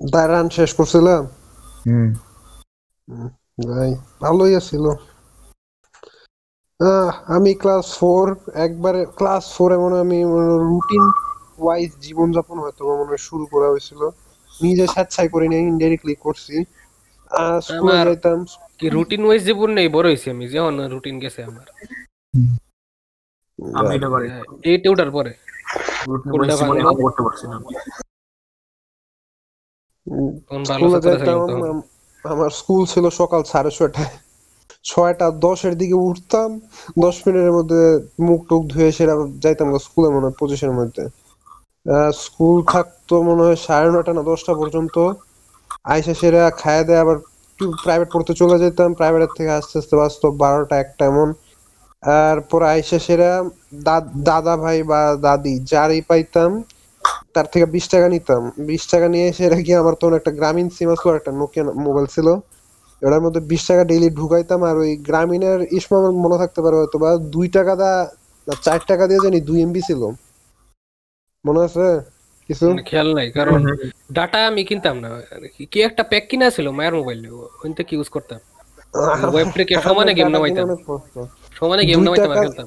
[0.01, 1.23] তার রান শেষ করছিলাম
[1.87, 2.09] হুম।
[3.67, 4.85] ভাই ভালোই আছিল।
[6.81, 10.19] আহ, আমি ক্লাস ফোর একবারে ক্লাস ফোরে মনে আমি
[10.69, 11.05] রুটিন
[11.59, 14.03] ওয়াইজ জীবনযাপন হয়তো মনে হয় শুরু করা হয়েছিল।
[14.63, 16.65] নিজে স্বেচ্ছায় করি নাই ইনডাইরেক্টলি করছি।
[17.63, 18.45] স্কুলে আমার- যাইতাম
[18.79, 21.67] কি রুটিন ওয়াইজ জীবন নেই বড় হয়েছি আমি যেমন রুটিন গেছে আমার।
[23.75, 25.35] আমি এটা পারি ওঠার পরে।
[26.07, 27.61] রুটিন ওয়াইজ জীবনে করতে পারছি না।
[32.25, 34.19] আমার স্কুল ছিল সকাল সাড়ে ছয়টায়।
[34.85, 36.61] ছয়টা দশের দিকে উঠতাম
[36.99, 41.26] দশ মিনিটের মধ্যে মুখ টুক ধুয়ে সেরা যাইতাম স্কুলে মনে হয় পঁচিশের মধ্যে।
[42.23, 44.97] স্কুল থাকতো মনে হয় সাড়ে নটা না দশটা পর্যন্ত।
[45.87, 47.17] আইসা সেরা খায় দেয় আবার
[47.79, 51.29] প্রাইভেট পড়তে চলে যেতাম প্রাইভেটের থেকে আস্তে আস্তে বাঁচতো, বারোটা একটা এমন।
[52.03, 53.31] আর পরে আইসা সেরা
[54.29, 56.51] দাদা ভাই বা দাদি যারই পাইতাম,
[57.35, 60.89] তার থেকে বিশ টাকা নিতাম। বিশ টাকা নিয়ে এসে রেখে আমার তখন একটা গ্রামীণ সিম
[60.95, 62.29] আসলো একটা নোকিয়া মোবাইল ছিল।
[63.03, 67.11] ওটার মধ্যে বিশ টাকা ডেইলি ঢুকাইতাম আর ওই গ্রামীণের ইসমা মনে থাকতে পারে হয়তো বা
[67.35, 67.91] দুই টাকা দা
[68.47, 70.03] চার টাকা দিয়ে জানি দুই এমবি ছিল।
[71.47, 71.87] মনে আছে?
[72.49, 72.65] কিছু?
[72.69, 73.61] মানে খেয়াল নাই কারণ
[74.13, 75.09] ডাটা আমি কিনতাম না।
[75.55, 77.29] কি- কি একটা প্যাক কিনা ছিল মায়ের মোবাইলে
[77.63, 78.39] ওইন থেকে ইউজ করতাম?
[79.33, 80.67] ওয়েব থেকে সমানে গেম নামাইতাম।
[81.55, 82.67] সমানে গেম নামাইতাম খেলতাম।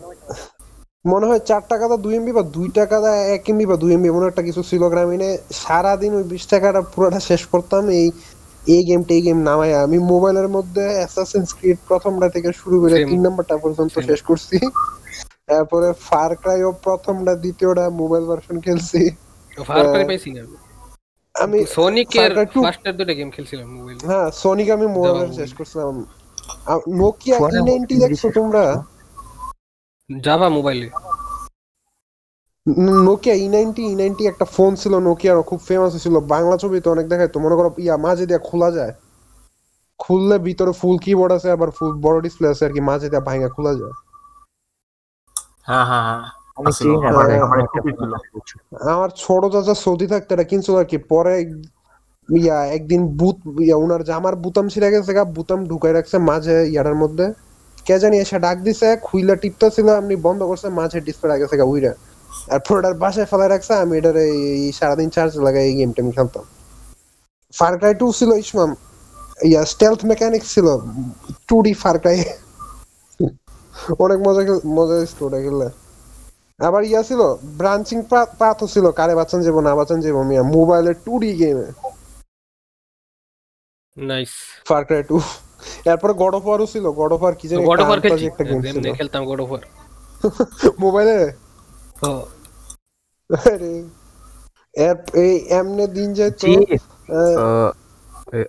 [1.06, 3.94] মনে হয় চার টাকা দা দুই এমবি বা দুই টাকা দা এক এমবি বা দুই
[3.94, 8.08] এমবি এমন একটা কিছু ছিল গ্রামীণে। সারাদিন ওই বিশ টাকাটা পুরোটা শেষ করতাম এই
[8.68, 13.22] এই গেমটা এই গেম নামাই আমি মোবাইলের মধ্যে অ্যাসাসিনস ক্রিড প্রথমটা থেকে শুরু করে তিন
[13.22, 14.58] নাম্বারটা পর্যন্ত শেষ করছি।
[15.50, 19.02] তারপরে ফার ক্রাই ও প্রথমটা দ্বিতীয়টা মোবাইল ভার্সন খেলছি।
[19.70, 20.44] ফার ক্রাই পাইছি না
[21.36, 25.96] আমি সোনিকের Far Cry ফার্স্টের দুটো গেম খেলছিলাম মোবাইল হ্যাঁ সোনিক আমি মোবাইল শেষ করছিলাম।
[27.02, 28.64] নোকিয়া পরে ই নাইনটি দেখছ তোমরা?
[30.10, 30.88] জাভা মোবাইলে
[33.08, 37.06] Nokia E ninety E ninety একটা ফোন ছিল নোকিয়ার খুব ফেমাস ছিল। বাংলা ছবিতে অনেক
[37.12, 38.94] দেখায় তো মনে করো ইয়া মাঝে দিয়ে খোলা যায়।
[40.00, 43.50] খুললে ভিতরে ফুল কিবোর্ড আছে আবার ফুল বড় ডিসপ্লে আছে আর কি মাঝে দিয়ে ভাঙা
[43.56, 43.96] খোলা যায়।
[45.70, 46.24] হ্যাঁ হ্যাঁ হ্যাঁ।
[46.58, 46.96] আমি আসলে চিনি
[48.84, 51.34] না আমার ছোট চাচা সৌদি থাকতে এটা কিনছিল আর কি পরে
[52.30, 56.98] ইয়া একদিন বুত ইয়া ওনার জামার বুতাম ছিঁড়ে গেছে গা বুতাম ঢুকাই রাখছে মাঝে ইয়াটার
[57.04, 57.26] মধ্যে।
[57.88, 61.66] কে জানি এসে ডাক দিছে খুইলা টিপটা ছিল আমি বন্ধ করছে মাঝে ডিসপ্লে গেছে গা
[61.72, 61.94] উইরা।
[62.54, 66.44] আর পুরোটার বাসায় ফেলাই রাখছে আমি এটার এই সারাদিন চার্জ লাগাই এই গেমটা আমি খেলতাম।
[67.54, 68.72] ফার ক্রাই টু ছিল ইসমাম
[69.50, 70.68] ইয়া স্টেলথ মেকানিক ছিল
[71.50, 72.18] টু ডি ফার ক্রাই
[74.00, 75.68] অনেক মজা খেল- মজা ছিল ওটা খেললে।
[76.60, 77.22] আবার ইয়া ছিল
[77.58, 77.98] ব্রাঞ্চিং
[78.40, 81.68] পাথও ছিল কারে বাঁচান যাব না বাঁচান যাব মিয়া মোবাইলের টু ডি গেমে
[83.98, 84.32] নাইস
[84.66, 85.18] ফার ক্রাই টু
[85.86, 88.44] এরপরে গড অফ ওয়ারও ছিল গড অফ ওয়ার কি জানি গড অফ একটা খেলছি। একটা
[88.44, 89.64] গেম ছিল। খেলতাম গড অফ ওয়ার
[90.80, 91.18] মোবাইলে
[93.30, 93.74] আরে।
[94.74, 96.48] এর এই এমনে দিন যায় তো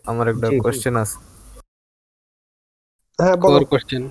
[0.04, 1.16] আমার একটা। কোশ্চেন আছে।
[3.18, 4.02] হ্যাঁ বলো। কোশ্চেন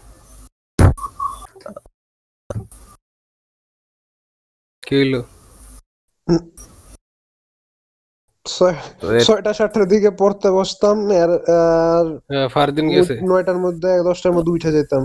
[4.91, 5.13] হইল
[9.25, 12.05] ছয়টা সাতটার দিকে পড়তে বসতাম আর আর
[12.53, 13.13] ফারদিন গেছে?
[13.29, 15.01] নয়টার মধ্যে দশটার মধ্যে উঠে যেতাম।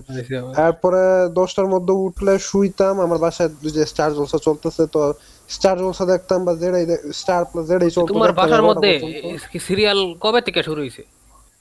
[0.57, 1.03] তারপরে
[1.35, 5.01] দশটার মধ্যে উঠলে শুইতাম আমার বাসায় যে স্টার জলসা চলতেছে তো
[5.49, 6.85] স্টার জলসা দেখতাম বা যেটাই
[7.21, 8.91] স্টার প্লাস যেটাই চলতো তোমার বাসার মধ্যে
[9.69, 11.03] সিরিয়াল কবে থেকে শুরু হয়েছে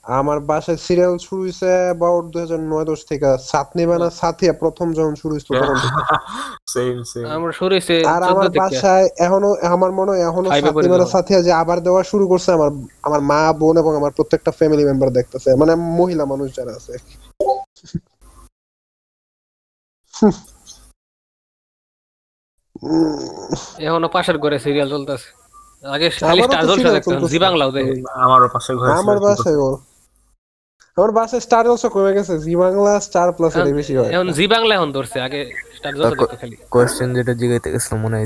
[0.05, 4.87] আমার বাসায় সিরিয়াল শুরু হয়েছে অ্যাবাউট দুই হাজার নয় দশ থেকে। সাতনি বানা সাথিয়া প্রথম
[4.97, 6.01] যখন শুরু হয়েছিল তখন থেকে।
[6.73, 11.07] সেম সেম আমরা শুরু হয়েছে আর আমার বাসায় এখনও আমার মনে হয় এখনও সাতনি বানা
[11.15, 12.69] সাথিয়া যে আবার দেওয়া শুরু করছে আমার
[13.07, 16.93] আমার মা বোন এবং আমার প্রত্যেকটা ফ্যামিলি মেম্বার দেখতেছে। মানে মহিলা মানুষ যারা আছে।
[23.87, 25.29] এখনও পাশের ঘরে সিরিয়াল চলতেছে।
[25.83, 27.93] আগে খালি স্টার জলসা দেখতাম জি বাংলাও দেখে।
[28.25, 29.69] আমারও পাশে ঘরে আমার বাসায় ও
[30.97, 34.45] আমার বাসায় স্টার জলসা কমে গেছে জি বাংলা স্টার প্লাস এর বেশি হয় এখন জি
[34.53, 35.39] বাংলা এখন ধরছে আগে
[35.77, 38.17] স্টার জলসা দেখতো খালি কোয়েশ্চেন যেটা জিগাইতে গেছিলাম মনে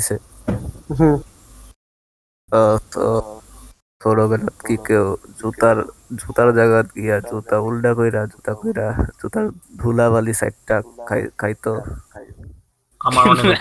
[0.91, 1.15] হুম
[2.49, 3.03] আহ, তো
[4.01, 5.05] ছোটবেলা কি কেউ
[5.39, 5.78] জুতার
[6.22, 8.88] জুতার জায়গা গিয়া জুতা উল্টা কইরা জুতা কইরা
[9.20, 9.45] জুতার
[9.82, 10.76] ধুলাবালি সাইডটা
[11.39, 11.72] খাইতো
[13.01, 13.55] আমার মনে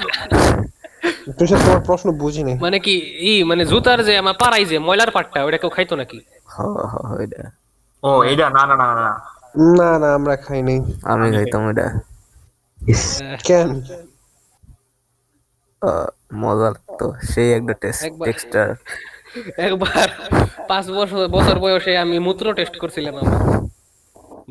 [1.39, 2.95] তুষার তোমার প্রশ্ন বুঝি নাই মানে কি
[3.25, 6.95] ই মানে জুতার যে আমার পাড়াই যে ময়লার পাটটা ওটা কেউ খাইতো নাকি হ হ
[7.03, 7.43] হ, এটা
[8.03, 9.29] ও এটা না না না না,
[9.75, 12.01] না। না আমরা খাই নাই। আমি খাইতাম এটা
[13.45, 13.83] কেন?
[15.83, 18.75] আহ, মজা লাগতো। সেই একটা টেস্ট টেক্সটার
[19.59, 20.09] একবার
[20.69, 23.61] পাঁচ বছর বছর বয়সে আমি মূত্র টেস্ট করছিলাম আমার।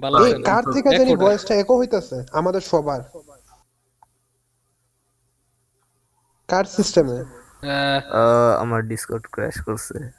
[0.02, 2.26] ভালো এই কার থেকে জানি ফোঁটা। ভয়েসটা একো হইতাছে?
[2.34, 3.02] আমাদের সবার।
[6.48, 10.12] কার সিস্টেমে আহ, আমার ডিসকর্ড ক্র্যাশ করছে।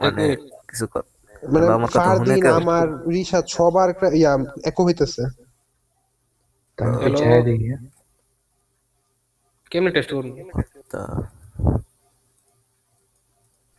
[0.00, 0.36] মানে
[0.68, 1.09] কিছু কর-
[1.42, 5.22] মানে আমার কথা ফারদিন আমার রিশাদ সবার একটা- ইয়া একো হইতাছে।
[7.42, 7.90] দিই হ্যাঁ?
[9.70, 10.32] কেমনে টেস্ট করুন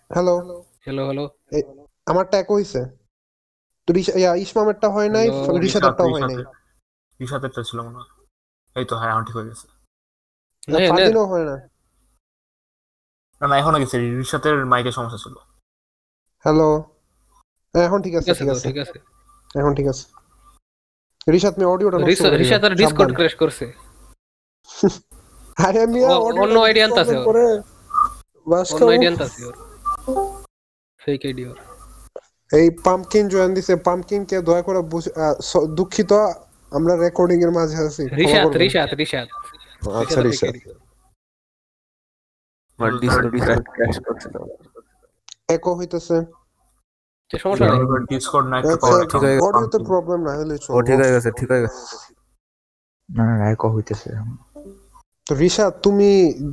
[0.10, 0.64] হ্যালো?
[0.86, 1.30] Hello hello.
[2.06, 2.86] আমারটা একো হইছে।
[3.88, 5.60] তো রিশা ইয়া ইসমামেরটা হয় নাই Hello?
[5.60, 6.44] রিশাদেরটাও হয় নাই।
[7.22, 8.26] রিসাতেরটা ছিল মনে হয়।
[8.76, 9.68] এই তো হ্যাঁ এখন ঠিক হয়ে গেছে।
[10.72, 11.56] না, নে, নে। ফারদিনও হয় না।
[13.42, 15.34] না না এখনও গেছে রিসাতের মাইকের সমস্যা ছিল।
[16.40, 16.91] হ্যালো?
[17.74, 18.98] এখন ঠিক আছে ঠিক আছে ঠিক আছে।
[19.60, 20.06] এখন ঠিক আছে।
[21.32, 21.98] রিশাদ মি অডিওটা।
[22.62, 23.66] তার ডিসকর্ড ক্র্যাশ করছে।
[25.58, 27.16] আরে মিয়া অন্য idea আনতাছে
[28.76, 29.56] অন্য আইডিয়া আনতাছি ওর।
[31.02, 31.58] ফেক আইডি ওর।
[32.52, 35.14] এই পাম্পকিন জয়েন দিছে। পাম্পকিন কে দয়া করে বুঝ-
[35.76, 36.12] দুঃখিত
[36.72, 39.28] আমরা রেকর্ডিং এর মাঝে আছি। রিশাদ রিশাদ রিশাদ
[39.92, 40.56] আচ্ছা রিশাদ
[42.96, 44.36] রিশাদ ডিসকর্ড ক্র্যাশ করছিল।
[45.48, 46.18] একো হইতেছে।
[47.44, 47.80] সমস্যা নেই।
[48.12, 51.14] ডিসকর্ড না একটু আচ্ছা পাওয়ার ঠিক হয়ে গেছে। অডিওতে প্রবলেম না হলে ও ঠিক হয়ে
[51.16, 51.80] গেছে ঠিক হয়ে গেছে।
[53.10, 54.10] না না রায় হইতেছে।
[55.28, 56.10] তো রিশাদ তুমি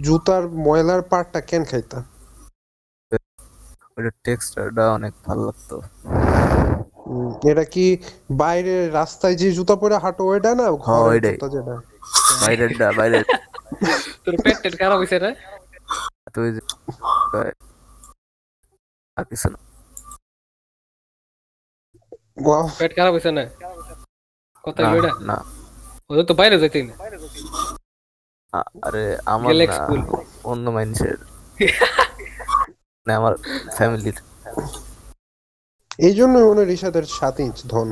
[0.06, 1.98] জুতার ময়লার পার্টটা কেন খাইতা?
[4.66, 5.76] ওটা অনেক ভালো লাগতো।
[7.50, 7.86] এটা কি
[8.42, 10.66] বাইরে রাস্তায় যে জুতা পরে হাঁটো ওইটা না?
[10.86, 11.74] হ্যাঁ, ওইটাই। জুতা যেটা।
[12.42, 13.24] বাইরেরটা বাইরের।
[14.24, 15.30] তোর পেট খারাপ হয়েছে না
[16.34, 16.48] তুই
[19.16, 19.58] আর কিছু না।
[22.78, 23.44] পেট খারাপ হয়েছে না?
[24.64, 24.82] কথা
[25.28, 25.36] না,
[26.28, 26.94] তো বাইরে যাইতে না।
[28.86, 29.50] আরে আমার
[30.50, 31.16] অন্য মানুষের
[33.06, 33.34] না আমার
[33.76, 34.16] ফ্যামিলির
[35.98, 37.88] এই জন্য মনে হয় রিশাদের সাত ইঞ্চ ধন।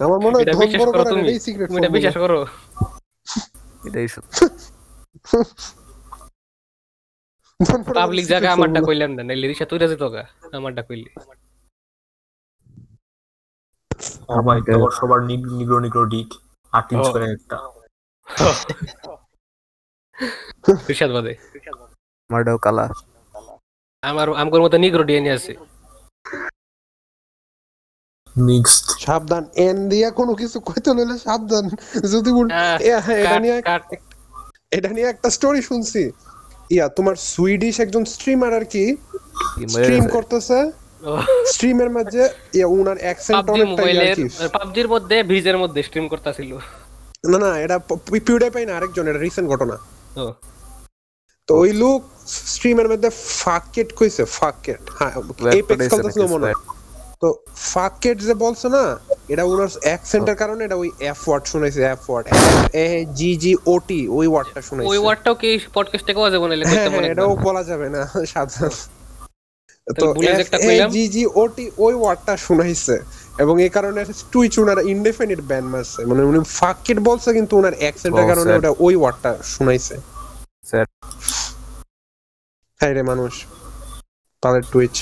[0.00, 2.38] আমার মনে হয় ধন বিশ্বাস বড় করো করার এটাই সিক্রেট তুমি এটা বিশ্বাস করো?
[3.84, 4.36] এটাই সত্য।
[7.98, 10.22] পাবলিক জায়গা আমারটা কইলাম না নাইলে রিসা তুইরা যেত গা
[10.56, 11.10] আমারটা কইলি।
[14.28, 14.60] সবাই
[14.98, 16.34] সবার নিগ্রো নিগ্রো ডিক
[16.72, 17.58] আট ইঞ্চ করে একটা।
[21.14, 21.36] বাদে।
[22.30, 22.88] আমারটাও কালা।
[24.02, 25.56] আমার আমগোর মতো নিগ্রো ডিএনএ আছে।
[28.44, 31.68] মিক্সড সাবধান এন দিয়া কোনো কিছু কইতে লইলে সাবধান।
[32.12, 33.62] যদি হ্যাঁ, এটা নিয়ে
[34.72, 36.10] এটা নিয়ে একটা স্টোরি শুনছি।
[36.70, 38.96] ইয়া তোমার সুইডিশ একজন স্ট্রিমার আর কি।
[39.68, 40.06] স্ট্রিম?
[40.06, 40.83] করতেছে।
[41.52, 42.22] স্ট্রিমের মাঝে
[42.56, 44.24] ইয়া উনার অ্যাকসেন্ট অনেকটা ইয়া কি।
[44.56, 46.50] পাবজির মধ্যে ভিজের মধ্যে স্ট্রিম করতেছিল।
[47.30, 47.76] না না এটা
[48.26, 49.76] পিউডে পাই না আরেকজন এটা রিসেন্ট ঘটনা।
[51.48, 52.00] তো ওই লোক
[52.52, 53.10] স্ট্রিমের মধ্যে
[53.42, 55.12] ফাকেট কইছে ফাকেট হ্যাঁ
[55.60, 56.58] এপেক্স খেলতেছিল মনে হয়।
[57.22, 57.28] তো
[57.72, 58.84] ফাকেট যে বলছে না
[59.32, 62.24] এটা ওনার অ্যাকসেন্টের কারণে এটা ওই F word শুনাইছে F word
[62.84, 62.86] A
[63.18, 67.06] G G O T ওই ওয়ার্ডটা শুনাইছে ওই ওয়ার্ডটাও কি পডকাস্টে কোয়া যাবে না হ্যাঁ হ্যাঁ
[67.12, 68.00] এটাও বলা যাবে না
[68.32, 68.72] সাবধান
[69.86, 72.96] তো ভুলে যে একটা কইলাম। জি জি ওটি ওই ওয়ার্ডটা শুনাইছে।
[73.42, 74.00] এবং এই কারণে
[74.32, 78.94] টুইচ ওনার ইনডেফিনিট ব্যান মারছে। মানে উনি ফাকেট বলছে কিন্তু ওনার অ্যাকসেন্টের কারণে ওটা ওই
[79.00, 79.94] ওয়ার্ডটা শুনাইছে.
[82.80, 83.32] হ্যাঁ রে মানুষ।
[84.42, 84.94] তাদের টুইচ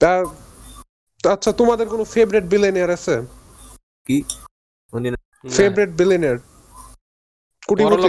[0.00, 0.10] তা
[1.34, 3.14] আচ্ছা তোমাদের কোনো ফেভারিট বিলেনিয়ার আছে?
[4.06, 4.16] কি?
[5.56, 6.38] ফেভারিট বিলেনিয়ার
[7.68, 8.08] কুটিপতি।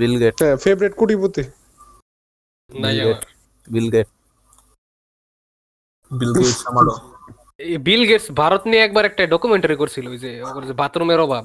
[0.00, 1.42] বিল গেট হ্যাঁ ফেভারিট কুটিপতি।
[2.70, 3.20] নাই আমার।
[3.66, 4.08] বিল গেট
[6.10, 6.94] বিল গেটস আমারও।
[7.60, 11.44] এই বিল গেটস ভারত নিয়ে একবার একটা ডকুমেন্টারি করছিল ওই যে ওর যে বাথরুমের অভাব।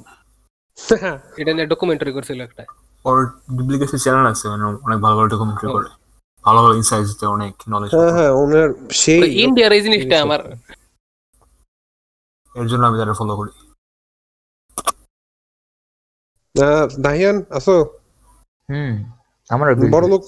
[1.40, 2.64] এটা নিয়ে ডকুমেন্টারি করছিল একটা।
[3.06, 3.18] ওর
[3.58, 5.90] বিল গেটসের চ্যানেল আছে মানে অনেক ভালো ভালো ডকুমেন্টারি করে।
[6.44, 8.68] ভালো ভালো ইনসাইটস দিতে অনেক নলেজ হ্যাঁ হ্যাঁ ওনার
[9.02, 10.42] সেই ইন্ডিয়ার এই জিনিসটা আমার
[12.56, 13.52] এর জন্য আমি তারা ফলো করি।
[16.58, 17.76] আহ, নাহিয়ান আছো?
[18.70, 18.94] হুম
[19.50, 20.24] আমারও বড় লোক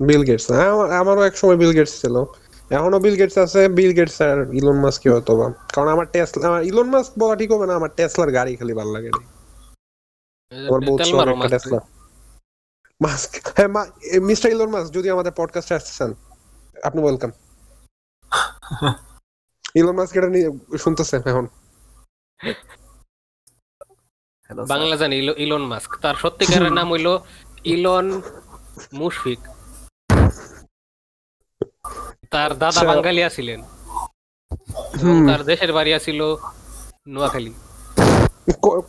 [0.00, 0.46] বিল গেটস
[1.00, 2.16] আমারও এক সময় বিল গেটস ছিল।
[2.70, 6.48] এখনও বিল গেটস আছে বিল গেটস আর ইলন মাস্ক কি হতো বা কারণ আমার টেসলা
[6.70, 9.10] ইলন মাস্ক বলা ঠিক হবে না আমার টেসলার গাড়ি খালি ভালো লাগে।
[10.52, 11.80] আমার বহুত শখ একটা টেসলা
[13.00, 13.70] মাস্ক হ্যাঁ
[14.28, 16.10] মিস্টার ইলন মাস্ক যদি আমাদের পডকাস্টে আসতেছেন
[16.84, 17.30] আপনি ওয়েলকাম
[19.74, 20.48] ইলন মাস্ক এটা নিয়ে
[20.78, 21.46] শুনতেছেন এখন।
[24.50, 27.08] বাংলা জানি ইলন মাস্ক। তার সত্যিকারের নাম হইল
[27.74, 28.06] ইলন
[29.00, 29.40] মুশফিক।
[32.32, 33.60] তার দাদা আচ্ছা। বাঙালিয়া ছিলেন।
[35.28, 36.20] তার দেশের বাড়ি ছিল
[37.14, 37.52] নোয়াখালী।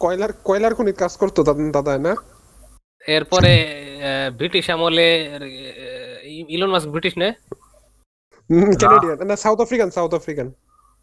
[0.04, 1.40] কয়লার কয়লার খনি কাজ করতো
[1.76, 2.14] দাদা না?
[3.16, 3.54] এরপরে
[4.40, 5.08] ব্রিটিশ আমলে
[6.56, 7.30] ইলন মাস্ক ব্রিটিশ নে?
[8.82, 10.48] ক্যানাডিয়ান না। South African South African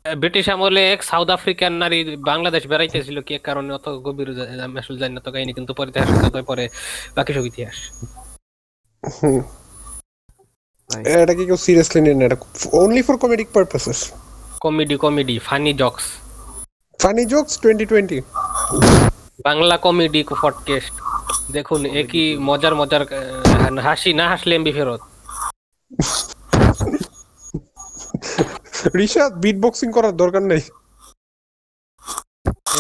[0.05, 1.99] British আমলে এক সাউথ আফ্রিকান নারী
[2.31, 3.71] বাংলাদেশ বেড়াইতেছিল কি কারণে?
[3.79, 4.29] অত গভীর
[4.81, 6.09] আসলে জানি না তো কাহিনী কিন্তু পরে ইতিহাস
[6.49, 6.65] পরে
[7.17, 7.77] বাকি সব ইতিহাস।
[11.15, 12.37] এটা কি কেউ সিরিয়াসলি নেন না এটা
[12.83, 13.99] only for comedic purposes
[14.65, 16.07] comedy comedy funny jokes
[17.01, 18.19] funny jokes twenty twenty
[19.45, 20.95] Bangla comedy co podcast
[21.57, 23.03] দেখুন একই মজার মজার
[23.87, 25.01] হাসি না হাসলে এমবি ফেরত?
[28.99, 30.61] রিশাদ বিট বক্সিং করার দরকার নেই।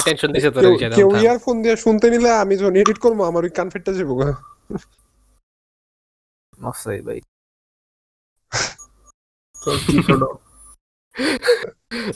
[0.04, 3.44] টেনশন দিছে তোর কেউ- রিশাদ, কেউ ইয়ারফোন দিয়ে শুনতে নিলে আমি যখন এডিট করব আমার
[3.44, 4.32] ওই কান ফেটটা যাব।
[6.58, 7.20] মাফসাই ভাই।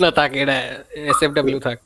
[0.00, 1.78] না থাক এটা এসএফডব্লিউ থাক।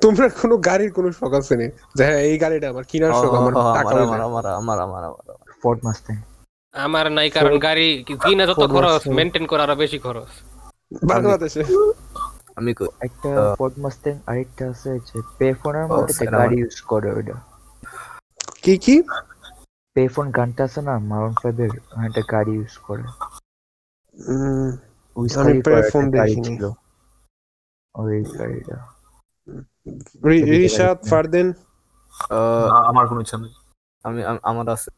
[0.00, 1.68] তোমরা কোনো গাড়ির কোনো শখ আছে নি?
[1.94, 5.80] যে হ্যাঁ এই গাড়িটা আমার কিনার শখ আমার টাকা আমার আমার আমার আমার আমার ফোর্ড
[5.84, 10.28] আমার। নাই কারণ গাড়ি কিনা যত খরচ। মেনটেন করা আরও বেশি খরচ।
[10.90, 11.62] বাংলাদেশে
[12.56, 12.88] আমি কই?
[13.00, 17.36] একটা ফোর্ড মাস্টাং আরেকটা আছে যে পে ফোনের মধ্যে একটা গাড়ি ইউজ করে ওইটা।
[18.62, 19.02] কি কি?
[19.94, 20.98] পে ফোন গানটা আছে না?
[20.98, 21.72] মারুন ফাইভের
[22.06, 23.04] একটা গাড়ি ইউজ করে।
[25.40, 26.56] আমি গাড়ি দেখিনি।
[27.94, 28.76] ওই গাড়িটা।
[30.24, 31.48] রিশাদ ফারদিন।
[32.30, 33.52] আহ, আমার কোনো ইচ্ছা নেই।
[34.04, 34.90] আমি আমার আছে।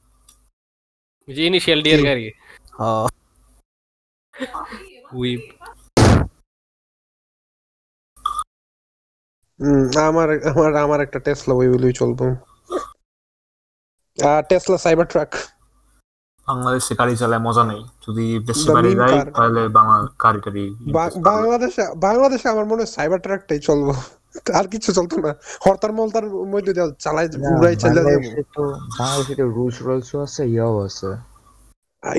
[1.28, 2.26] যে ইনিশিয়াল ডি এর গাড়ি।
[2.78, 3.07] হ্যাঁ।
[5.12, 5.43] উইপ
[10.09, 12.24] আমার আমার আমার একটা টেসলা ওই বলেই চলবো।
[14.18, 15.30] আর টেসলা সাইবার ট্রাক
[16.46, 20.64] বাংলাদেশে গাড়ি চালায় মজা নেই। যদি দেশে বাড়ি যাই তাহলে বাংলা গাড়ি টাড়ি
[21.30, 23.92] বাংলাদেশে বাংলাদেশে আমার মনে হয় সাইবার ট্রাকটাই চলবো।
[24.59, 25.30] আর কিছু চলতো না।
[25.64, 26.72] হরতার মলতার মধ্যে
[27.05, 28.05] চালাই উড়াই চালাই
[28.98, 31.11] বাংলাদেশে তো রুলস রুলসও আছে ইয়াও আছে।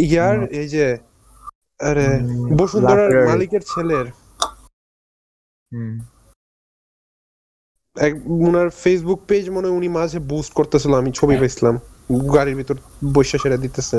[0.06, 0.86] ইয়ার এই যে
[1.80, 2.08] আরে
[2.60, 4.08] বসুন্ধরার মালিকের ছেলের।
[5.72, 5.94] হুম।
[7.96, 8.14] এক
[8.46, 11.76] উনার ফেসবুক পেজ মনে উনি মাঝে বুস্ট করতেছিল আমি ছবি পাইছিলাম।
[12.36, 12.78] গাড়ির ভিতর
[13.16, 13.98] বৈশা সেরা দিতেছে।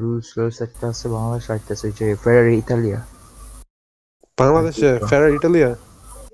[0.00, 3.00] রুলস রুলস একটা আছে বাংলাদেশ একটা আছে যে ফেরারি ইতালিয়া
[4.38, 4.88] বাংলাদেশে?
[5.08, 5.70] ফেরার ইটালিয়া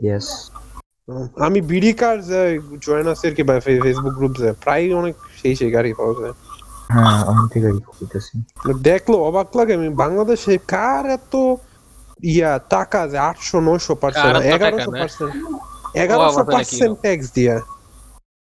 [0.04, 0.28] ইয়েস
[1.46, 2.16] আমি বিডি কার
[2.86, 6.34] জয়েন আছে আর কি বা ফেসবুক গ্রুপ যে প্রায় অনেক সেই সেই গাড়ি পাওয়া যায়।
[6.90, 7.20] হ্যাঁ
[8.88, 11.34] দেখল অবাক লাগে আমি বাংলাদেশে কার এত
[12.32, 15.32] ইয়া টাকা যে আটশো নয়শো পার্সেন্ট এগারোশো পার্সেন্ট
[16.02, 17.56] এগারোশো পার্সেন্ট ট্যাক্স দিয়া।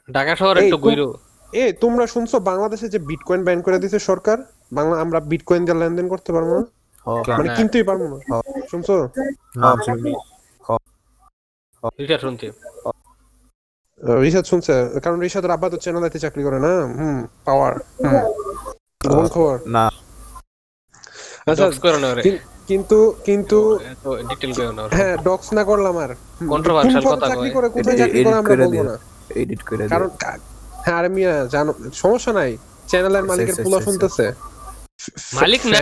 [0.09, 1.09] ঢাকা শহর একটু গুইরো।
[1.53, 4.39] এ তোমরা শুনছো বাংলাদেশে যে বিটকয়েন ব্যান করে দিছে সরকার?
[4.77, 6.63] বাংলা আমরা বিটকয়েন দিয়ে লেনদেন করতে পারব না?
[7.07, 8.17] হ্যাঁ মানে কিনতেই পারব না।
[8.71, 8.95] শুনছো।
[12.01, 12.47] রিচার্ড শুনছি
[14.25, 14.75] রিসাদ শুনছে
[15.05, 16.73] কারণ রিসাদের আব্বা তো চ্যানেল আইতে চাকরি করে না?
[16.99, 19.85] হুম পাওয়ার হুম। খবর। না।
[21.51, 21.67] আচ্ছা
[22.69, 24.05] কিন্তু কিন্তু এত
[24.59, 27.97] গেও না হ্যাঁ ডক্স না করলাম আর। হুম, Controversial কোন পদে কথা চাকরি করে কোথায়
[27.99, 28.95] চাকরি করে আমরা বলব না।
[29.35, 30.09] এডিট করে দিও। কারণ
[30.85, 32.51] হ্যাঁ আর মিয়া জানো সমস্যা নাই।
[32.89, 34.27] চ্যানেলের আচ্ছা, মালিকের আচ্ছা, পোলা আচ্ছা, শুনতেছে।
[35.35, 35.79] মালিক না।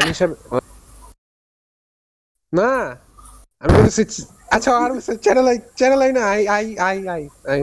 [2.53, 2.71] না
[3.63, 4.21] আমি বলতেছি
[4.51, 7.23] আচ্ছা আর চ্যানেল আই চ্যানেল আই না I I I I
[7.53, 7.61] I.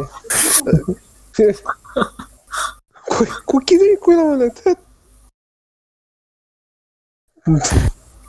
[3.05, 4.47] কই- কই- কি জানি কইলাম না।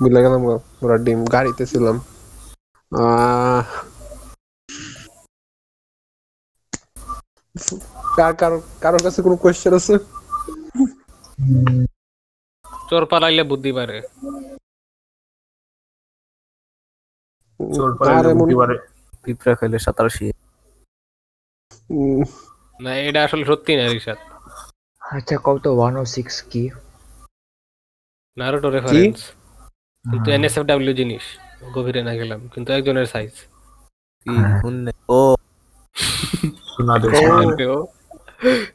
[0.02, 0.42] বুঝলে গেলাম
[0.82, 1.96] ওরা ডিম গাড়িতে ছিলাম।
[2.92, 3.62] আহ,
[8.16, 9.94] কার কারও কারোর কাছে কোনো কোয়েশ্চেন আছে?
[12.88, 13.96] চোর পালাইলে বুদ্ধি পারে
[17.60, 18.74] চোর পালাইলে বুদ্ধি পারে।
[19.24, 20.34] পিঁপড়া খাইলে সাঁতার শিখে।
[21.90, 22.22] উম,
[22.80, 24.18] না এটা আসলে সত্যি না রিশাদ?
[25.02, 25.64] আচ্ছা কত?
[25.68, 26.62] ওয়ান ও সিক্স কি?
[28.36, 29.18] নারুটো রেফারেন্স
[30.04, 31.24] কিন্তু হ্যাঁ। এনএসএফডব্লিউ জিনিস
[31.74, 33.32] গভীরে না গেলাম কিন্তু একজনের সাইজ
[34.26, 34.58] কি হ্যাঁ।
[35.10, 35.20] ও।
[36.72, 37.64] শোনা দে, ও। শোনা দে।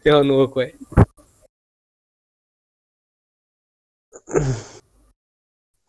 [0.07, 0.71] এখন ও কয়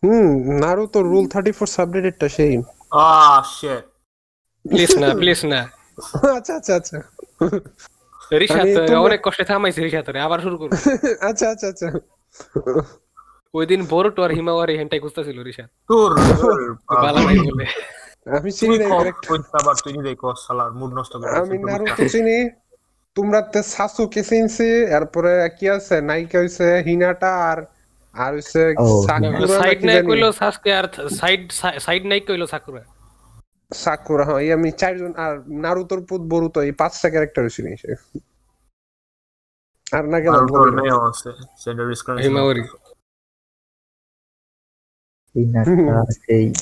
[0.03, 0.29] হুম
[0.61, 2.55] নারুতো রুল থার্টি ফোর সাবরেডিটটা সেই।
[3.01, 3.85] আহ শিট
[4.65, 5.61] প্লিজ না প্লিজ না।
[6.39, 6.99] আচ্ছা আচ্ছা আচ্ছা।
[8.55, 8.71] আমি
[9.07, 10.71] অনেক কষ্টে থামাইছে রিশাদ রে আবার শুরু করব।
[11.29, 11.89] আচ্ছা আচ্ছা আচ্ছা।
[13.59, 16.11] ওই দিন বড়টো আর হিমাওয়ারি হেনটাই খুঁজতেছিল রিশাদ তোর
[17.05, 17.67] বালা নাই বলে।
[18.39, 18.87] আমি চিনি না
[19.61, 22.39] আবার তুই নিজেই কস শালার মুড নষ্ট করে আমি নারুতো চিনি।
[23.17, 25.97] তোমরা তে সাসুকে চিনছি এরপরে কি আছে?
[26.09, 27.59] নায়িকা হইছে হিনাটা আর
[28.15, 28.63] আর হইছে
[29.09, 30.87] সাকুরা সাইড নাকি নাই কইলো সাসকে আর
[31.21, 31.43] সাইড
[31.87, 32.83] সাইড নাই কইলো সাকুরা।
[33.85, 35.35] সাকুরা হ্যাঁ এই আমি চারজন আর
[35.65, 37.73] নারুতোর পুত বরুতো এই পাঁচটা ক্যারেক্টার চিনি।
[39.97, 40.35] আর না কেন
[41.11, 41.29] আছে
[41.91, 42.63] ডিসক্রিমিনেশন হিমাওয়ারি
[45.39, 46.53] এই নাচটা সেই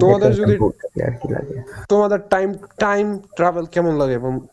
[0.00, 0.54] তোমাদের যদি
[1.02, 4.46] আর কি লাগে। তোমাদের টাইম টাইম ট্রাভেল কেমন লাগে এবং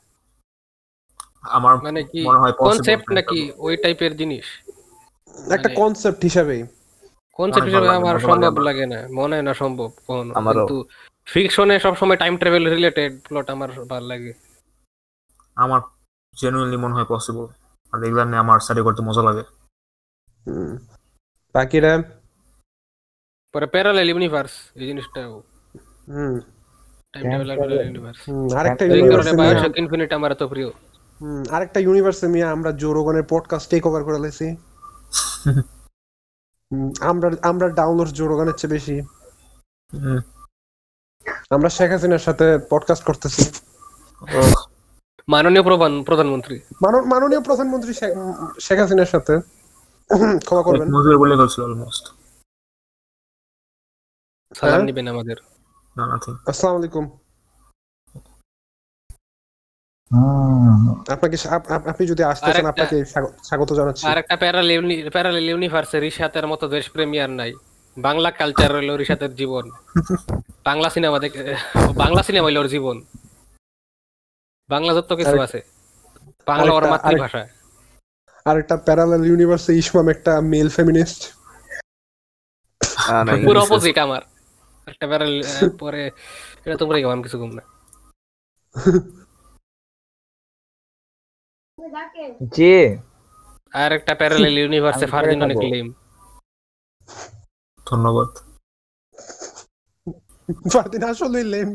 [1.42, 4.46] আমার মানে কি মনে হয় কনসেপ্ট নাকি ওই টাইপের জিনিস?
[5.30, 6.64] একটা মানে- কনসেপ্ট হিসাবেই।
[7.34, 10.86] কনসেপ্ট অনেক হিসেবে আমার সম্ভব লাগে না মনে হয় না সম্ভব। কিন্তু
[11.26, 14.34] ফিকশনে সব সময় টাইম ট্রাভেল রিলেটেড প্লট আমার ভালো লাগে।
[15.56, 15.82] আমার
[16.42, 17.48] জেনুইনলি মনে হয় পসিবল
[17.92, 19.44] আর এগুলো নিয়ে আমার স্টাডি করতে মজা লাগে।
[20.48, 20.78] হুম।
[21.54, 22.04] বাকিরা
[23.54, 25.22] পরে প্যারালাল ইউনিভার্স এই জিনিসটা
[26.08, 26.34] হুম
[27.14, 30.70] টাইম Time ট্রাভেল ইউনিভার্স হুম, আরেকটা ইউনিভার্সে বায়োশক ইনফিনিট আমার এত প্রিয়
[31.22, 34.48] হুম, আরেকটা ইউনিভার্সে মিয়া আমরা জোরোগনের পডকাস্ট টেক ওভার করে লাইছি
[36.72, 38.96] হুম, আমরা আমরা ডাউনলোড জোরোগনের চেয়ে বেশি
[41.52, 43.42] আমরা শেখ হাসিনার সাথে পডকাস্ট করতেছি
[45.28, 48.12] মাননীয় প্রধান প্রধানমন্ত্রী মানন- মাননীয় প্রধানমন্ত্রী শেখ
[48.60, 49.34] শেখ হাসিনার সাথে
[50.42, 52.06] ক্ষমা করবেন মজুর বলে অলমোস্ট
[54.56, 54.86] সালাম হ্যাঁ?
[54.86, 55.36] নিবেন আমাদের।
[56.48, 57.18] আসসালামু আলাইকুম।
[61.14, 63.06] আপনাকে আপ- আপ- আপনি যদি আসতে চান আপনাকে
[63.44, 67.54] স্বাগত জানাচ্ছি। আর একটা প্যারাল প্যারালেল ইউনিভার্সে রিশাতের মতো দেশপ্রেমী আর নাই।
[67.98, 69.70] বাংলা কালচার হলো রিশাতের জীবন।
[70.64, 71.56] বাংলা সিনেমা দেখে
[71.96, 73.02] বাংলা সিনেমা হইল ওর জীবন।
[74.70, 75.62] বাংলা যত কিছু আছে।
[76.48, 77.48] বাংলা ওর আরেকটা- মাতৃভাষা।
[78.46, 81.36] আরেকটা প্যারালাল ইউনিভার্সে ইসমাম একটা মেল ফেমিনিস্ট
[83.46, 84.22] পুরো অপোজিট আমার।
[84.92, 85.42] একটা প্যারাল
[85.82, 86.12] পরে
[86.64, 87.64] এটা তোমরা কেমন কিছু কম না
[92.56, 92.98] যে
[93.74, 95.94] আর একটা প্যারালেল ইউনিভার্সে ফারদিন অনেক। লেম
[97.88, 98.30] ধন্যবাদ
[100.74, 101.70] ফারদিন আসলে লেম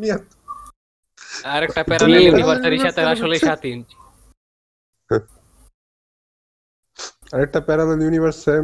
[1.47, 3.95] আর একটা প্যারালেল জি। ইউনিভার্সে রিশাতের আসলে সাত ইঞ্চ
[7.33, 8.57] আরেকটা প্যারালাল ইউনিভার্সে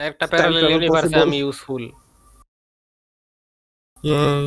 [0.00, 1.26] একটা প্যারালেল travel ইউনিভার্সে possible.
[1.26, 1.84] আমি ইউজফুল
[4.04, 4.44] Yay.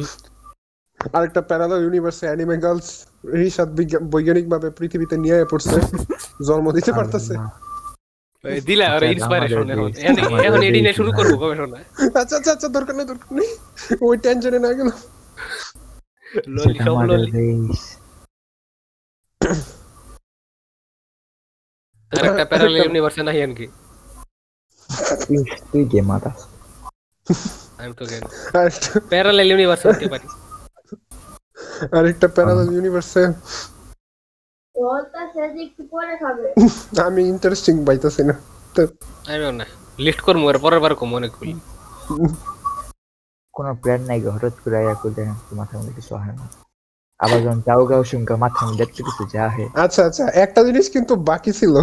[1.14, 2.89] আরেকটা প্যারালাল ইউনিভার্সে অ্যানিমে গার্লস
[3.34, 3.70] রিশাদ
[4.12, 5.76] বৈজ্ঞানিক ভাবে পৃথিবীতে নিয়ে পড়ছে
[6.47, 7.34] জন্ম দিতে পারতেছে।
[8.62, 11.20] দিলা ওর আচ্ছা, ইন্সপিরেশন আমাদের এখন। দেশ, এখন- আমাদের এখন এডি নিয়ে দেশ, শুরু হ্যাঁ।
[11.20, 11.78] করব গবেষণা।
[12.22, 13.49] আচ্ছা আচ্ছা আচ্ছা দরকার নেই দরকার নেই।
[14.01, 14.89] ওই টেনশনে না গেল
[16.49, 17.82] ললি সব আমাদের ললি। দেশ
[22.12, 23.66] আর একটা প্যারালেল ইউনিভার্সে নাই আর কি
[25.23, 25.51] তুই-
[29.09, 30.27] প্যারালেল ইউনিভার্সে হতে পারি
[31.93, 33.23] আরেকটা প্যারালাল ইউনিভার্সে
[34.75, 36.47] ওটা সেদিক একটু পরে খাবে
[37.03, 38.35] আমি ইন্টারেস্টিং পাইতেছি না
[39.27, 39.65] আমিও না
[39.99, 41.53] লিস্ট করব এর পরের বার কম অনেকগুলি
[43.53, 45.21] কোনো প্ল্যান নাই হঠাৎ করে আয়া করলে
[45.57, 46.45] মাথার মধ্যে কিছু হয় না
[47.24, 51.76] মাথার মধ্যে কিছু যা হে। আচ্ছা আচ্ছা একটা জিনিস কিন্তু বাকি ছিল।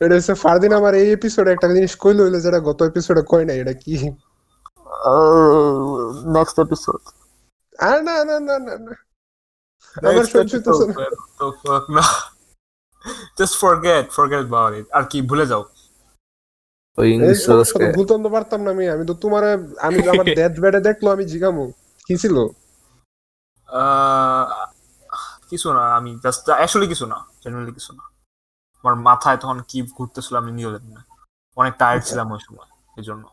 [0.00, 3.56] এটা হচ্ছে ফারদিন আমার এই এপিসোডে একটা জিনিস কইলো হইল যেটা গত এপিসোডে কই নাই
[3.60, 3.94] এটা কি?
[6.36, 7.00] নেক্সট এপিসোড
[7.78, 8.92] আর না না না না না।
[10.02, 10.94] আমার শুনছি তো শোনো।
[11.38, 12.04] তো fuck না
[13.38, 15.62] just forget forget about it আর কি ভুলে যাও।
[16.96, 17.52] ওই ইংলিশ তো
[17.96, 19.42] ভুলতাম তো পারতাম না আমি আমি তো তোমার
[19.78, 21.64] আমি আমার ডেথ বেডে দেখল আমি জিগামু।
[22.06, 22.36] কি ছিল?
[23.68, 24.46] আহ,
[25.52, 28.04] কিছু না আমি জাস্ট অ্যাকচুয়ালি কিছু না জেনুইনলি কিছু না।
[28.80, 31.02] আমার মাথায় তখন কি ঘুরতেছিল আমি জানি না।
[31.56, 33.24] অনেক টায়ার্ড ছিলাম ওই সময় এই জন্য।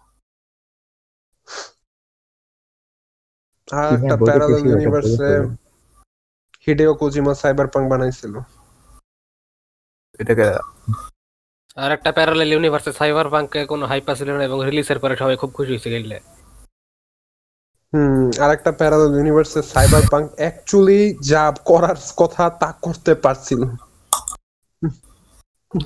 [3.68, 5.56] আর একটা প্যারালাল ইউনিভার্সে বলে
[6.64, 8.34] হিডেও কোজিমা সাইবার পাঙ্ক বানাইছিল।
[10.20, 10.48] এটাকে
[11.84, 15.52] আর একটা প্যারালেল ইউনিভার্সে সাইবার পাঙ্কে কোনো হাইপা ছিল না এবং রিলিজের পরে সবাই খুব
[15.58, 16.18] খুশি হয়েছে গেলে
[17.94, 18.12] হুম
[18.44, 23.62] আর একটা প্যারালাল ইউনিভার্সে সাইবার পাঙ্ক অ্যাকচুয়ালি যা করার কথা তা করতে পারছিল।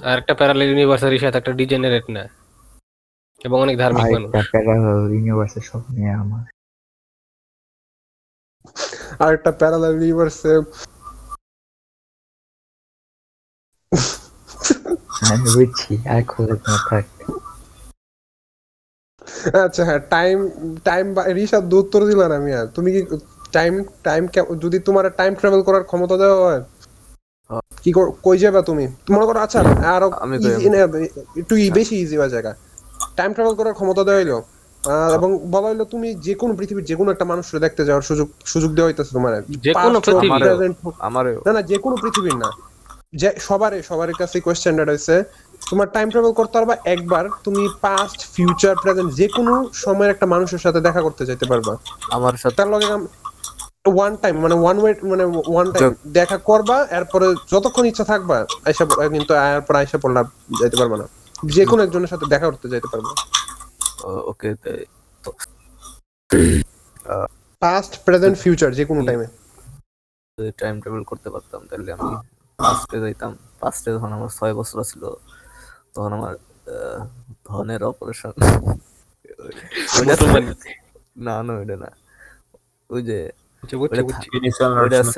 [0.06, 2.24] আর একটা প্যারালেল ইউনিভার্সের সাথে একটা ডিজেনারেট না।
[3.42, 6.44] এবং অনেক ধার্মিক মানুষ। আরেকটা প্যারালাল ইউনিভার্সের সব নিয়ে আমার।
[9.20, 10.54] আর একটা প্যারালাল ইউনিভার্সে
[15.26, 16.22] আমি বুঝছি আর
[16.58, 17.06] তোমার থাক।
[19.66, 20.38] আচ্ছা হ্যাঁ টাইম
[20.84, 23.02] টাইম রিসাদ দু উত্তর দিলা না মিয়া তুমি কি
[23.52, 23.74] টাইম
[24.04, 24.24] টাইম
[24.60, 26.62] যদি তোমার টাইম ট্রাভেল করার ক্ষমতা দেওয়া হয়
[27.50, 27.90] হ্যাঁ। কি
[28.24, 28.86] কই যাবে তুমি?
[29.12, 29.60] মনে করো আচ্ছা
[29.96, 30.36] আরও আমি
[31.38, 32.52] একটু বেশি ইজি জায়গা।
[33.16, 34.34] টাইম ট্রাভেল করার ক্ষমতা দেওয়া হইল।
[35.14, 38.72] এবং বলা হইল তুমি যে কোনো পৃথিবীর যে কোনো একটা মানুষকে দেখতে যাওয়ার সুযোগ সুযোগ
[38.72, 39.32] দেওয়া হইতেছে তোমার।
[39.66, 40.40] যে কোনো পৃথিবী।
[41.48, 42.50] না না যে কোনো পৃথিবীর না।
[43.16, 45.16] যে সবারই সবার কাছে কোয়েশ্চেনটা রয়েছে
[45.70, 49.54] তোমার টাইম ট্রাভেল করতে পারবা একবার তুমি পাস্ট ফিউচার প্রেজেন্ট যে কোনো
[49.84, 51.74] সময়ের একটা মানুষের সাথে দেখা করতে যাইতে পারবা।
[52.18, 52.88] আমার সাথে তার লগে
[53.98, 58.38] ওয়ান টাইম মানে ওয়ান ওয়ে মানে ওয়ান টাইম দেখা করবা এরপরে যতক্ষণ ইচ্ছা থাকবা
[58.68, 58.84] আইসা
[59.16, 60.22] কিন্তু এরপর আইসা পড়লা
[60.62, 61.06] যাইতে পারবা না।
[61.56, 63.12] যে কোনো একজনের সাথে দেখা করতে যাইতে পারবা।
[64.32, 64.50] ওকে
[67.62, 69.28] পাস্ট প্রেজেন্ট ফিউচার যে কোনো টাইমে
[70.62, 72.10] টাইম ট্রাভেল করতে পারতাম তাহলে আমি
[72.60, 75.04] ফার্স্টে যাইতাম। ফার্স্টে যখন আমার ছয় বছর ছিল
[75.96, 76.34] তখন আমার
[76.68, 77.00] আহ,
[77.46, 78.34] ধনের অপারেশন
[81.18, 81.90] না না ওইটা না।
[82.90, 83.20] ওই যে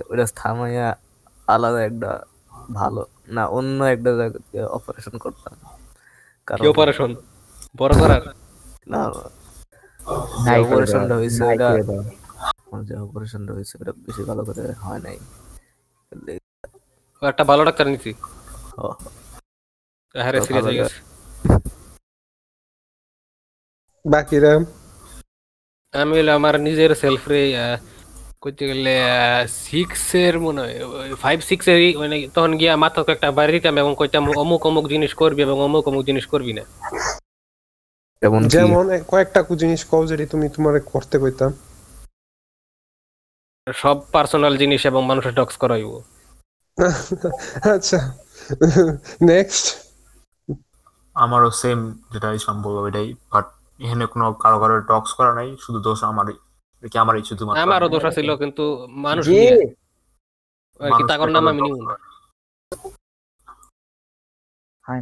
[0.06, 0.88] ওইটা থামাইয়া
[1.48, 2.12] আলাদা একটা
[2.74, 5.54] ভালো না অন্য একটা জায়গাতে অপারেশন করতাম।
[6.48, 7.10] কি অপারেশন
[7.76, 8.24] বড় করার?
[8.88, 9.00] না
[10.62, 11.42] অপারেশনটা হয়েছে।
[12.66, 15.18] আমার যে অপারেশনটা হয়েছে ওটা বেশি ভালো করে হয় নাই।
[17.22, 18.12] একটা ভালো ডাক্তার নিছি।
[20.16, 21.00] হ্যাঁ সিরিয়াস হয়ে গেছে।
[24.06, 24.60] বাকিরা?
[25.94, 27.42] আমি হলো আমার নিজের সেলফ রে
[28.60, 28.96] গেলে
[29.48, 30.76] সিক্স এর মনে হয়
[31.16, 35.14] ফাইভ সিক্স এর মানে তখন গিয়া মাথা একটা বাড়ি দিতাম এবং কইতাম অমুক অমুক জিনিস
[35.14, 36.64] করবি এবং অমুক অমুক জিনিস করবি না।
[38.22, 41.52] যেমন যেমন কয়েকটা কু জিনিস কও যেটি তুমি তোমার করতে কইতাম।
[43.74, 46.02] সব পার্সোনাল জিনিস এবং মানুষের ডক্স করাইব।
[47.76, 48.00] আচ্ছা।
[49.22, 49.85] নেক্সট
[51.16, 51.80] আমারও সেম
[52.14, 53.46] যেটা ইসলাম বলল এটাই বাট
[53.80, 56.36] এখানে কোনো কারও কারও টক্স করা নাই শুধু দোষ আমারই
[56.78, 58.64] এটা কি আমারই শুধুমাত্র। আমারও দোষ ছিল কিন্তু
[59.06, 59.24] মানুষ
[60.80, 61.96] আর কি তাকর নাম আমি নিব না।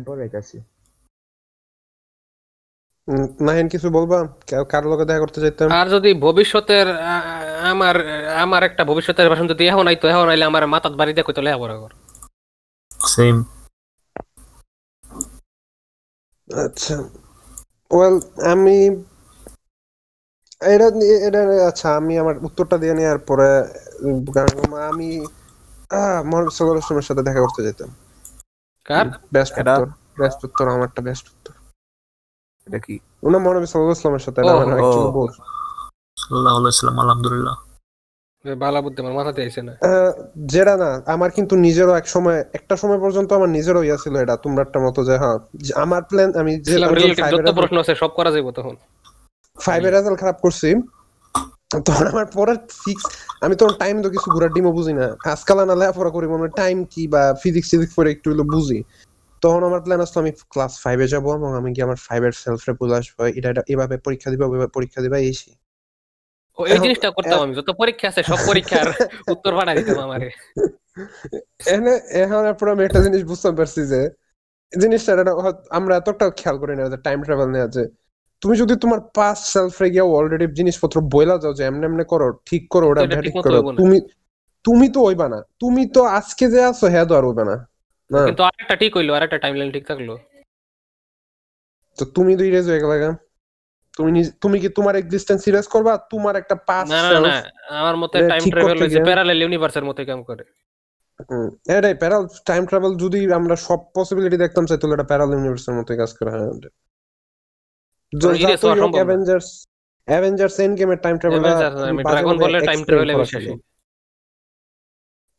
[0.05, 0.57] পরে যাইতাছি।
[3.39, 4.17] নাহিন কিছু বলবা?
[4.49, 6.87] কা- কার লগে দেখা করতে চাইতাম আর যদি ভবিষ্যতের
[7.71, 7.95] আমার
[8.45, 11.75] আমার একটা ভবিষ্যতের ভাষণ যদি এখন আইতো এখন আইলে আমার মাথাত বাড়ি দেখো তো লেখাপড়া
[11.77, 11.91] কর
[13.09, 13.35] সেম
[16.53, 16.95] আচ্ছা।
[17.91, 18.19] ওয়েল
[18.51, 18.77] আমি
[20.61, 20.87] এটা
[21.27, 23.49] এটা আচ্ছা আমি আমার উত্তরটা দিয়ে নেওয়ার পরে
[24.79, 25.25] আমি
[26.25, 27.89] মোহাম্মদ সাথে দেখা করতে যেতাম।
[28.83, 29.07] কার?
[29.33, 29.87] বেস্ট উত্তর
[30.19, 31.53] বেস্ট উত্তর আমারটা বেস্ট উত্তর।
[32.67, 32.99] এটা কি?
[33.67, 34.67] সাল্লাহ আসলামের সাথে আমার
[35.11, 35.31] ভুল।
[36.17, 36.53] সাল্লাহ
[36.99, 37.55] আলহামদুলিল্লাহ।
[38.45, 39.73] বালা বুদ্ধি আমার মাথাতে আইছে না।
[40.53, 44.35] যেটা না আমার কিন্তু নিজেরও এক সময় একটা সময় পর্যন্ত আমার নিজেরও ইয়া ছিল এটা
[44.45, 45.37] তোমরাটা মতো যে হ্যাঁ
[45.85, 46.73] আমার প্ল্যান আমি যে
[47.33, 48.75] যত প্রশ্ন আছে সব করা যাইব তখন।
[49.57, 50.69] ফাইভের রেজাল্ট খারাপ করছি।
[51.87, 53.03] তখন আমার পরে সিক্স
[53.45, 56.77] আমি তখন টাইম তো কিছু ঘোরার ডিমও বুঝি না। আজকাল না লেখাপড়া করি মনে টাইম
[56.93, 58.79] কি বা ফিজিক্স ফিজিক্স পরে একটু হলো বুঝি।
[59.43, 62.73] তখন আমার প্ল্যান আসতো আমি ক্লাস ফাইভে যাব এবং আমি কি আমার ফাইভের সেলফ রে
[62.79, 64.45] বুঝে আসব এটা এভাবে পরীক্ষা দিবা
[64.77, 65.57] পরীক্ষা দিবা এসি এই
[66.57, 68.85] এখন- জিনিসটা করতাম আমি যত পরীক্ষা আছে সব পরীক্ষার
[69.33, 70.27] উত্তর পাঠা দিতাম আমারে।
[71.61, 71.91] এখানে
[72.23, 74.01] এখন এরপর আমি একটা জিনিস বুঝতে পারছি যে
[74.73, 75.11] জিনিসটা
[75.69, 77.49] আমরা এতটা খেয়াল করি না যে টাইম ট্রাভেল
[78.41, 82.27] তুমি যদি তোমার পাস সেলফ রে গিয়ে অলরেডি জিনিসপত্র বইলা যাও যে এমনি এমনি করো
[82.45, 83.97] ঠিক করো ওটা ঠিক করো তুমি
[84.65, 87.55] তুমি তো হইবা না। তুমি তো আজকে যে আছো হ্যাঁ তো আর হইবে না।
[88.11, 90.09] না। কিন্তু আরেকটা ঠিক হইল আরেকটা টাইমলাইন ঠিক থাকল।
[91.97, 93.07] তো তুমি দুই রেজ হয়ে গেলে
[93.97, 95.93] তুমি তুমি কি তোমার এক্সিস্টেন্স সিরিয়াস করবা?
[96.11, 97.35] তোমার একটা পাস না না না
[97.81, 100.43] আমার মতে টাইম ট্রাভেল হইছে প্যারালাল ইউনিভার্সের মতো কাম করে।
[101.75, 105.91] এটাই প্যারাল টাইম ট্রাভেল যদি আমরা সব পসিবিলিটি দেখতাম চাই তাহলে এটা প্যারাল ইউনিভার্সের মতো
[106.01, 106.49] কাজ করে হ্যাঁ
[108.99, 109.47] অ্যাভেঞ্জার্স
[110.07, 111.41] অ্যাভেঞ্জার্স এন্ড গেমের টাইম ট্রাভেল
[112.03, 113.51] ড্রাগন বলে টাইম ট্রাভেলে বিশ্বাসী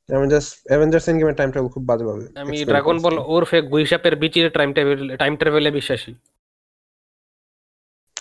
[0.09, 4.47] অ্যাভেঞ্জার্স অ্যাভেঞ্জার্স এন্ড গেমের টাইম ট্রাভেল খুব বাজে ভাবে আমি ড্রাগন বল ওরফে গুইসাপের বিচির
[4.57, 6.13] টাইম ট্রাভেল টাইম ট্রাভেলে বিশ্বাসী।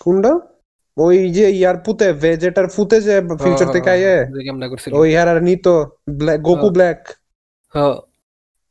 [0.04, 0.32] কোনটা
[0.96, 5.28] ওই যে ইয়ার পুতে ভেজেটার ফুতে যে ফিউচার থেকে আইয়ে যে কেমন করছিল। ওই ইয়ার
[5.32, 5.66] আর নিত
[6.48, 7.00] গোকু ব্ল্যাক।
[7.74, 7.96] হ্যাঁ।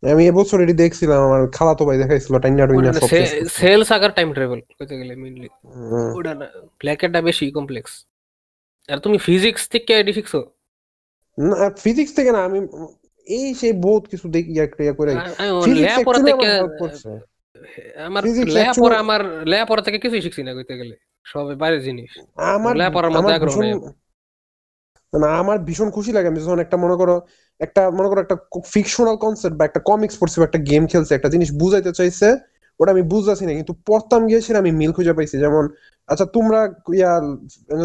[0.04, 3.08] আমি এবছর এটি দেখছিলাম আমার খালাতো ভাই দেখাইছিল টাইনা রুইনা সব।
[3.60, 5.50] সেল সাগার টাইম ট্রাভেল কইতে গেলে মেইনলি।
[6.18, 6.48] ওটা না
[6.82, 7.92] ব্ল্যাকেরটা বেশি কমপ্লেক্স
[8.90, 10.40] আর তুমি ফিজিক্স থেকে এডি শিখছো?
[11.38, 12.60] না ফিজিক্স থেকে না আমি
[13.28, 15.84] এই সেই বহুত কিছু দেখি ইয়া ক্রিয়া করে actually
[16.30, 17.10] থেকে আমার help করছে।
[18.08, 18.24] আমার
[19.04, 19.22] আমার
[19.52, 20.96] লেয়াপড়া থেকে কিছুই শিখছি না কইতে গেলে।
[21.26, 22.12] সব বাইরের জিনিস।
[22.56, 22.74] আমার
[23.44, 23.68] ভীষণ।
[25.14, 27.16] না আমার ভীষণ খুশি লাগে আমি যখন একটা মনে করো
[27.60, 28.38] একটা মনে করো একটা
[28.74, 32.28] ফিকশনাল কনসেপ্ট বা একটা কমিক্স পড়ছি বা একটা গেম খেলছে একটা জিনিস বুঝাইতে চাইছে
[32.80, 35.64] ওটা আমি বুঝতেছি না কিন্তু পড়তাম গিয়েছিল আমি মিল খুঁজে পাইছি। যেমন
[36.10, 36.60] আচ্ছা তোমরা
[36.94, 37.12] ইয়া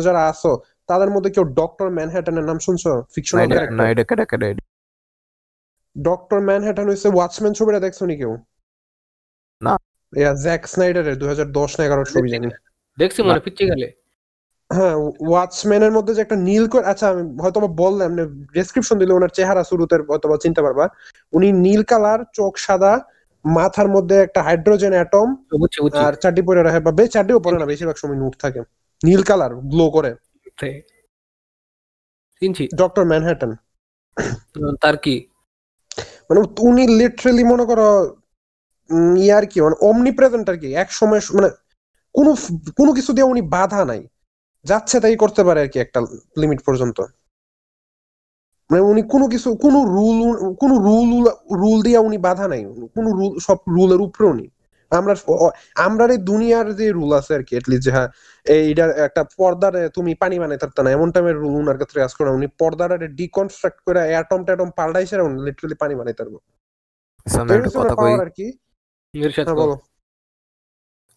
[0.02, 0.52] যারা আছো
[0.88, 2.92] তাদের মধ্যে কেউ ডক্টর ম্যানহ্যাটনের নাম শুনছো?
[3.14, 4.54] ফিকশনাল ক্যারেক্টার
[5.96, 8.32] ডক্টর ম্যানহ্যাটন হইছে ওয়াচম্যান ছবিটা দেখছ নি কেউ?
[9.60, 9.74] না।
[10.12, 12.48] ইয়া জ্যাক স্নাইডারের দুই হাজার দশ না এগারো ছবি জানি।
[12.98, 13.86] দেখছি মনে পিচ্ছি গেলে।
[14.72, 14.94] হ্যাঁ
[15.28, 18.10] ওয়াচম্যানের মধ্যে যে একটা নীল করে আচ্ছা আমি হয়তো বা বললাম
[18.52, 20.88] ডেসক্রিপশন দিলে ওনার চেহারা শুরুতে হয়তো বা চিনতে পারবা।
[21.32, 22.92] উনি নীল কালার চোখ সাদা
[23.44, 25.28] মাথার মধ্যে একটা হাইড্রোজেন অ্যাটম
[25.94, 28.60] আর চারটি পরে রাখে বা বে- চারটিও পরে না বেশিরভাগ সময় নুট থাকে।
[29.04, 30.14] নীল কালার গ্লো করে।
[32.40, 33.54] চিনছি। ডক্টর ম্যানহাটন
[34.80, 35.26] তার কি?
[36.30, 38.16] মানে উনি লিটারেলি মনে করো
[38.90, 41.48] উম, ইয়ে আর কি মানে অমনি প্রেজেন্ট আর কি এক সময় মানে
[42.14, 42.30] কোনো
[42.78, 44.02] কোনো কিছু দিয়ে উনি বাধা নাই।
[44.64, 45.98] যাচ্ছে তাই করতে পারে আর কি একটা
[46.36, 46.98] লিমিট পর্যন্ত।
[48.70, 50.18] মানে উনি কোনো কিছু কোনো রুল
[50.60, 51.10] কোনো রুল
[51.60, 52.62] রুল দিয়ে উনি বাধা নাই।
[52.96, 54.46] কোনো রুল সব রুলের উপরে উনি
[54.92, 55.12] আমরা
[55.86, 58.08] আমরা এই দুনিয়ার যে রুল আছে আর কি এটলিস্ট যে হ্যাঁ
[58.46, 62.30] এইটা একটা পর্দার তুমি পানি বানাইতে পারত না এমন টাইমের রুল উনার ক্ষেত্রে আজ করে
[62.30, 62.90] উনি পর্দার
[63.20, 66.34] ডিকনস্ট্রাক্ট করে অ্যাটম ট্যাটম পাল্টাইছে উনি লিটারালি পানি বানাইতে পারব
[67.26, 68.46] আমি তো এই একটা হচ্ছে কথা ওনার কই। power আর কি।
[69.38, 69.74] হ্যাঁ বলো।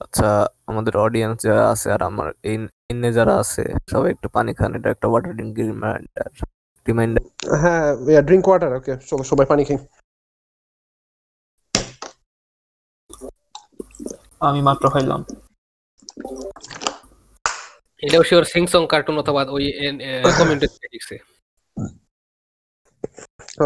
[0.01, 0.27] আচ্ছা
[0.69, 2.57] আমাদের অডিয়েন্স যারা আছে আর আমার এই
[2.91, 6.29] ইন্নে যারা আছে সবাই একটু পানি খান এটা একটা ওয়াটার ড্রিঙ্ক রিমাইন্ডার
[6.85, 7.23] রিমাইন্ডার
[7.61, 7.85] হ্যাঁ
[8.27, 9.79] ড্রিঙ্ক ওয়াটার ওকে চলো সবাই পানি খাই
[14.47, 15.21] আমি মাত্র খাইলাম।
[18.03, 19.63] এটাও শিওর সিং সং কার্টুন অথবা ওই
[20.39, 21.15] কমেন্টে লিখছে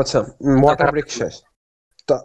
[0.01, 0.19] আচ্ছা
[0.63, 1.33] ওয়াটার ব্রেক শেষ।
[2.09, 2.17] তা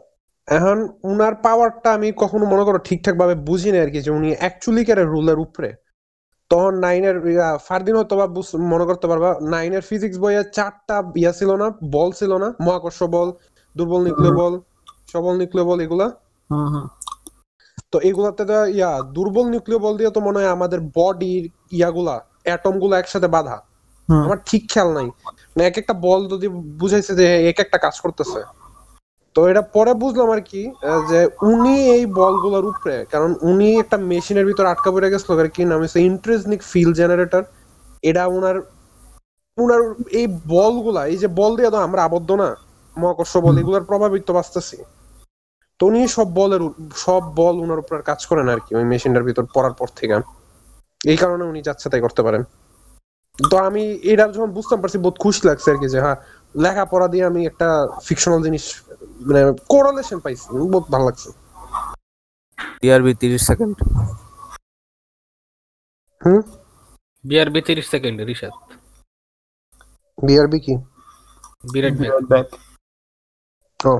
[0.51, 0.79] এখন
[1.11, 4.83] উনার পাওয়ারটা আমি কখনো মনে করো ঠিকঠাক ভাবে বুঝি না আর কি যে উনি অ্যাকচুয়ালি
[4.89, 5.71] কেন রুলের উপরে।
[6.51, 7.17] তখন নাইনের
[7.67, 8.27] ফারদিন হয়তো বা
[8.73, 13.29] মনে করতে পারবা নাইনের ফিজিক্স বইয়ে চারটা ইয়া ছিল না বল ছিল না মহাকর্ষ বল
[13.77, 14.55] দুর্বল নিউক্লিয় বল
[15.13, 16.07] সবল নিউক্লিয় বল এগুলা।
[17.93, 21.45] তো এগুলাতে তো ইয়া দুর্বল নিউক্লিয় বল দিয়ে তো মনে হয় আমাদের বডির
[21.79, 23.57] ইয়াগুলা অ্যাটমগুলো একসাথে বাঁধা।
[24.09, 25.09] আমার ঠিক খেয়াল নাই।
[25.53, 26.47] মানে এক একটা বল যদি
[26.81, 28.41] বুঝাইছে যে এক একটা কাজ করতেছে।
[29.37, 30.63] তো এটা পরে বুঝলাম আর কি
[31.11, 31.21] যে
[31.53, 35.81] উনি এই বলগুলোর উপরে কারণ উনি একটা মেশিনের ভিতর আটকা পড়ে গেছিল আর কি নাম
[35.83, 37.45] হচ্ছে ইন্ট্রেসনিক ফিল জেনারেটর
[38.03, 38.57] এটা উনার
[39.59, 39.83] উনার
[40.21, 40.27] এই
[40.57, 42.49] বলগুলা এই যে বল দিয়ে তো আমরা আবদ্ধ না
[42.97, 44.77] মহাকর্ষ বল এগুলোর প্রভাবিত বাঁচতেছি।
[45.81, 46.63] তো উনি সব বলের
[47.05, 50.17] সব বল উনার উপর কাজ করেন আর কি ওই মেশিনটার ভিতর পড়ার পর থেকে।
[51.01, 52.43] এই কারণে উনি যাচ্ছে তাই করতে পারেন।
[53.35, 56.19] তো আমি এটা যখন বুঝতে পারছি বহুত খুশি লাগছে আর কি যে হ্যাঁ
[56.55, 57.69] লেখাপড়া দিয়ে আমি একটা
[58.07, 58.65] ফিকশনাল জিনিস
[59.27, 59.41] মানে
[59.73, 61.29] কোরালেশন পাইছি বহুত ভালো লাগছে।
[62.81, 63.77] টিআরবি তিরিশ সেকেন্ড।
[66.21, 66.41] হুম?
[67.25, 68.55] বিআরবি তিরিশ সেকেন্ড রিশাদ।
[70.19, 70.75] বিআরবি কি?
[71.73, 71.95] বিরাট
[72.31, 72.47] ব্যাক
[73.81, 73.95] ও।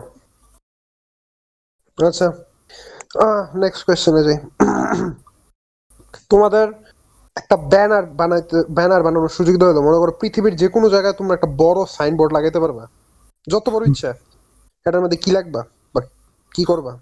[1.99, 2.27] আচ্ছা
[3.63, 4.39] নেক্সট কোয়েশ্চেনে যাই।
[6.33, 6.67] তোমাদের
[7.37, 11.35] একটা ব্যানার বানাইতে ব্যানার বানানোর সুযোগ দেওয়া হলো। মনে করো পৃথিবীর যে কোনো জায়গায় তোমরা
[11.37, 12.85] একটা বড় সাইনবোর্ড লাগাইতে পারবা।
[13.47, 14.11] যত বড় ইচ্ছা।
[14.91, 15.61] এটার মধ্যে কি লাগবা?
[15.95, 16.01] বা
[16.55, 16.93] কি করবা?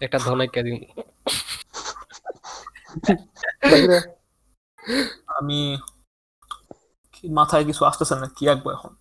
[0.00, 0.76] একটা ধনাইকা দিন
[5.38, 5.58] আমি
[7.38, 8.92] মাথায় কিছু আসতেছে না কি আঁকবো এখন।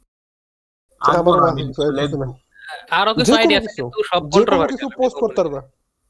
[2.21, 2.27] না।
[2.99, 3.71] আরও কিছু আইডিয়া আছে
[4.09, 5.59] সব কোনো পোস্ট করতে পারবা।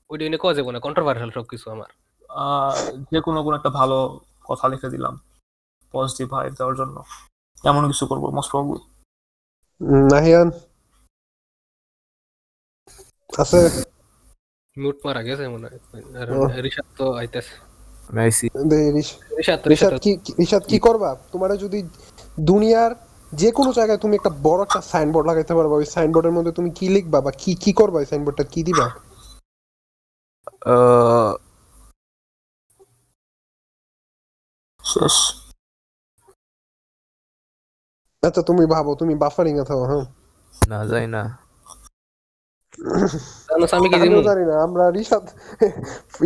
[0.09, 1.89] ওইটা নিয়ে কওয়া যাবে না কন্ট্রোভার্সিয়াল সব কিছু আমার।
[2.29, 2.73] আহ,
[3.11, 3.97] যে কোনো কোনো একটা ভালো
[4.49, 5.13] কথা লিখে দিলাম
[5.93, 6.95] পজিটিভ ভাইব দেওয়ার জন্য।
[7.63, 8.79] এমন কিছু করব মোস্ট প্রবলি
[10.11, 10.49] নাহিয়ান?
[13.39, 13.83] আছে।
[14.77, 15.79] মিউট মারা গেছে মনে হয়।
[16.15, 17.55] আর রিশাদ তো আইতাছে।
[18.09, 21.17] আমি আইসি দে, রিশ- রিশাদ রিশাদ রিশাদ কি কি- রিশাদ কি করবা?
[21.31, 21.89] তোমার যদি
[22.39, 22.95] দুনিয়ার
[23.33, 26.89] যে কোনো জায়গায় তুমি একটা বড় একটা সাইনবোর্ড লাগাইতে পারবা ওই সাইনবোর্ডের মধ্যে তুমি কি
[26.89, 28.87] লিখবা বা কি কি করবা ওই সাইনবোর্ডটা কি দিবা?
[30.65, 31.33] আহ,
[34.83, 35.15] শেষ।
[38.23, 40.05] আচ্ছা তুমি ভাবো তুমি বাফারিং এ থাকো হ্যাঁ।
[40.67, 41.42] না যাই না।
[43.77, 45.25] আমি কি দিমু। জানি না আমরা রিশাদ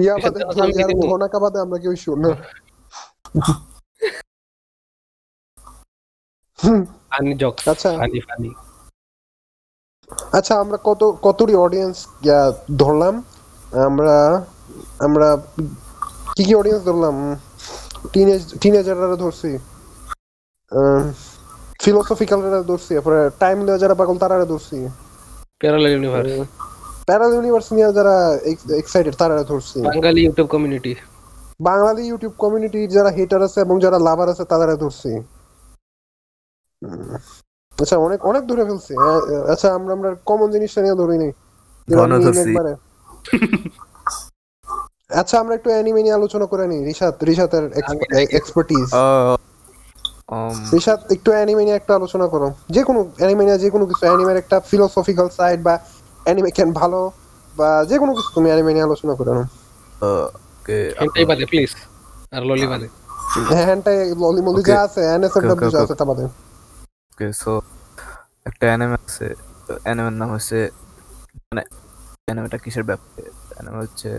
[0.04, 1.06] ইয়া বাদে রিশাদ, আমি কি ইয়ার দিবো?
[1.14, 2.30] ঘনাকা বাদে আমরা কেউ শুন না।
[7.12, 8.50] ফানি জকস আচ্ছা। ফানি ফানি
[10.38, 11.96] আচ্ছা আমরা কত কতটি অডিয়েন্স
[12.82, 13.16] ধরলাম?
[13.88, 14.16] আমরা
[15.06, 15.28] আমরা
[16.36, 17.16] কি কি অডিয়েন্স ধরলাম?
[18.14, 19.52] টিনেজ টিনেজাররা ধরছি
[21.84, 24.78] ফিলোসফিক্যালরা ধরছি তারপরে টাইম যারা পাগল তারা ধরছি।
[25.62, 26.32] প্যারালাল ইউনিভার্স
[27.08, 28.16] প্যারাল ইউনিভার্স নিয়ে যারা
[28.82, 30.94] এক্সাইটেড তারা ধরছি। Bangali YouTube community
[31.70, 35.12] Bangali YouTube কমিউনিটির যারা হেটার আছে এবং যারা লাভার আছে তারা ধরছি।
[37.72, 38.94] আচ্ছা অনেক অনেক দূরে ফেলছি।
[39.54, 41.32] আচ্ছা আমরা আমরা কমন জিনিসটা নিয়ে ধরি নাই।
[42.44, 42.74] একবারে।
[45.22, 47.66] আচ্ছা আমরা একটু অ্যানিমে নিয়ে আলোচনা করে নিই রিশাদ রিশাতের
[48.40, 48.88] এক্সপার্টিজ
[50.30, 54.04] উম, রিশাদ একটু অ্যানিমে নিয়ে একটা আলোচনা করো। যে কোনো অ্যানিমে নিয়ে যে কোনো কিছু
[54.08, 55.74] অ্যানিমের একটা ফিলোসফিক্যাল সাইড বা
[56.26, 57.00] অ্যানিমে কেন ভালো
[57.54, 59.44] বা যে কোনো কিছু তুমি অ্যানিমে নিয়ে আলোচনা করো না
[61.06, 61.72] এটাই বাদে প্লিজ
[62.36, 62.88] আর ললি বাদে।
[63.60, 66.26] হ্যান্ডটাই ললি মলি যা আছে এনএসএফডব্লিউ যা আছে তা বাদে।
[67.12, 67.52] okay, so
[68.50, 69.28] একটা অ্যানিমে আছে
[69.86, 70.60] অ্যানিমের নাম হচ্ছে
[71.50, 71.64] মানে
[72.28, 73.24] অ্যানিমেটা কিসের ব্যাপারে?
[73.56, 74.10] অ্যানিমে হচ্ছে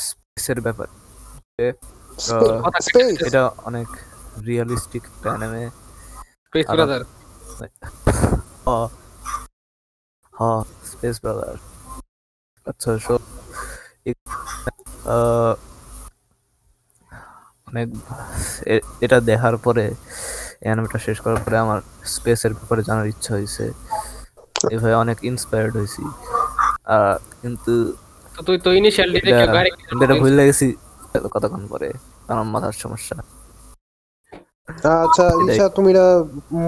[0.00, 0.88] স্পেসের ব্যাপার।
[3.28, 3.88] এটা অনেক
[4.46, 5.70] রিয়েলিস্টিক অ্যানিমে
[6.52, 7.02] প্লিজ আবার- ব্রাদার
[10.34, 11.56] হ্যাঁ স্পেস ব্রাদার
[12.66, 13.14] আচ্ছা সো
[17.66, 17.88] অনেক
[19.00, 19.84] এটা দেখার পরে
[20.60, 23.64] অ্যানিমেটা শেষ করার পরে আমার স্পেসের ব্যাপারে জানার ইচ্ছা হয়েছে।
[24.70, 26.02] এভাবে অনেক ইন্সপায়ার্ড হয়েছি।
[27.42, 27.72] কিন্তু
[28.34, 29.70] তো তুই তো ইনিশিয়াল ডি এটা দেখে গাড়ি
[30.20, 30.76] ভুলে গেছি
[31.32, 31.88] কতক্ষণ পরে
[32.28, 33.16] আমার মাথার সমস্যা।
[34.68, 35.90] আচ্ছা এটাই। তুমি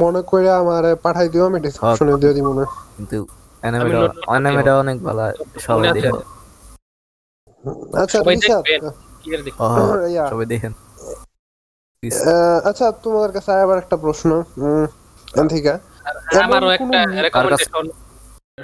[0.03, 2.65] মনে করে আমার পাঠাই দিও আমি ডিসক্রিপশনে দিয়ে দিব না।
[2.97, 3.19] কিন্তু
[3.63, 3.99] অ্যানিমেটা
[4.31, 5.23] অ্যানিমেটা অনেক ভালো
[5.65, 6.09] সবাই আছে?
[8.03, 10.73] আচ্ছা দেখি হ্যাঁ, সবাই দেখেন।
[12.27, 14.29] আহ, আচ্ছা তোমার কাছে আবার একটা প্রশ্ন
[14.59, 14.85] উম,
[16.41, 17.87] আমারও একটা রেকমেন্ডেশন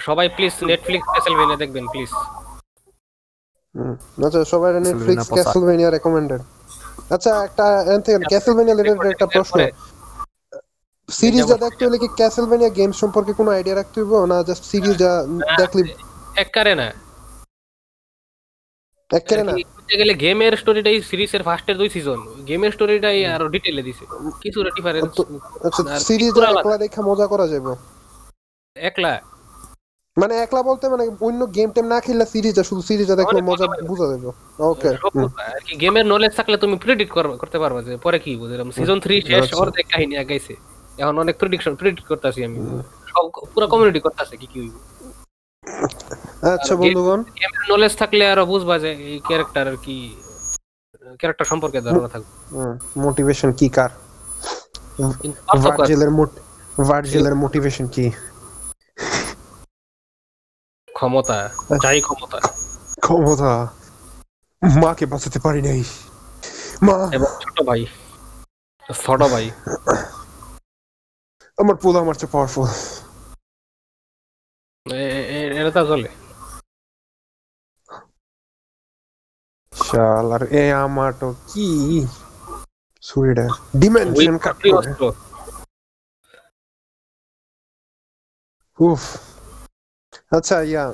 [0.00, 2.10] সবাই প্লিজ নেটফ্লিক্স ক্যাসেলভেনিয়া দেখবেন প্লিজ
[3.74, 3.94] হুম,
[4.26, 6.40] আচ্ছা সবাই নেটফ্লিক্স। ক্যাসেলভেনিয়া রেকমেন্ডেড
[7.14, 7.66] আচ্ছা একটা
[8.30, 9.58] ক্যাসেলভেনিয়া রিলেটেড একটা প্রশ্ন।
[11.08, 15.10] সিরিজটা দেখতে হলে কি ক্যাসেলভেনিয়া গেম সম্পর্কে কোনো আইডিয়া রাখতে হইব না জাস্ট সিরিজটা
[15.60, 15.82] দেখলি
[16.44, 16.88] এককারে না।
[19.10, 19.52] একেবারে না।
[20.00, 24.04] গেলে গেমের স্টোরিটাই সিরিজের ফার্স্টের দুই সিজন গেমের স্টোরিটাই আরও ডিটেইলে দিছে।
[24.42, 25.12] কিছুটা ডিফারেন্স
[25.66, 27.72] আচ্ছা আর সিরিজটা একলা দেখে মজা করা যাবে
[28.76, 29.12] একলা?
[30.16, 34.06] মানে একলা বলতে মানে অন্য গেম টেম না খেললে সিরিজটা শুধু সিরিজটা দেখলে মজা বুঝা।
[34.10, 34.26] যাবে।
[34.70, 34.88] ওকে
[35.54, 37.12] আর কি গেমের নলেজ থাকলে তুমি প্রেডিক্ট
[37.42, 40.54] করতে পারবে যে পরে কি বুঝলাম সিজন 3 শেষ আচ্ছা। অর্ধেক কাহিনী আগাইছে।
[41.02, 42.58] এখন অনেক প্রেডিকশন প্রেডিক্ট করতেছি আমি।
[43.12, 44.74] সব পুরো কমিউনিটি করতেছে কি কি হইব।
[46.54, 49.96] আচ্ছা বন্ধুগণ। গেমের নলেজ থাকলে আরও বুঝবা যে এই ক্যারেক্টার আর কি
[51.20, 52.30] ক্যারেক্টার সম্পর্কে ধারণা থাকবে।
[53.04, 53.90] মোটিভেশন কি কার?
[56.88, 58.06] ভার্জিলের মোটিভেশন কি?
[60.96, 61.38] ক্ষমতা
[61.82, 62.38] চাই ক্ষমতা।
[63.04, 63.52] ক্ষমতা?
[64.82, 65.80] মাকে বাঁচাতে পারি নাই।
[66.86, 66.96] মা!
[67.16, 67.80] এবং ছোট ভাই
[69.04, 69.46] ছোট ভাই।
[71.58, 72.68] আমার পোলা আমার চেয়ে পাওয়ারফুল
[75.60, 76.10] এটা তো চলে।
[79.72, 81.68] শাল আর এ আমার তো কি
[83.02, 83.48] সুইডার
[83.80, 84.90] ডিমেনশন কাট করে।
[88.78, 89.02] উফ।
[90.32, 90.84] আচ্ছা ইয়া।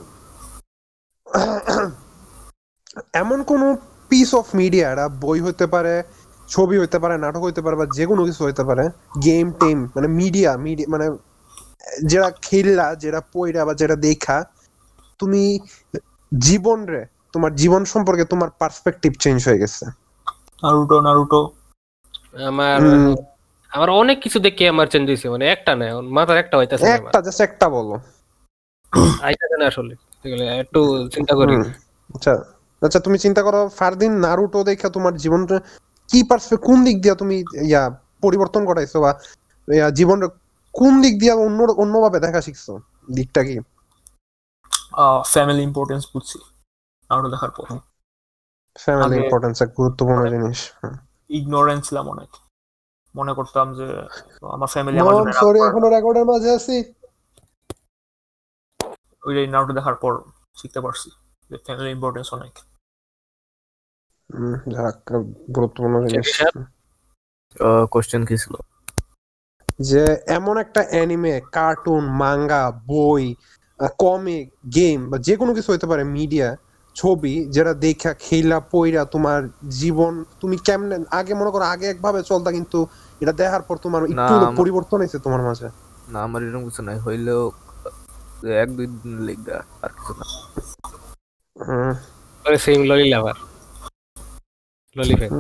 [3.15, 3.63] এমন কোন
[4.11, 4.89] পিস অফ মিডিয়া
[5.23, 5.95] বই হতে পারে
[6.49, 8.85] ছবি হতে পারে নাটক হতে পারে বা যে কোনো কিছু হতে পারে
[9.25, 11.07] গেম টেম মানে মিডিয়া মিডিয়া মানে
[12.03, 14.37] যেটা খেললা যেটা পইরা বা যেটা দেখা
[15.21, 15.43] তুমি
[16.33, 17.03] জীবন রে
[17.35, 19.85] তোমার জীবন সম্পর্কে তোমার পার্সপেক্টিভ চেঞ্জ হয়ে গেছে।
[20.63, 21.41] নারুটো নারুটো
[22.49, 22.81] আমার।
[23.73, 25.87] আমার অনেক কিছু দেখে আমার চেঞ্জ হয়েছে মানে একটা না
[26.17, 27.95] মাথার একটা হইতাছে একটা জাস্ট একটা বলো।
[29.27, 29.95] আইতাছে না আসলে।
[30.63, 30.81] একটু
[31.15, 31.55] চিন্তা করি।
[32.11, 32.33] আচ্ছা
[32.83, 35.57] আচ্ছা তুমি চিন্তা করো ফারদিন নারুটো দেখে তোমার জীবনটা
[36.09, 37.37] কি পারছে কোন দিক দিয়া তুমি
[37.71, 37.83] ইয়া
[38.25, 39.11] পরিবর্তন করাইছো বা
[39.69, 40.29] ইয়া জীবনটা
[40.75, 42.73] কোন দিক দিয়ে অন্য অন্যভাবে দেখা শিখছো?
[43.17, 43.57] দিকটা কি?
[45.33, 46.39] ফ্যামিলি ইম্পর্টেন্স বুঝছি।
[47.11, 47.67] নারুটো দেখার পর।
[48.77, 50.59] ফ্যামিলি ইম্পর্টেন্স এক গুরুত্বপূর্ণ জিনিস
[51.31, 52.31] ইগনোরেন্স ছিলাম অনেক।
[53.15, 53.87] মনে করতাম যে
[54.57, 56.77] আমার ফ্যামিলি আমার জন্য সরি এখনও রেকর্ডের মাঝে আছি।
[59.25, 60.13] ওই নারুটো দেখার পর
[60.57, 61.09] শিখতে পারছি
[61.51, 62.55] যে ফ্যামিলি ইম্পর্টেন্স অনেক।
[64.73, 64.97] যাক,
[65.55, 66.31] গুরুত্বপূর্ণ জিনিস।
[67.93, 68.55] কোশ্চেন কি ছিল?
[69.83, 73.25] যে এমন একটা অ্যানিমে কার্টুন মাঙ্গা বই
[73.99, 74.45] কমিক
[74.75, 76.49] গেম বা যে কোনো কিছু হতে পারে মিডিয়া
[76.97, 79.41] ছবি যেটা দেখা খেলা পইরা তোমার
[79.79, 82.79] জীবন তুমি কেমনে আগে মনে করো আগে একভাবে চলতা কিন্তু
[83.21, 85.69] এটা দেখার পর তোমার একটু পরিবর্তন হয়েছে তোমার মাঝে।
[86.13, 87.43] না আমার এরকম কিছু নাই। হইলেও
[88.63, 90.25] এক দুই দিন লিখা আর কিছু না।
[92.65, 93.37] সেম ললি লাভার।
[94.97, 95.33] ললি ফ্যান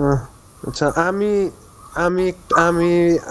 [0.68, 1.30] আচ্ছা আমি
[2.06, 2.26] আমি
[2.66, 2.90] আমি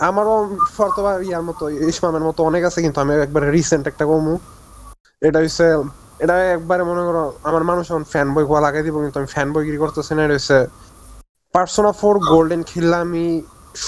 [0.10, 0.36] আমারও
[0.76, 4.34] ফর্তবা ইয়ার মতো ইসমামের মতো অনেক আছে কিন্তু আমি একবারে রিসেন্ট একটা কমু।
[5.22, 5.68] এটা হচ্ছে
[6.24, 9.48] এটা একবারে মনে করো আমার মানুষ এখন ফ্যান বই গোয়া লাগাই দিব কিন্তু আমি ফ্যান
[9.54, 10.58] বই গিরি করতেছি না এটা হচ্ছে
[11.54, 13.26] পার্সোনা ফোর গোল্ডেন খেললে আমি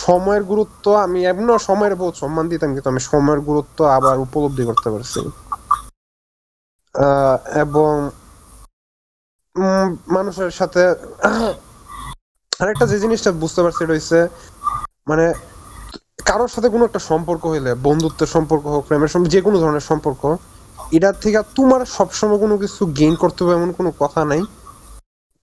[0.03, 4.89] সময়ের গুরুত্ব আমি এমনিও সময়ের বহুত সম্মান দিতাম কিন্তু আমি সময়ের গুরুত্ব আবার উপলব্ধি করতে
[4.93, 5.19] পারছি।
[7.55, 8.09] এবং
[10.07, 10.87] মানুষের সাথে
[12.59, 14.27] আরেকটা যে জিনিসটা বুঝতে পারছি এটা হচ্ছে
[15.07, 15.33] মানে
[16.25, 20.37] কারোর সাথে কোনো একটা সম্পর্ক হইলে, বন্ধুত্বের সম্পর্ক হোক, প্রেমের সম্পর্ক, যে কোনো ধরনের সম্পর্ক
[20.91, 24.41] এটার থেকে তোমার সবসময় কোনো কিছু গেইন করতে হবে এমন কোনো কথা নাই।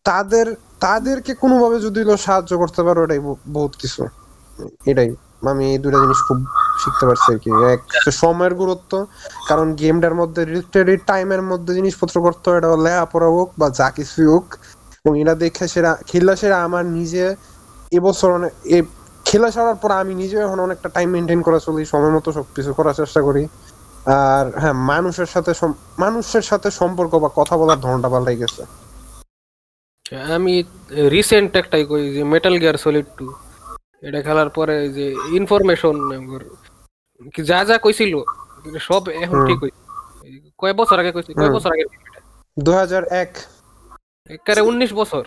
[0.05, 4.07] তাদের, তাদেরকে কোনোভাবে যদি সাহায্য করতে পারো, এটাই বহু- বহুত কিছু।
[4.87, 6.45] এটাই, আমি এই দুটা জিনিস খুব
[6.83, 7.81] শিখতে পারছি আর কি। এক
[8.23, 8.93] সময়ের গুরুত্ব
[9.49, 14.29] কারণ গেমটার মধ্যে রিলেটেড টাইমের মধ্যে জিনিসপত্র করতে হয় এটা লেখাপড়া হোক বা যা কিছুই
[14.33, 14.47] হোক।
[14.99, 17.25] এবং এটা দেখে সেরা খেলা সেরা আমার নিজে
[17.93, 18.53] এবছর অনেক
[19.27, 22.95] খেলা ছাড়ার পর আমি নিজে এখন অনেকটা টাইম মেনটেন করে চলি সময় মতো সবকিছু করার
[23.01, 23.43] চেষ্টা করি।
[24.19, 25.53] আর হ্যাঁ মানুষের সাথে
[26.05, 28.63] মানুষের সাথে সম্পর্ক বা কথা বলার ধরনটা পাল্টাই গেছে।
[30.37, 30.55] আমি
[31.15, 33.27] রিসেন্ট একটাই কই যে মেটাল গিয়ার সলিড টু
[34.07, 35.07] এটা খেলার পরে যে
[35.39, 35.97] ইনফরমেশন
[37.45, 38.15] যা যা কইছিল
[38.81, 39.81] সব এখন। ঠিক হইছে
[40.59, 41.85] কয় বছর আগে কইছিল কয় বছর আগে
[42.59, 43.33] দু হাজার এক।
[44.31, 45.25] একবারে উনিশ বছর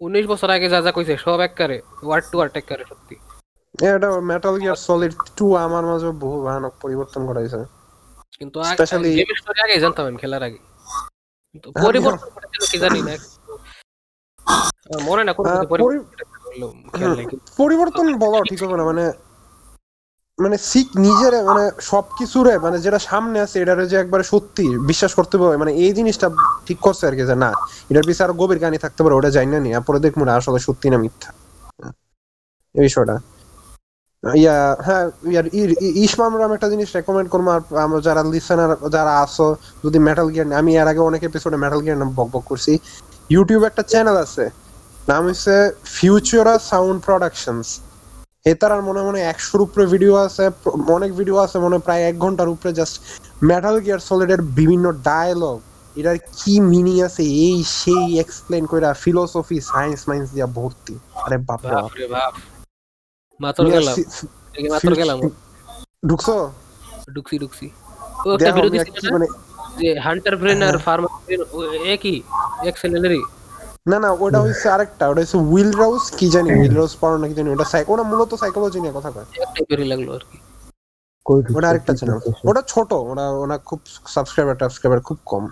[0.00, 3.16] উনিশ বছর আগে যা যা কইছে সব একবারে ওয়ার্ড টু ওয়ার্ড একবারে সত্যি।
[3.86, 7.60] এটা মেটাল গিয়ার সলিড টু আমার মাঝে বহু ভয়ানক পরিবর্তন ঘটাইছে।
[8.38, 10.58] কিন্তু Especially- গেমের স্টোরি আগে জানতাম আমি খেলার আগে।
[11.50, 13.12] কিন্তু পরিবর্তন করেছিল কি জানি না
[15.02, 15.48] মনে না কোনো
[17.56, 19.27] পরিবর্তন বলা ঠিক হবে না মানে
[20.38, 25.34] মানে শিখ নিজের মানে সবকিছুরে মানে যেটা সামনে আছে, এটারে যে একবারে সত্যি বিশ্বাস করতে
[25.36, 26.26] হবে মানে এই জিনিসটা
[26.66, 27.50] ঠিক করছে আর কি যে না,
[27.90, 30.58] এটার পিছনে আরও গভীর কাহিনী থাকতে পারে, ওটা জানি না নি পরে দেখব না আসলে
[30.58, 31.30] সত্যি না মিথ্যা।
[32.74, 33.16] এই বিষয়টা।
[34.34, 38.72] ইয়া হ্যাঁ ইয়ার ই- ই- ইসমাম রাম একটা জিনিস রেকমেন্ড করব, আর আমরা যারা লিসেনার
[38.90, 39.48] যারা আসো
[39.84, 42.72] যদি মেটাল গিয়ার আমি এর আগে অনেক এপিসোডে মেটাল গিয়ার নাম বক বক করছি।
[43.28, 44.44] ইউটিউবে একটা চ্যানেল আছে,
[45.08, 45.54] নাম হচ্ছে
[45.84, 47.68] ফিউচারা সাউন্ড প্রোডাকশনস
[48.48, 50.44] এ তার মনে মনে একশোর উপরে ভিডিও আছে
[50.96, 52.96] অনেক ভিডিও আছে মনে প্রায় এক ঘণ্টার উপরে জাস্ট
[53.42, 55.58] মেটাল গিয়ার সলিডের বিভিন্ন ডায়লগ
[55.96, 60.94] এটার কি মিনিং আছে এই সেই এক্সপ্লেন কইরা ফিলোসফি সায়েন্স মাইন্স দিয়া ভর্তি।
[61.24, 61.62] আরে বাপ
[61.98, 62.34] রে বাপ।
[63.40, 63.96] মাত্র গেলাম।
[64.72, 65.18] মাত্র গেলাম।
[66.08, 66.36] ঢুকছো?
[67.14, 67.66] ঢুকছি ঢুকছি।
[68.24, 69.26] ও একটা ভিডিও দিছিল মানে
[69.80, 71.40] যে হান্টার ব্রেন আর ফার্মার ব্রেন
[71.94, 72.16] একই
[72.68, 73.22] এক চ্যানেলেরই
[73.88, 77.34] না না ওটা হচ্ছে আরেকটা ওটা হচ্ছে উইল রাউস কি জানি উইল রাউস পড়ো নাকি
[77.34, 80.38] জানি ওটা সাইক ওটা মূলত সাইকোলজি নিয়ে কথা কয়। টাইপেরই লাগল আর কি।
[81.24, 85.44] কই ওটা আরেকটা চ্যানেল ওটা ছোট ওটা ওনা খুব সাবস্ক্রাইবার টাবস্ক্রাইবার খুব কম।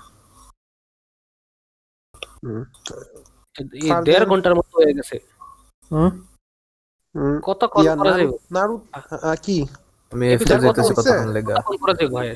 [3.73, 5.17] এই দেড় ঘণ্টার মতো হয়ে গেছে।
[5.93, 8.39] হুম, কত কল করা নারু- যাবে?
[8.53, 8.79] নারু-
[9.43, 9.67] কি?
[10.13, 10.95] আমি এফকে কত যাইতেছি হইছে?
[10.95, 12.29] কতক্ষণ লেগা। কত করা যাবে ভাই?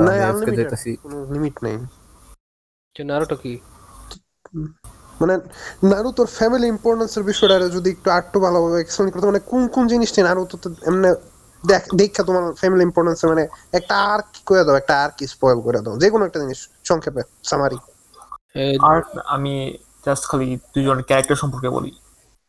[0.00, 1.76] না আমি এফকে কোনো লিমিট নেই।
[2.94, 3.60] যে নারুটো কি?
[5.20, 5.34] মানে
[5.82, 10.20] নারু তোর ফ্যামিলি ইম্পর্টেন্সের বিষয়টা যদি একটু আটটু ভালোভাবে এক্সপ্লেন করতে মানে কোন কোন জিনিসটা
[10.22, 10.56] নারু তো
[10.86, 11.10] এমনি
[11.64, 15.58] দেখ দেখা তোমার ফ্যামিলি ইম্পর্টেন্স মানে একটা আর কি করে দাও একটা আর কি স্পয়েল
[15.60, 17.78] করে দাও যে কোনো একটা জিনিস সংক্ষেপে সামারি
[18.82, 19.54] আর আমি
[20.06, 21.90] জাস্ট খালি দুজন ক্যারেক্টার সম্পর্কে বলি।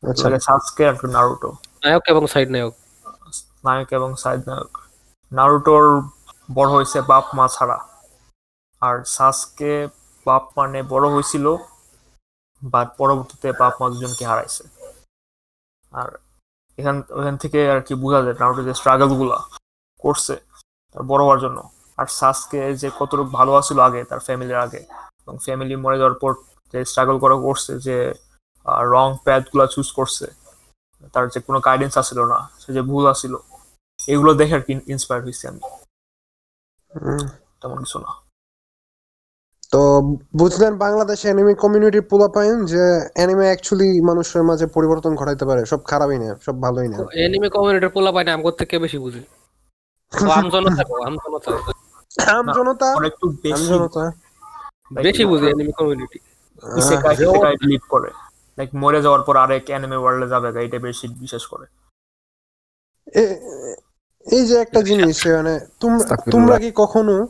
[0.03, 1.49] আচ্ছা। সাসকে আর নারুটো
[1.84, 2.73] নায়ক এবং সাইড নায়ক।
[3.65, 4.72] নায়ক এবং সাইড নায়ক।
[5.32, 5.86] নারুটোর
[6.56, 7.77] বড় হয়েছে বাপ মা ছাড়া।
[8.82, 9.72] আর সাসকে
[10.26, 11.45] বাপ মানে বড় হয়েছিল
[12.61, 14.64] বাট পরবর্তীতে বাপ মা দুজনকে হারাইছে।
[15.91, 16.10] আর
[16.77, 19.38] এখান ওখান থেকে আর কি বোঝা যায় নারুটো যে স্ট্রাগলগুলা
[19.99, 20.36] করছে
[20.91, 21.60] তার বড় হওয়ার জন্য।
[21.98, 24.82] আর সাসকে যে কতটুকু ভালো আছিল আগে তার ফ্যামিলির আগে।
[25.23, 26.32] এবং ফ্যামিলি মরে যাওয়ার পর
[26.73, 27.98] যে স্ট্রাগল করা করছে যে
[28.94, 30.26] রং প্যাথগুলা চুজ করছে
[31.14, 33.34] তার যে কোনো গাইডেন্স আসছিল না সে যে ভুল আসছিল
[33.99, 35.61] এগুলো দেখে আর কি ইন্সপায়ার হয়েছি আমি।
[37.61, 38.11] তেমন কিছু না।
[39.76, 40.02] তো
[40.35, 45.84] বুঝলেন বাংলাদেশ অ্যানিমে কমিউনিটি পোলা পাইন যে অ্যানিমে অ্যাকচুয়ালি মানুষের মাঝে পরিবর্তন ঘটাইতে পারে। সব
[45.84, 49.23] খারাপই না সব ভালোই না। এনিমে কমিউনিটির পোলা পায় না আমগর থেকে বেশি বুঝি।
[50.27, 51.52] ও আমজনতা গো, আমজনতা
[52.31, 52.95] আম জনতা?
[53.06, 54.11] একটু আম বেশি। জনতা।
[54.93, 56.19] বেশি বুঝি anime community
[56.77, 58.10] isekai isekai believe করে।
[58.57, 61.65] লাইক মরে যাওয়ার পর আরেক অ্যানিমে ওয়ার্ল্ডে যাবে এইটা বেশি বিশেষ করে।
[63.19, 63.73] এ-
[64.31, 67.27] এই যে একটা জিনিস মানে তোমরা তোমরা কি কখনো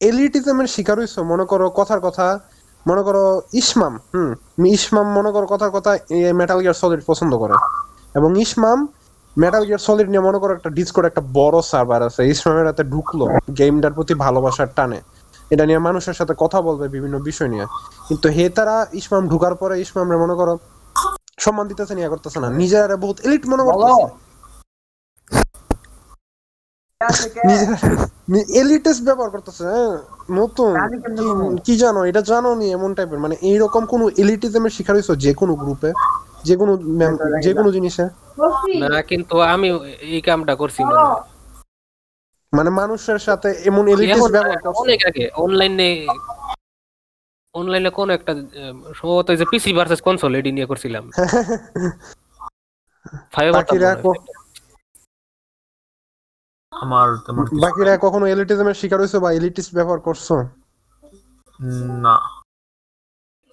[0.00, 1.20] এলিটিজমের শিকার হইছো?
[1.32, 2.26] মনে করো কথার কথা
[2.86, 3.24] মনে করো
[3.60, 4.30] ইসমাম হুম
[4.78, 5.90] ইসমাম মনে করো কথার কথা
[6.40, 7.54] মেটাল গিয়ার সলিড পছন্দ করে।
[8.18, 8.78] এবং ইসমাম
[9.36, 13.24] মেটাল গিয়ার সলিড নিয়ে মনে করো একটা ডিসকোড একটা বড় সার্ভার আছে ইসমামের হাতে ঢুকলো
[13.58, 14.98] গেমটার প্রতি ভালোবাসার টানে।
[15.50, 17.66] এটা নিয়ে মানুষের সাথে কথা বলবে বিভিন্ন বিষয় নিয়ে।
[18.08, 20.54] কিন্তু হে তারা ইসমাম ঢুকার পরে ইসমাম মনে করো
[21.44, 24.04] সম্মান দিতেছে নিয়ে করতেছে না। নিজের বহুত এলিট মনে করতেছে।
[28.60, 29.94] এলিটেস ব্যবহার করতেছে হ্যাঁ?
[30.30, 30.70] নতুন।
[31.66, 35.52] কি- জানো এটা জানো নি এমন টাইপের মানে এইরকম কোন এলিটিজমের শিকার হইছো যে কোনো
[35.54, 35.90] গ্রুপে
[36.44, 36.72] যে কোনো
[37.40, 38.04] যে কোনো জিনিসে?
[38.84, 39.68] না কিন্তু আমি
[40.08, 41.02] এই কামটা করছি মানে।
[42.76, 44.78] মানুষের সাথে এমন এলিটিস ব্যবহার করছে?
[44.80, 45.88] অনেক আগে অনলাইনে
[47.54, 48.32] অনলাইনে কোন একটা
[48.94, 51.04] সম্ভবত যে পিসি ভার্সেস কনসোল এডি নিয়ে করছিলাম।
[54.04, 54.22] ক-
[56.76, 60.26] আমার তেমন বাকিরা কখনো এলিটিজমের শিকার হয়েছো বা এলিটিস্ট ব্যবহার করছ?
[62.04, 62.16] না।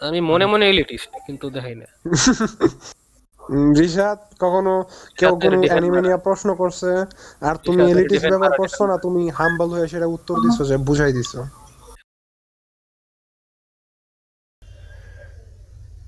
[0.02, 1.88] আমি মনে মনে এলিটিস্ট কিন্তু দেখাই না।
[3.78, 4.74] রিশাদ কখনো
[5.20, 6.90] কেউ কোনো অ্যানিমে নিয়ে প্রশ্ন করছে
[7.42, 11.40] আর তুমি এলিটিস্ট ব্যবহার করছ না তুমি হাম্বল হয়ে সেটা উত্তর দিছো যে বুঝাই দিছো?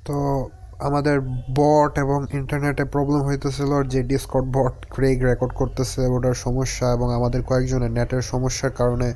[0.05, 0.15] তো
[0.79, 1.21] আমাদের
[1.55, 7.43] বট এবং ইন্টারনেটে প্রবলেম হইতেছিল যে ডিসকর্ড বট ক্রেগ রেকর্ড করতেছে ওটার সমস্যা এবং আমাদের
[7.43, 9.13] কয়েকজনের নেটের সমস্যার কারণে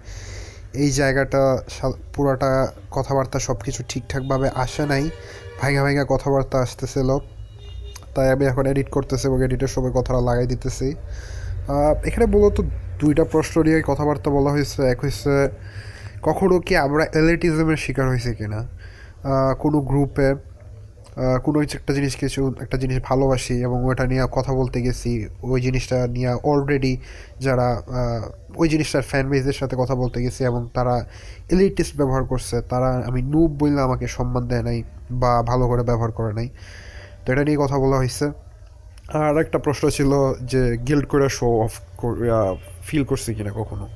[0.74, 1.42] এই জায়গাটা
[2.16, 5.10] পুরাটা কথাবার্তা সব কিছু ঠিকঠাকভাবে আসে নাই,
[5.62, 7.20] ভাইগা ভাইগা কথাবার্তা আসতেছিল।
[8.16, 10.96] তাই আমি এখন এডিট করতেছি এবং এডিটের সময় কথাটা লাগাই দিতেছি।
[12.08, 12.62] এখানে মূলত
[13.00, 15.50] দুইটা প্রশ্ন নিয়ে কথাবার্তা বলা হয়েছে। এক হয়েছে
[16.22, 18.68] কখনও কি আমরা এলিটিজমের শিকার হয়েছে কিনা?
[19.60, 20.49] কোনো গ্রুপে
[21.44, 26.08] কোনো একটা জিনিস কিছু, একটা জিনিস ভালোবাসি এবং ওটা নিয়ে কথা বলতে গেছি, ওই জিনিসটা
[26.08, 26.98] নিয়ে অলরেডি
[27.40, 27.82] যারা
[28.56, 31.06] ওই জিনিসটার ফ্যান বেজের সাথে কথা বলতে গেছি এবং তারা
[31.52, 36.12] এলিটিস্ট ব্যবহার করছে, তারা, আমি নুব বললে আমাকে সম্মান দেয় নাই বা ভালো করে ব্যবহার
[36.12, 36.50] করে নাই।
[37.26, 38.32] তো এটা নিয়ে কথা বলা হয়েছে।
[39.14, 41.74] আর একটা প্রশ্ন ছিল যে গিল্ড করে শো অফ
[42.88, 43.88] ফিল করছে কিনা কখনো?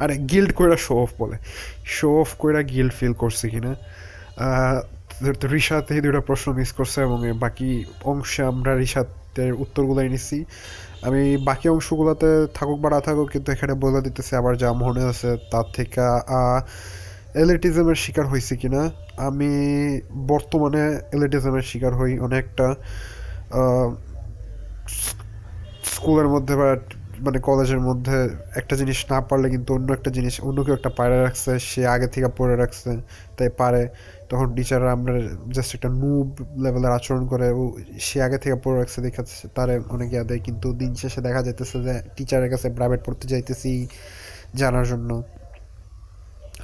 [0.00, 1.36] আরে গিল্ড করে শো অফ বলে।
[1.84, 3.74] শো অফ করে গিল্ড ফিল করছে কিনা?
[5.54, 7.70] রিশাত এই দুটো প্রশ্ন মিস করছে এবং বাকি
[8.12, 10.38] অংশে আমরা রিশাতের উত্তরগুলাই নিচ্ছি
[11.06, 15.30] আমি বাকি অংশগুলোতে থাকুক বা না থাকুক কিন্তু এখানে বলে দিতেছি আবার যা মনে আছে
[15.52, 16.00] তার থেকে
[17.42, 18.82] এলিটিজমের শিকার হয়েছি কিনা।
[19.28, 19.50] আমি
[20.32, 20.82] বর্তমানে
[21.16, 22.66] এলিটিজমের শিকার হই অনেকটা
[25.94, 26.68] স্কুলের মধ্যে বা
[27.26, 28.16] মানে কলেজের মধ্যে
[28.60, 32.08] একটা জিনিস না পারলে কিন্তু অন্য একটা জিনিস, অন্য কেউ একটা পারে রাখছে, সে আগে
[32.14, 32.90] থেকে পড়ে রাখছে,
[33.36, 33.82] তাই পারে।
[34.32, 35.12] তখন টিচাররা আমরা
[35.56, 36.28] জাস্ট একটা নুব
[36.64, 37.62] লেভেলের আচরণ করে, ও
[38.06, 39.22] সে আগে থেকে পড়ে রাখছে, দেখা
[39.56, 43.70] তারে অনেক ইয়া দেয়, কিন্তু দিন শেষে দেখা যাইতেছে যে টিচারের কাছে প্রাইভেট পড়তে যাইতেছি
[44.60, 45.10] জানার জন্য।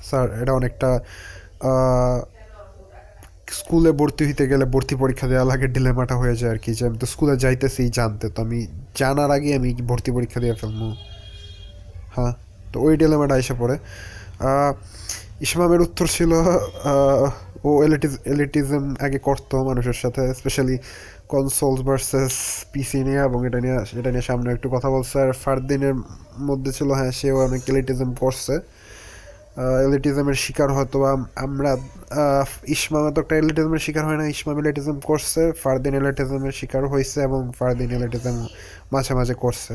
[0.08, 0.90] স্যার এটা অনেকটা
[3.58, 6.96] স্কুলে ভর্তি হইতে গেলে ভর্তি পরীক্ষা দেওয়া লাগে ডিলেমাটা হয়ে যায় আর কি, যে আমি
[7.02, 8.58] তো স্কুলে যাইতেছি জানতে, তো আমি
[9.00, 10.80] জানার আগে আমি ভর্তি পরীক্ষা দিয়ে ফেলব।
[12.14, 12.32] হ্যাঁ
[12.72, 13.76] তো ওই ডিলেমাটা এসে পড়ে।
[15.46, 16.32] ইসমামের উত্তর ছিল
[17.64, 20.78] ও এলিটিজ এলিটিজম আগে করতো মানুষের সাথে স্পেশালি
[21.28, 22.32] কনসোলস ভার্সেস
[22.72, 25.94] পিসি নিয়ে এবং এটা নিয়ে এটা নিয়ে সামনে একটু কথা বলছে। আর ফারদিনের
[26.38, 28.52] মধ্যে ছিল হ্যাঁ সেও অনেক এলিটিজম করছে।
[29.90, 31.76] এলিটিজমের শিকার হয়তো আম- আমরা
[32.66, 37.52] ইসমামে তো একটা এলিটিজমের শিকার হয় না ইসমাম এলিটিজম করছে, ফারদিন এলিটিজমের শিকার হয়েছে এবং
[37.58, 38.46] ফারদিন এলিটিজম
[38.92, 39.74] মাঝে মাঝে করছে।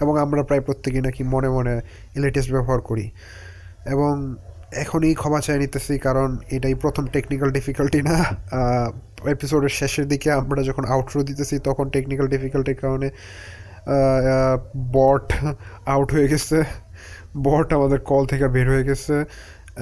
[0.00, 1.80] এবং আমরা প্রায় প্রত্যেকেই নাকি মনে মনে
[2.16, 3.10] এলিটিস্ট ব্যবহার করি।
[3.86, 4.34] এবং
[4.72, 8.24] এখনই ক্ষমা চাই নিতেছি, কারণ এটাই প্রথম টেকনিক্যাল ডিফিকাল্টি না।
[9.30, 13.10] এপিসোডের শেষের দিকে আমরা যখন আউটরো দিতেছি, তখন টেকনিক্যাল ডিফিকাল্টির কারণে
[14.92, 15.32] বট
[15.86, 16.64] আউট হয়ে গেছে।
[17.38, 19.24] বট আমাদের কল থেকে বের হয়ে গেছে,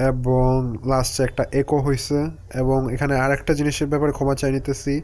[0.07, 5.01] এবং লাস্টে একটা একো হয়েছে, এবং এখানে আর একটা জিনিসের ব্যাপারে ক্ষমা চাই নিতেছি।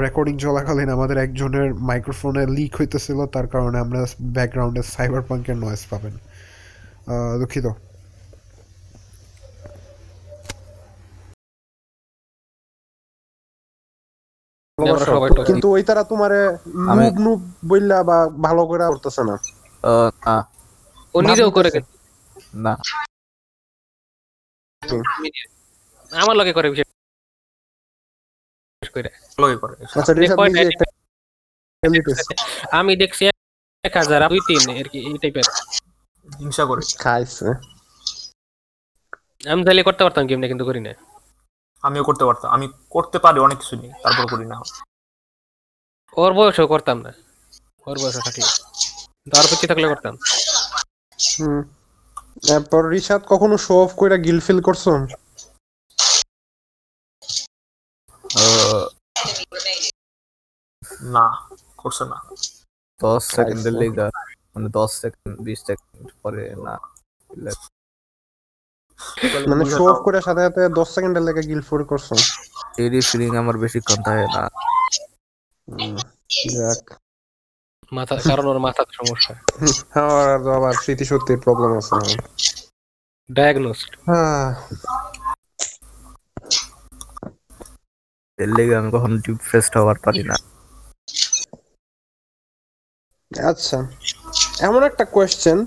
[0.00, 6.12] রেকর্ডিং চলাকালীন আমাদের একজনের মাইক্রোফোনে লিক হইতেছিল, তার কারণে আমরা ব্যাকগ্রাউন্ডে সাইবার পাঙ্কের নয়েজ পাবেন
[7.40, 7.90] দুঃখিত আমরা সবাই তো-
[15.46, 16.40] কিন্তু ওই তারা তোমারে
[16.88, 19.34] আমি- নুব নুব বললা বা ভালো করে করতেছে না।
[21.14, 21.70] ও নিজেও করে
[22.56, 22.72] না।
[26.12, 26.88] আমার লগে করে বিশেষ
[28.94, 29.08] করে।
[29.38, 30.00] ভালোই করে। আচ্ছা।
[32.72, 33.22] আমি দেখছি
[33.84, 35.46] এক হাজার দুই তিন আর কি এই টাইপের
[36.28, 37.46] হিংসা করে। খাইছে।
[39.48, 40.92] আমি তাহলে করতে পারতাম গেমটা কিন্তু করি না
[41.82, 44.56] আমিও করতে পারতাম। আমি করতে পারি অনেক কিছু নিয়ে তারপর করি না।
[46.16, 47.12] ওর বয়সেও করতাম না।
[47.86, 48.44] ওর বয়সে থাকলে
[49.38, 50.14] আর পিছিয়ে থাকলে করতাম।
[51.38, 51.62] হুম।
[52.48, 54.88] তারপর রিশাদ কখনো শো অফ কইরা গিল ফিল করছ?
[58.24, 58.84] আহ,
[61.02, 61.26] না
[61.76, 62.18] করছে না।
[63.00, 64.10] দশ সেকেন্ডের খাইছে। লেগা
[64.54, 66.74] মানে দশ সেকেন্ড বিশ সেকেন্ড পরে না।
[69.48, 72.08] মানে শো অফ করে সাথে সাথে দশ সেকেন্ডের লেগে গিল ফোর করছ।
[72.78, 74.42] এরই ফিলিং আমার বেশি বেশিক্ষণ থাকে না
[76.52, 76.82] যাক।
[77.92, 79.32] মাথা কারণ ওর মাথাতে সমস্যা।
[80.00, 82.18] আমার আর আবার স্মৃতিশক্তির প্রবলেম আছে আমার।
[83.30, 84.46] ডায়াগনোস্ট হ্যাঁ।
[88.38, 90.36] এর লেগে আমি কখনো ডিপ ফেস্ট হওয়ার পারি না।
[93.32, 93.78] আচ্ছা
[94.60, 95.58] এমন একটা কোয়েশ্চেন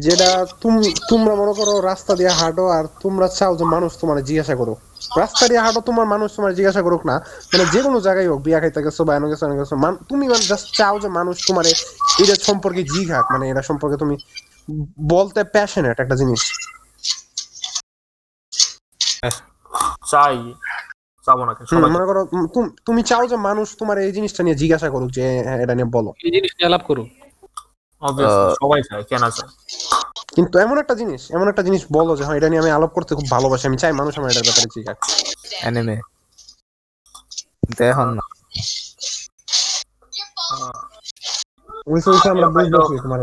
[0.00, 0.28] যেটা
[0.62, 4.78] তুম- তোমরা মনে করো রাস্তা দিয়ে হাঁটো আর তোমরা চাও যে মানুষ তোমার জিজ্ঞাসা করুক।
[5.16, 7.16] রাস্তা দিয়ে হাঁটো তোমার মানুষ তোমার জিজ্ঞাসা করুক না।
[7.50, 9.74] মানে যে কোনো জায়গায় হোক বিয়া খাইতে গেছো বা এনে গেছো এনে গেছো
[10.10, 11.64] তুমি মানে জাস্ট চাও যে মানুষ তোমার
[12.22, 14.14] এটা সম্পর্কে জিঘাক মানে এটা সম্পর্কে তুমি
[15.08, 16.42] বলতে প্যাশনেট একটা জিনিস।
[20.06, 20.36] চাই
[21.24, 22.20] চাবো না কেন হুম, সবাই মনে করো
[22.86, 26.10] তুমি চাও যে মানুষ তোমার এই জিনিসটা নিয়ে জিজ্ঞাসা করুক যে হ্যাঁ, এটা নিয়ে বলো।
[26.18, 27.23] এই জিনিস নিয়ে আলাপ আহ,
[28.60, 29.50] সবাই চায় কেন চায়।
[30.36, 33.12] কিন্তু এমন একটা জিনিস এমন একটা জিনিস বলো যে হ্যাঁ এটা নিয়ে আমি আলাপ করতে
[33.18, 35.02] খুব ভালোবাসি আমি চাই মানুষ আমার এটার ব্যাপারে জিজ্ঞাসা
[35.62, 35.96] অ্যানিমে
[37.78, 38.24] দেখুন না।
[41.92, 43.20] ওইসব ওইসব আমরা বুঝতেছি তোমার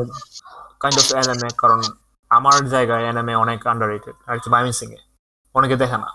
[0.81, 1.79] কাইন্ড অফ অ্যানিমে কারণ
[2.31, 4.97] আমার জায়গায় অ্যানিমে অনেক আন্ডাররেটেড আর এ
[5.55, 6.09] অনেকে দেখে না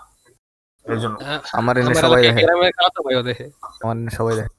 [0.85, 1.15] এর জন্য।
[1.59, 3.45] আমার এনে সবাই দেখে। গ্রামের খালাতো ভাইও দেখে।
[3.83, 4.51] আমার এনে সবাই দেখে।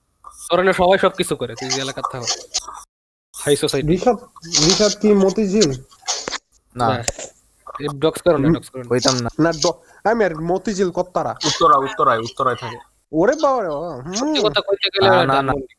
[0.49, 2.27] তোর এনে সবাই সবকিছু করে তুই এলাকার থাকো।
[3.39, 4.17] হাই সোসাইটি ঋষভ
[4.67, 5.85] ঋষভ কি মতিঝিল?
[6.77, 7.05] না।
[7.99, 12.19] ডক্স করো না ডক্স করো কইতাম না। না ড- আমি আর মতিঝিল কত্তারা। উত্তরা উত্তরায়
[12.19, 12.79] উত্তরায় থাকে।
[13.13, 15.75] ওরে বাবা রে সত্যি কথা কইতে গেলে না, না, না। ধানমন্ডি।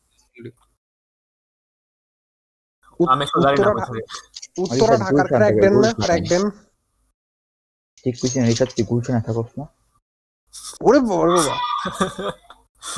[2.99, 4.03] উত- আমি একটু জানি না উত্তরা কোথায়।
[4.57, 5.94] উত্তরা ঢাকার ক্র্যাক দেন না?
[5.94, 6.49] ক্র্যাক দেন
[8.03, 9.65] ঠিক কইছেন রিসার্চ তুই গুলশানে থাকস না।
[10.81, 11.56] ওরে বাবা রে বাবা।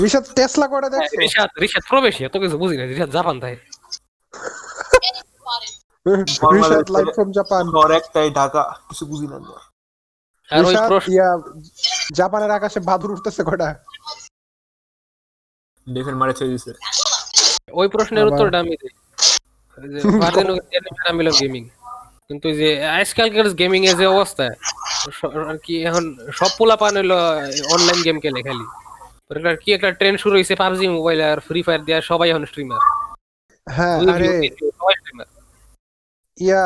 [0.04, 3.71] ঋষভ টেসলা কয়টা দেখছ রিশাদ রিশাদ প্রবেশী এত কিছু বুঝি না রিশাদ জাপান থাকে
[6.06, 9.38] ঋষভ লাইভ ফ্রম জাপান ঘর একটাই ঢাকা কিছু বুঝি না
[10.50, 11.28] আর ওই প্রশ্ন ইয়া
[12.20, 13.70] জাপানের আকাশে বাদুর উঠতেছে কয়টা?
[15.88, 16.72] দেখেন মারে ছেড়ে দিছে।
[17.80, 18.94] ওই প্রশ্নের উত্তরটা আমি দিই।
[19.94, 20.50] যে ভার্জিন
[21.18, 21.64] মিল গেমিং
[22.30, 22.70] কিন্তু যে
[23.00, 24.46] আজকালকার গেমিং এর যে অবস্থা
[25.50, 26.04] আর কি এখন
[26.40, 27.14] সব পোলা পান হইল
[27.76, 28.66] অনলাইন গেম খেলে খালি।
[29.64, 32.82] কি একটা ট্রেন্ড শুরু হয়েছে পাবজি মোবাইল আর ফ্রি ফায়ার দেওয়া সবাই এখন স্ট্রিমার
[33.68, 34.98] হ্যাঁ আরে স্ট্রিমার
[36.42, 36.64] ইয়া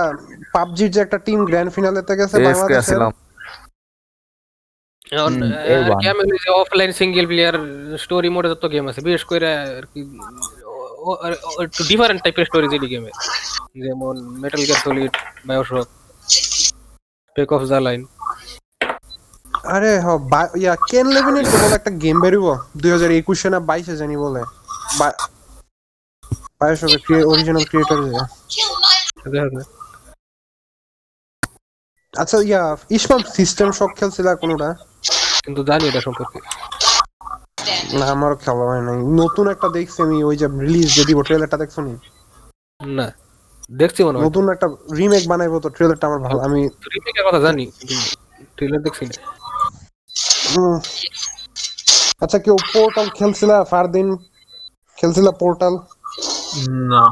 [0.54, 3.12] পাবজির যে একটা টিম গ্র্যান্ড ফিনালেতে গেছে বাংলাদেশে আসছিলাম।
[5.12, 7.56] এখন হুম, A1 গেম যে অফলাইন সিঙ্গেল প্লেয়ার
[8.04, 9.48] স্টোরি মোডে যত গেম আছে বিশেষ করে
[9.80, 10.00] আর কি
[11.66, 13.12] একটু ডিফারেন্ট টাইপের স্টোরি যেটি গেমে
[13.84, 15.14] যেমন Metal Gear Solid
[15.48, 15.88] BioShock
[17.36, 18.02] spec ops the line
[19.76, 20.08] আরে হ
[20.62, 24.42] ইয়া কেন লেভিনের তো বলে একটা গেম বেরোবো দুই হাজার একুশে না বাইশে জানি বলে।
[26.60, 28.14] বায়োশকের অরিজিনাল ক্রিয়েটর যে।
[32.14, 32.62] আচ্ছা ইয়া
[32.98, 34.70] ইসমাম সিস্টেম শক খেলছিল কোনোটা
[35.46, 36.40] কিন্তু জানি এটা সম্পর্কে।
[38.00, 41.58] না আমারও খেলা হয় নাই। নতুন একটা দেখছি আমি ওই যে রিলিজ যে দিব ট্রেলারটা
[41.64, 41.94] দেখছ নি?
[42.98, 43.08] না
[43.74, 44.68] দেখছি মনে নতুন একটা
[45.00, 46.60] রিমেক বানাইবো তো ট্রেলারটা আমার ভালো আমি
[46.94, 47.66] রিমেকের কথা জানি
[48.56, 49.14] ট্রেলার দেখছি না।
[52.22, 53.52] আচ্ছা কেউ পোর্টাল খেলছিল?
[53.72, 54.08] ফারদিন?
[54.98, 55.74] খেলছিল পোর্টাল
[56.92, 57.04] না।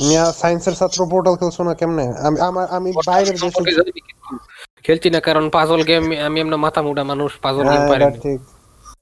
[0.00, 2.04] মিয়া সায়েন্সের ছাত্র পোর্টাল খেলছো না কেমনে?
[2.26, 3.62] আমি আমার আমি বাইরের দেশে
[4.84, 8.20] খেলছি না কারণ পাজল গেম আমি এমন মাথা মুড়া মানুষ পাজল গেম হ্যাঁ, পারি এটা
[8.20, 8.40] ঠিক।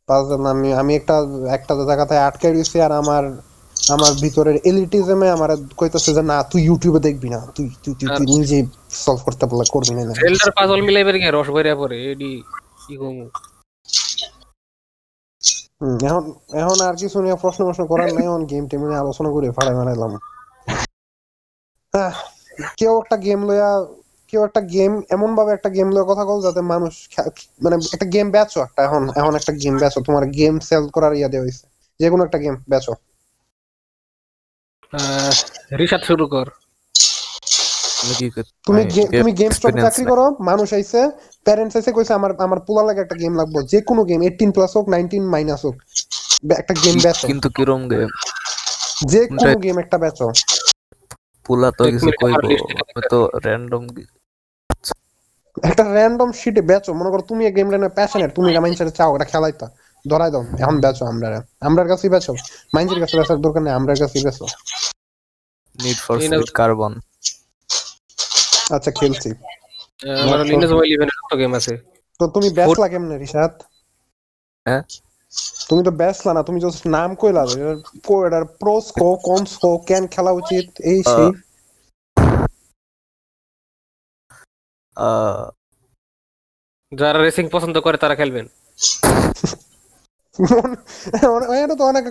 [0.09, 1.15] পাজল আমি আমি একটা
[1.57, 3.25] একটা জায়গাতে আটকে রয়েছি আর আমার
[3.77, 8.27] আমার ভিতরের এলিটিজমে আমার কইতাছে যে না তুই ইউটিউবে দেখবি না। তুই তুই তুই তুই
[8.35, 8.59] নিজে
[9.03, 10.03] সলভ করতে পারলে করবি না
[10.59, 12.33] পাজল মিলাইবার রস ভরিয়া পড়ে এডি
[12.81, 13.25] কি কমু?
[16.03, 16.23] এখন
[16.61, 19.75] এখন আর কিছু নিয়ে প্রশ্ন প্রশ্ন করার নাই এখন গেম টেম নিয়ে আলোচনা করে ফাড়াই
[19.79, 20.12] মারাইলাম
[22.79, 23.70] কেউ একটা গেম লইয়া
[24.33, 26.95] কেউ একটা গেম এমন ভাবে একটা গেম লইয়া কথা বল যাতে মানুষ
[27.61, 31.29] মানে একটা গেম বেচো একটা এখন এখন একটা গেম বেচো। তোমার গেম সেল করার ইয়া
[31.33, 31.65] দেওয়া হয়েছে
[32.01, 32.93] যে কোনো একটা গেম বেচো।
[35.81, 36.47] রিসাদ শুরু কর।
[38.66, 38.83] তুমি
[39.19, 41.01] তুমি গেম স্টপে চাকরি। করো মানুষ আইছে
[41.47, 44.70] প্যারেন্টস আইছে কইছে আমার আমার পোলা লাগে একটা গেম লাগবে। যে কোনো গেম 18 প্লাস
[44.77, 45.77] হোক 19 মাইনাস হোক
[46.62, 48.09] একটা গেম বেচো। কিন্তু কিরম গেম
[49.11, 50.27] যে কোনো গেম একটা বেচো।
[51.49, 52.45] পুলা তো কিছু কইব?
[53.12, 53.83] তো র্যান্ডম
[55.69, 59.11] একটা র্যান্ডম শিটে বেচো মনে করো তুমি এই গেম লাইনে প্যাশনেট তুমি এটা মাইন্ডসেটে চাও
[59.16, 59.66] এটা খেলাইতা।
[60.05, 61.29] ধরাই দাও এখন বেচো আমরা
[61.69, 62.33] আমরার কাছেই বেচো।
[62.75, 64.45] মাইন্ডের কাছে বেচার দরকার নেই আমরার কাছেই বেচো।
[65.79, 66.93] নিড ফর স্পিড কার্বন
[68.77, 69.31] আচ্ছা খেলছি।
[70.25, 71.75] আমার লিনেজ মোবাইল ইভেন্টের কত গেম আছে।
[72.20, 73.53] তো তুমি বেচলা কেমনে রিশাদ?
[74.66, 74.83] হ্যাঁ?
[75.69, 77.43] তুমি তো বেচলা না তুমি জাস্ট নাম কইলা
[78.27, 81.31] এটার প্রোস কো কনস কো কেন খেলা উচিত এই সেই।
[86.93, 88.47] যারা রেসিং পছন্দ করে তারা খেলবেন।
[91.35, 92.05] অনেক- এটা তো অনেক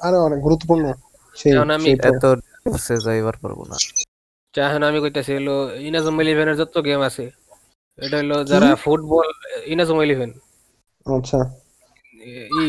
[0.00, 0.92] আরও অনেক গুরুত্বপূর্ণ।
[1.36, 2.24] সেই আমি- এত
[2.78, 3.76] সে যাইবার পারব না।
[4.54, 7.30] চাহান আমি কইতাছি হলো ইনাজম ইলেভেনের যত গেম আছে
[7.98, 9.28] এটা হলো যারা ফুটবল
[9.64, 10.30] ইনাজম ইলেভেন
[11.06, 11.61] আচ্ছা।
[12.56, 12.64] ই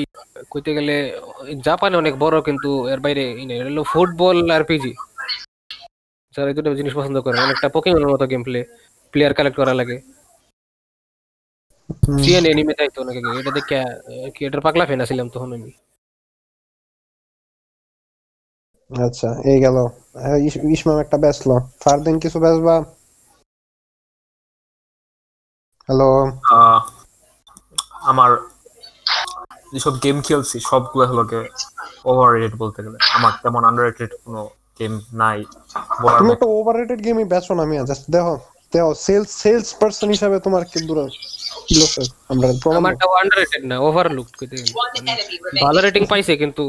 [0.51, 0.95] কইতে গেলে
[1.65, 3.23] জাপানে অনেক বড় কিন্তু এর বাইরে
[3.61, 4.91] হলো ফুটবল আর পিজি
[6.34, 8.59] যারা এই দুটো জিনিস পছন্দ করে অনেকটা পোকেমনের মতো গেম প্লে
[9.13, 9.97] প্লেয়ার কালেক্ট করা লাগে।
[12.17, 13.77] সিএন এনিমে তাই তো নাকি এটা দেখে
[14.34, 15.71] কি এটার পাগলা ফেন ছিলাম তখন আমি।
[18.91, 19.77] আচ্ছা এই গেল।
[20.75, 22.75] ইসমাম একটা বেচলো ফারদিন কিছু বেচবা
[25.89, 26.09] হ্যালো
[26.53, 26.80] আহ,
[28.09, 28.31] আমার
[29.73, 31.23] যেসব গেম খেলছি সবগুলো হলো
[32.09, 34.41] ওভার রেটেড বলতে গেলে। আমার তেমন আন্ডার রেটেড কোনো
[34.79, 35.39] গেম নাই।
[36.19, 38.35] তুমি। একটা ওভাররেটেড গেমই বেচো না মিয়া জাস্ট দেখো
[38.73, 40.97] দেখো সেলস সেলস পারসন হিসাবে তোমার কি দূর
[42.31, 42.47] আমরা
[42.79, 44.73] আমারটা আন্ডাররেটেড না ওভারলুক কইতে গেলে।
[45.65, 46.63] ভালো রেটিং পাইছে কিন্তু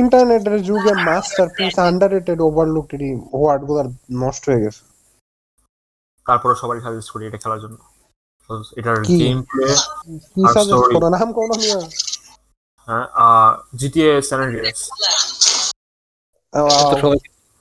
[0.00, 3.02] ইন্টারনেটের যুগে মাস্টারপিস আন্ডাররেটেড ওভারলুকড
[3.38, 3.80] ওয়ার্ডগুলো
[4.22, 4.82] নষ্ট হয়ে গেছে।
[6.26, 7.93] তারপরে সবাই সাজেস্ট করি এটা খেলার জন্য। তো
[8.78, 8.96] এটার?
[9.20, 9.66] গেম প্লে
[10.46, 10.94] আর story?
[11.14, 11.50] নাম কোন
[12.88, 13.06] হ্যাঁ
[13.78, 14.40] জিটিএ স্যান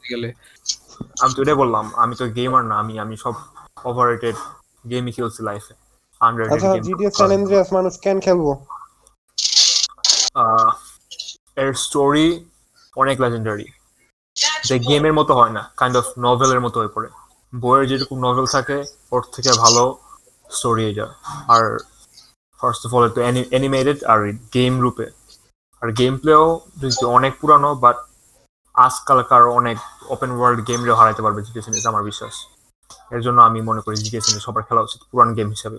[0.04, 0.30] গেলে
[1.22, 3.36] আমি তো এটাই বললাম আমি তো গেমার না আমি আমি সব
[3.86, 4.36] ওভার রেটেড
[4.86, 5.74] গেমই খেলছি লাইফে
[6.54, 8.46] আচ্ছা জিটিএ স্যান অ্যান্ড্রিয়াস মানুষ কেন খেলব
[10.36, 10.70] আহ,
[11.58, 12.28] এর স্টোরি
[12.98, 13.68] অনেক লেজেন্ডারি
[14.64, 17.10] যে গেমের মতো হয় না কাইন্ড অফ নভেলের মতো হয়ে পড়ে
[17.54, 18.78] বইয়ের যেরকম নভেল থাকে
[19.12, 19.84] ওর থেকে ভালো
[20.58, 21.08] স্টোরি এটা
[21.54, 21.64] আর
[22.60, 23.20] ফার্স্ট অফ অল একটু
[23.54, 24.20] অ্যানিমেটেড আর
[24.56, 25.06] গেম রূপে
[25.82, 26.44] আর গেম প্লেও
[26.82, 27.98] যদি অনেক পুরানো বাট
[28.76, 29.78] আজকালকার অনেক
[30.14, 32.36] ওপেন ওয়ার্ল্ড গেমরেও হারাইতে পারবে সিরিজ, আমার বিশ্বাস।
[33.16, 35.78] এর জন্য আমি মনে করি সিরিজ সবার খেলা উচিত, পুরান গেম হিসেবে।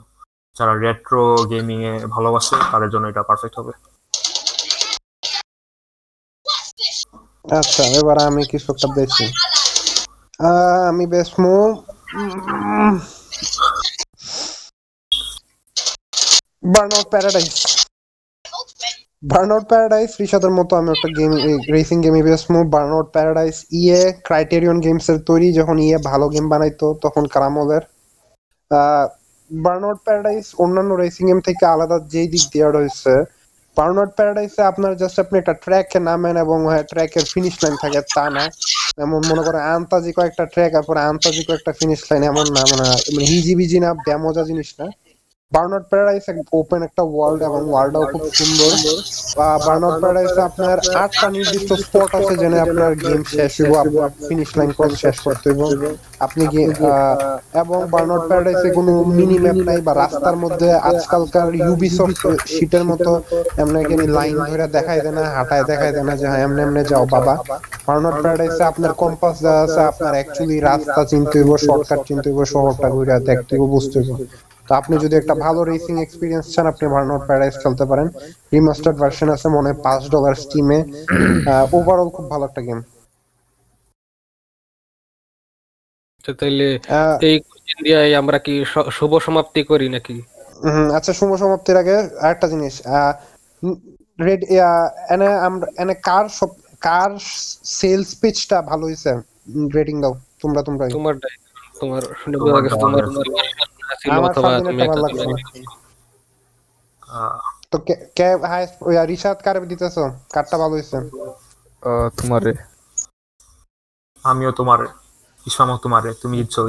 [0.56, 3.72] যারা রেট্রো গেমিং এ ভালোবাসে, তাদের জন্য এটা পারফেক্ট হবে।
[7.60, 9.26] আচ্ছা এবার আমি কিছু একটা বেশি
[10.90, 11.54] আমি বেসমু
[16.64, 17.54] বার্নআউট প্যারাডাইস
[19.22, 21.32] বার্নআউট প্যারাডাইস রিশাদের মতো আমি একটা গেম
[21.74, 26.86] রেসিং গেমে বেসমু বার্নআউট প্যারাডাইস ইয়ে ক্রাইটেরিয়ন গেমস এর তৈরি, যখন ইয়ে ভালো গেম বানাইতো,
[27.04, 27.82] তখন কারামলের
[29.50, 33.12] বার্নআউট প্যারাডাইস অন্যান্য রেসিং গেম থেকে আলাদা যেই দিক দেওয়া রয়েছে
[33.76, 36.58] বার্নআউট প্যারাডাইসে আপনার জাস্ট আপনি একটা ট্র্যাকে নামেন এবং
[36.90, 38.44] ট্র্যাকের ফিনিশ লাইন থাকে, তা না।
[39.04, 42.84] এমন মনে করে আন্তাজি কয়েকটা ট্র্যাক আর পরে আন্তাজি কয়েকটা ফিনিশ লাইন এমন না মানে
[43.14, 44.86] মানে হিজি বিজি না ব্যামজা জিনিস না।
[45.54, 46.24] বার্নআউট প্যারাডাইস
[46.60, 48.70] ওপেন একটা ওয়ার্ল্ড এবং ওয়ার্ল্ডটাও খুব সুন্দর।
[49.66, 53.74] বার্নআউট প্যারাডাইসে আপনার আটটা নির্দিষ্ট স্পট আছে যেখানে আপনার গেম শেষ হইব
[54.26, 55.60] ফিনিশ লাইন ক্রস শেষ করতে হইব।
[56.26, 56.42] আপনি
[57.62, 62.18] এবং বার্নআউট প্যারাডাইসে কোনো মিনি ম্যাপ নাই বা রাস্তার মধ্যে আজকালকার ইউবিসফট
[62.54, 63.10] শীটের মতো
[63.62, 66.82] এমনি এখানে লাইন ধরে দেখাই দেয় না, হাঁটায় দেখাই দেয় না যে হ্যাঁ এমনি এমনি
[66.90, 67.34] যাও, বাবা।
[67.86, 72.88] বার্নআউট প্যারাডাইসে আপনার কম্পাস দেওয়া আছে, আপনার অ্যাকচুয়ালি রাস্তা চিনতে হইব শর্টকাট চিনতে হইব, শহরটা
[72.94, 74.20] ঘুরে দেখতে হইব, বুঝতে হইব।
[74.66, 78.06] তো আপনি যদি একটা ভালো রেসিং এক্সপিরিয়েন্স চান আপনি বার্নআউট প্যারাডাইস খেলতে পারেন।
[78.54, 80.78] রিমাস্টার্ড ভার্সন আছে মনে হয় পাঁচ ডলার স্টিমে
[81.76, 82.80] ওভারঅল খুব ভালো একটা গেম
[86.24, 86.66] তো তাইলে
[87.28, 88.54] এই কোশ্চেন দিয়ে আমরা কি
[88.96, 90.16] শুভ সমাপ্তি করি নাকি?
[90.98, 92.74] আচ্ছা শুভ সমাপ্তির আগে আরেকটা জিনিস
[94.18, 94.42] রেড
[95.14, 96.50] এনে আমরা এনে কার সব
[96.82, 97.10] কার
[97.78, 99.10] সেলস পিচটা ভালো হইছে?
[99.76, 101.14] রেটিং দাও তোমরা তোমরা তোমার
[101.80, 103.04] তোমার শুনে বোঝা গেছে তোমার
[104.00, 105.36] তোমার ছিল অথবা তুমি একটা ভালো লাগছে না।
[107.08, 107.38] আহ,
[107.70, 108.74] তো কে কে হাইস্ট
[109.10, 110.02] রিশাদ কারে দিতেছো
[110.34, 110.96] কারটা ভালো হইছে
[112.16, 112.52] তোমারে
[114.24, 114.80] আমিও তোমার
[115.46, 116.60] ইসমামও তোমারে তুমি জিতছো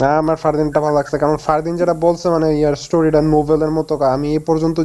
[0.00, 4.28] না আমার ফারদিনটা ভালো লাগছে কারণ ফারদিন যেটা বলছে মানে ইয়ার স্টোরিটা নোভেলের মতো আমি
[4.36, 4.76] এই পর্যন্ত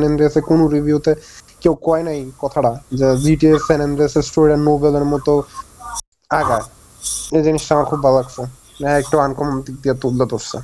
[0.00, 1.12] এন্ড্রেসে কোনো রিভিউতে
[1.62, 3.06] কেউ কয় নাই কথাটা যে
[3.80, 5.32] এন্ড্রেসের স্টোরিটা নোভেলের মতো
[6.30, 6.64] আগায়
[7.32, 8.42] এই জিনিসটা আমার খুব ভালো লাগছে
[8.80, 10.58] হ্যাঁ একটু আনকমন দিক দিয়ে তুললে ধরছে।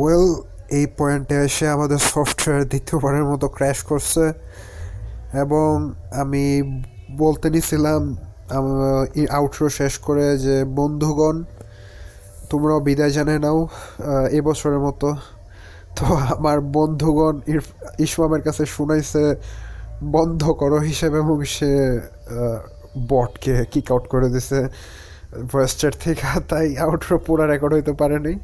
[0.00, 0.26] ওয়েল
[0.78, 4.24] এই পয়েন্টে এসে আমাদের সফটওয়্যার দ্বিতীয়বারের মতো ক্র্যাশ করছে
[5.42, 5.70] এবং
[6.22, 6.44] আমি
[7.22, 8.00] বলতে নিছিলাম
[9.38, 11.36] আউটরো শেষ করে যে, বন্ধুগণ,
[12.50, 13.60] তোমরাও বিদায় জানিয়ে নাও
[14.38, 15.08] এবছরের মতো।
[15.96, 16.04] তো
[16.36, 17.34] আমার বন্ধুগণ
[18.06, 19.22] ইসমামের কাছে শুনাইছে,
[20.16, 21.72] বন্ধ করো হিসেবে এবং সে
[23.10, 24.60] বটকে কিক আউট করে দিছে।
[25.52, 28.34] ভয়েস থেকে, তাই আউটরো পুরো রেকর্ড হইতে পারেনি।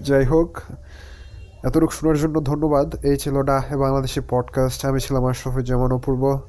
[0.00, 0.60] যাই হোক,
[1.64, 6.40] এতটুকু শোনার জন্য ধন্যবাদ। এই ছিল ডাহ বাংলাদেশি পডকাস্ট আমি ছিলাম আশরফুর জামান অপূর্ব।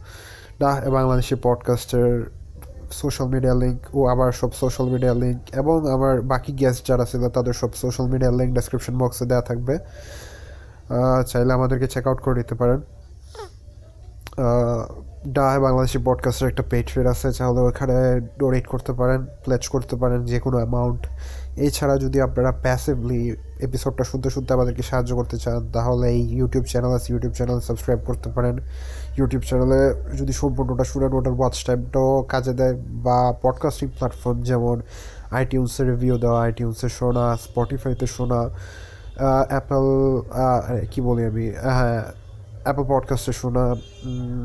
[0.60, 2.32] ডাহ বাংলাদেশি পডকাস্টের
[2.92, 7.30] সোশ্যাল মিডিয়া লিঙ্ক ও আবার সব সোশ্যাল মিডিয়া লিঙ্ক এবং আমার বাকি গেস্ট যারা ছিল,
[7.30, 9.78] তাদের সব সোশ্যাল মিডিয়া লিঙ্ক ডেসক্রিপশন বক্সে দেওয়া থাকবে।
[11.28, 12.82] চাইলে আমাদেরকে চেক আউট করে নিতে পারেন।
[15.28, 20.40] ডা বাংলাদেশি পডকাস্টের একটা পেট্রিয়ড আছে, তাহলে ওখানে ডোনেট করতে পারেন প্লেচ করতে পারেন যে
[20.40, 21.08] কোনো অ্যামাউন্ট
[21.58, 26.92] এছাড়া যদি আপনারা প্যাসিভলি এপিসোডটা শুনতে শুনতে আমাদেরকে সাহায্য করতে চান, তাহলে এই ইউটিউব চ্যানেল
[26.92, 28.58] আছে ইউটিউব চ্যানেল সাবস্ক্রাইব করতে পারেন।
[29.18, 34.82] ইউটিউব চ্যানেলে যদি সম্পূর্ণটা শুনেন, ওটার ওয়াচ টাইমটাও কাজে দেয়। বা পডকাস্টিং প্ল্যাটফর্ম যেমন
[35.32, 38.50] আইটিউন্সে রিভিউ দেওয়া আইটিউন্সে শোনা স্পটিফাইতে শোনা
[39.50, 39.88] অ্যাপেল
[40.92, 41.52] কী বলি আমি?
[41.64, 42.04] হ্যাঁ
[42.64, 43.76] অ্যাপল পডকাস্টে শোনা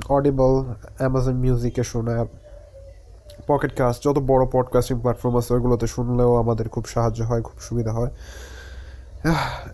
[0.08, 0.64] অডিবল
[0.98, 2.26] অ্যামাজন মিউজিকে শোনা
[3.46, 7.92] পকেট কাস্ট যত বড় পডকাস্টিং প্ল্যাটফর্ম আছে ওইগুলোতে শুনলেও আমাদের খুব সাহায্য হয়, খুব সুবিধা
[7.92, 8.10] হয়।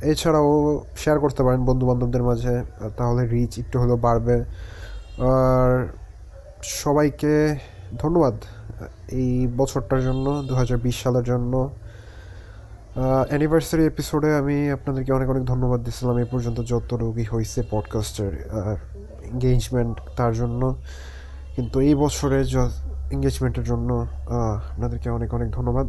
[0.03, 2.63] এছাড়াও শেয়ার করতে পারেন বন্ধু বান্ধবদের মাঝে,
[2.97, 4.45] তাহলে রিচ একটু হলেও বাড়বে।
[5.19, 5.93] আর
[6.63, 7.57] সবাইকে
[7.99, 8.35] ধন্যবাদ
[9.09, 11.71] এই বছরটার জন্য দু হাজার বিশ সালের জন্য।
[12.97, 18.33] অ্যানিভার্সারি এপিসোডে আমি আপনাদেরকে অনেক অনেক ধন্যবাদ দিচ্ছিলাম এই পর্যন্ত যত রোগী হয়েছে পডকাস্টের
[19.33, 20.75] এঙ্গেজমেন্ট তার জন্য।
[21.57, 22.45] কিন্তু এই বছরে
[23.11, 24.07] এঙ্গেজমেন্টের জন্য
[24.73, 25.87] আপনাদেরকে অনেক অনেক ধন্যবাদ।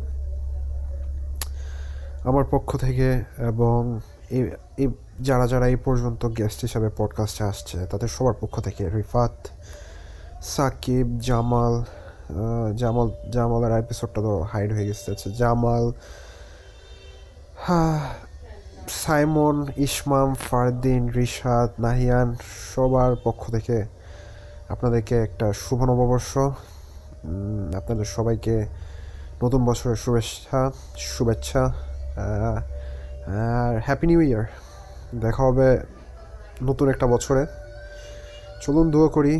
[2.23, 3.99] আমার পক্ষ থেকে এবং
[4.77, 4.87] এই
[5.21, 9.47] যারা যারা এই পর্যন্ত গেস্ট হিসাবে পডকাস্টে আসছে তাদের সবার পক্ষ থেকে রিফাত
[10.41, 11.83] সাকিব জামাল
[12.75, 15.91] জামাল জামালের এপিসোডটা তো হাইড হয়ে গেছে। আচ্ছা, জামাল
[19.01, 19.57] সাইমন
[19.87, 22.29] ইসমাম ফারদিন, রিশাদ, নাহিয়ান,
[22.71, 23.77] সবার পক্ষ থেকে
[24.73, 26.31] আপনাদেরকে একটা শুভ নববর্ষ।
[27.79, 28.55] আপনাদের সবাইকে
[29.43, 30.59] নতুন বছরের শুভেচ্ছা
[31.13, 31.63] শুভেচ্ছা
[33.57, 34.45] আর হ্যাপি নিউ ইয়ার
[35.23, 35.67] দেখা হবে
[36.67, 37.43] নতুন একটা বছরে।
[38.63, 39.33] চলুন দোয়া করি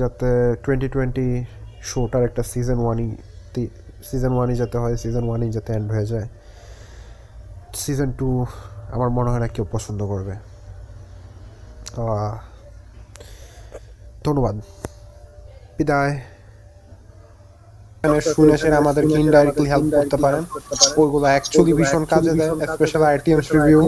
[0.00, 0.30] যাতে
[0.64, 1.28] টোয়েন্টি টোয়েন্টি
[1.90, 3.08] শোটার একটা সিজন ওয়ানই
[4.08, 6.28] সিজন ওয়ানই যাতে হয় সিজন ওয়ানই যাতে এন্ড হয়ে যায়।
[7.74, 8.46] সিজন টু
[8.92, 10.34] আমার মনে হয় না কেউ পছন্দ করবে।
[14.24, 14.56] ধন্যবাদ।
[15.78, 16.20] বিদায়।
[18.04, 20.42] এখানে শুনে সেরে আমাদেরকে ইনডাইরেক্টলি হেল্প করতে পারেন।
[21.00, 23.80] ওইগুলো অ্যাকচুয়ালি ভীষণ কাজে দেয় স্পেশাল আইটিএমস রিভিউ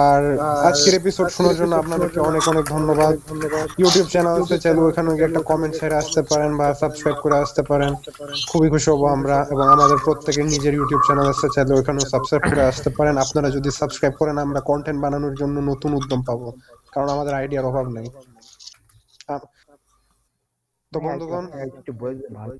[0.00, 0.22] আর
[0.68, 3.12] আজকের এপিসোড শোনার জন্য আপনাদেরকে অনেক অনেক ধন্যবাদ।
[3.80, 7.92] ইউটিউব চ্যানেল আছে, চাইলে ওখানে একটা কমেন্ট ছেড়ে আসতে পারেন বা সাবস্ক্রাইব করে আসতে পারেন।
[8.50, 12.62] খুবই খুশি হব আমরা এবং আমাদের প্রত্যেকের নিজের ইউটিউব চ্যানেল আছে, চাইলে ওখানেও সাবস্ক্রাইব করে
[12.70, 16.48] আসতে পারেন। আপনারা যদি সাবস্ক্রাইব করেন, আমরা কন্টেন্ট বানানোর জন্য নতুন উদ্যম পাবো,
[16.94, 18.06] কারণ আমাদের আইডিয়ার অভাব নেই।
[20.92, 22.32] তো বন্ধুগণ, একটু বলবেন?
[22.40, 22.54] ভালো